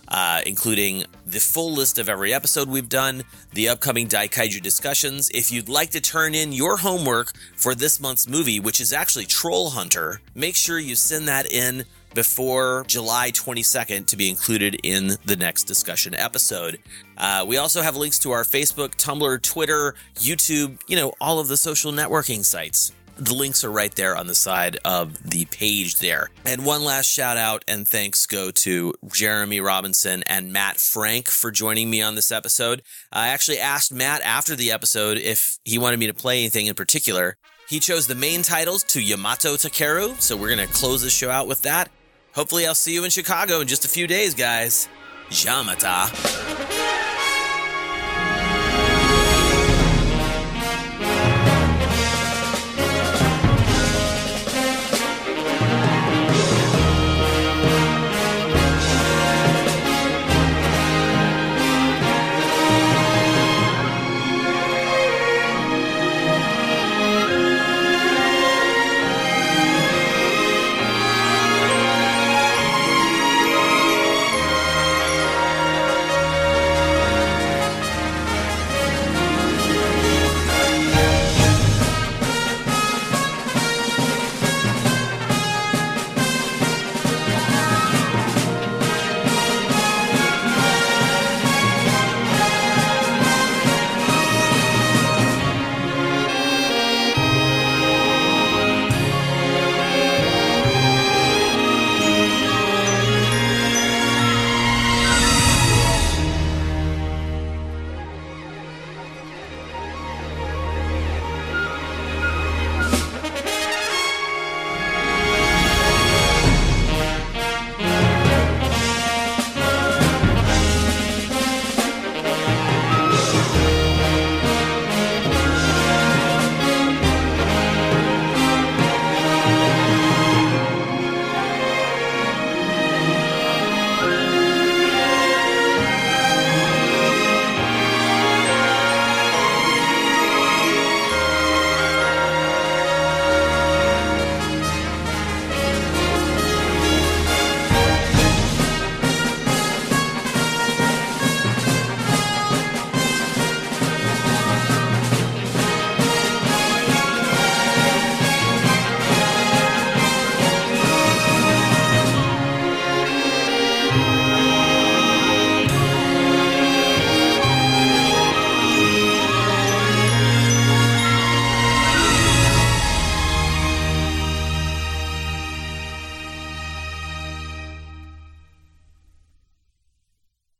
uh, 0.08 0.40
including 0.46 1.04
the 1.26 1.38
full 1.38 1.72
list 1.72 1.98
of 1.98 2.08
every 2.08 2.32
episode 2.32 2.70
we've 2.70 2.88
done, 2.88 3.22
the 3.52 3.68
upcoming 3.68 4.08
Daikaiju 4.08 4.62
discussions. 4.62 5.30
If 5.34 5.52
you'd 5.52 5.68
like 5.68 5.90
to 5.90 6.00
turn 6.00 6.34
in 6.34 6.52
your 6.52 6.78
homework 6.78 7.32
for 7.54 7.74
this 7.74 8.00
month's 8.00 8.26
movie, 8.26 8.60
which 8.60 8.80
is 8.80 8.94
actually 8.94 9.26
Troll 9.26 9.68
Hunter, 9.70 10.22
make 10.34 10.56
sure 10.56 10.78
you 10.78 10.96
send 10.96 11.28
that 11.28 11.52
in 11.52 11.84
before 12.14 12.84
July 12.86 13.30
22nd 13.30 14.06
to 14.06 14.16
be 14.16 14.30
included 14.30 14.78
in 14.82 15.16
the 15.24 15.36
next 15.36 15.64
discussion 15.64 16.14
episode. 16.14 16.78
Uh, 17.18 17.44
we 17.46 17.56
also 17.56 17.82
have 17.82 17.96
links 17.96 18.18
to 18.20 18.30
our 18.32 18.44
Facebook, 18.44 18.94
Tumblr, 18.96 19.42
Twitter, 19.42 19.94
YouTube, 20.14 20.80
you 20.86 20.96
know, 20.96 21.12
all 21.20 21.38
of 21.38 21.48
the 21.48 21.56
social 21.56 21.92
networking 21.92 22.44
sites. 22.44 22.92
The 23.16 23.34
links 23.34 23.62
are 23.62 23.70
right 23.70 23.94
there 23.94 24.16
on 24.16 24.26
the 24.26 24.34
side 24.34 24.78
of 24.84 25.22
the 25.22 25.44
page 25.44 26.00
there. 26.00 26.30
And 26.44 26.64
one 26.64 26.82
last 26.82 27.06
shout 27.06 27.36
out 27.36 27.64
and 27.68 27.86
thanks 27.86 28.26
go 28.26 28.50
to 28.50 28.92
Jeremy 29.12 29.60
Robinson 29.60 30.24
and 30.26 30.52
Matt 30.52 30.78
Frank 30.78 31.28
for 31.28 31.52
joining 31.52 31.90
me 31.90 32.02
on 32.02 32.16
this 32.16 32.32
episode. 32.32 32.82
I 33.12 33.28
actually 33.28 33.60
asked 33.60 33.92
Matt 33.92 34.22
after 34.22 34.56
the 34.56 34.72
episode 34.72 35.18
if 35.18 35.58
he 35.64 35.78
wanted 35.78 36.00
me 36.00 36.08
to 36.08 36.14
play 36.14 36.40
anything 36.40 36.66
in 36.66 36.74
particular. 36.74 37.36
He 37.68 37.80
chose 37.80 38.06
the 38.06 38.14
main 38.14 38.42
titles 38.42 38.82
to 38.84 39.00
Yamato 39.00 39.54
Takeru, 39.54 40.20
so 40.20 40.36
we're 40.36 40.54
going 40.54 40.66
to 40.66 40.74
close 40.74 41.02
the 41.02 41.08
show 41.08 41.30
out 41.30 41.46
with 41.46 41.62
that. 41.62 41.90
Hopefully, 42.34 42.66
I'll 42.66 42.74
see 42.74 42.92
you 42.92 43.04
in 43.04 43.10
Chicago 43.10 43.60
in 43.60 43.68
just 43.68 43.84
a 43.84 43.88
few 43.88 44.06
days, 44.06 44.34
guys. 44.34 44.88
Yamata. 45.30 46.93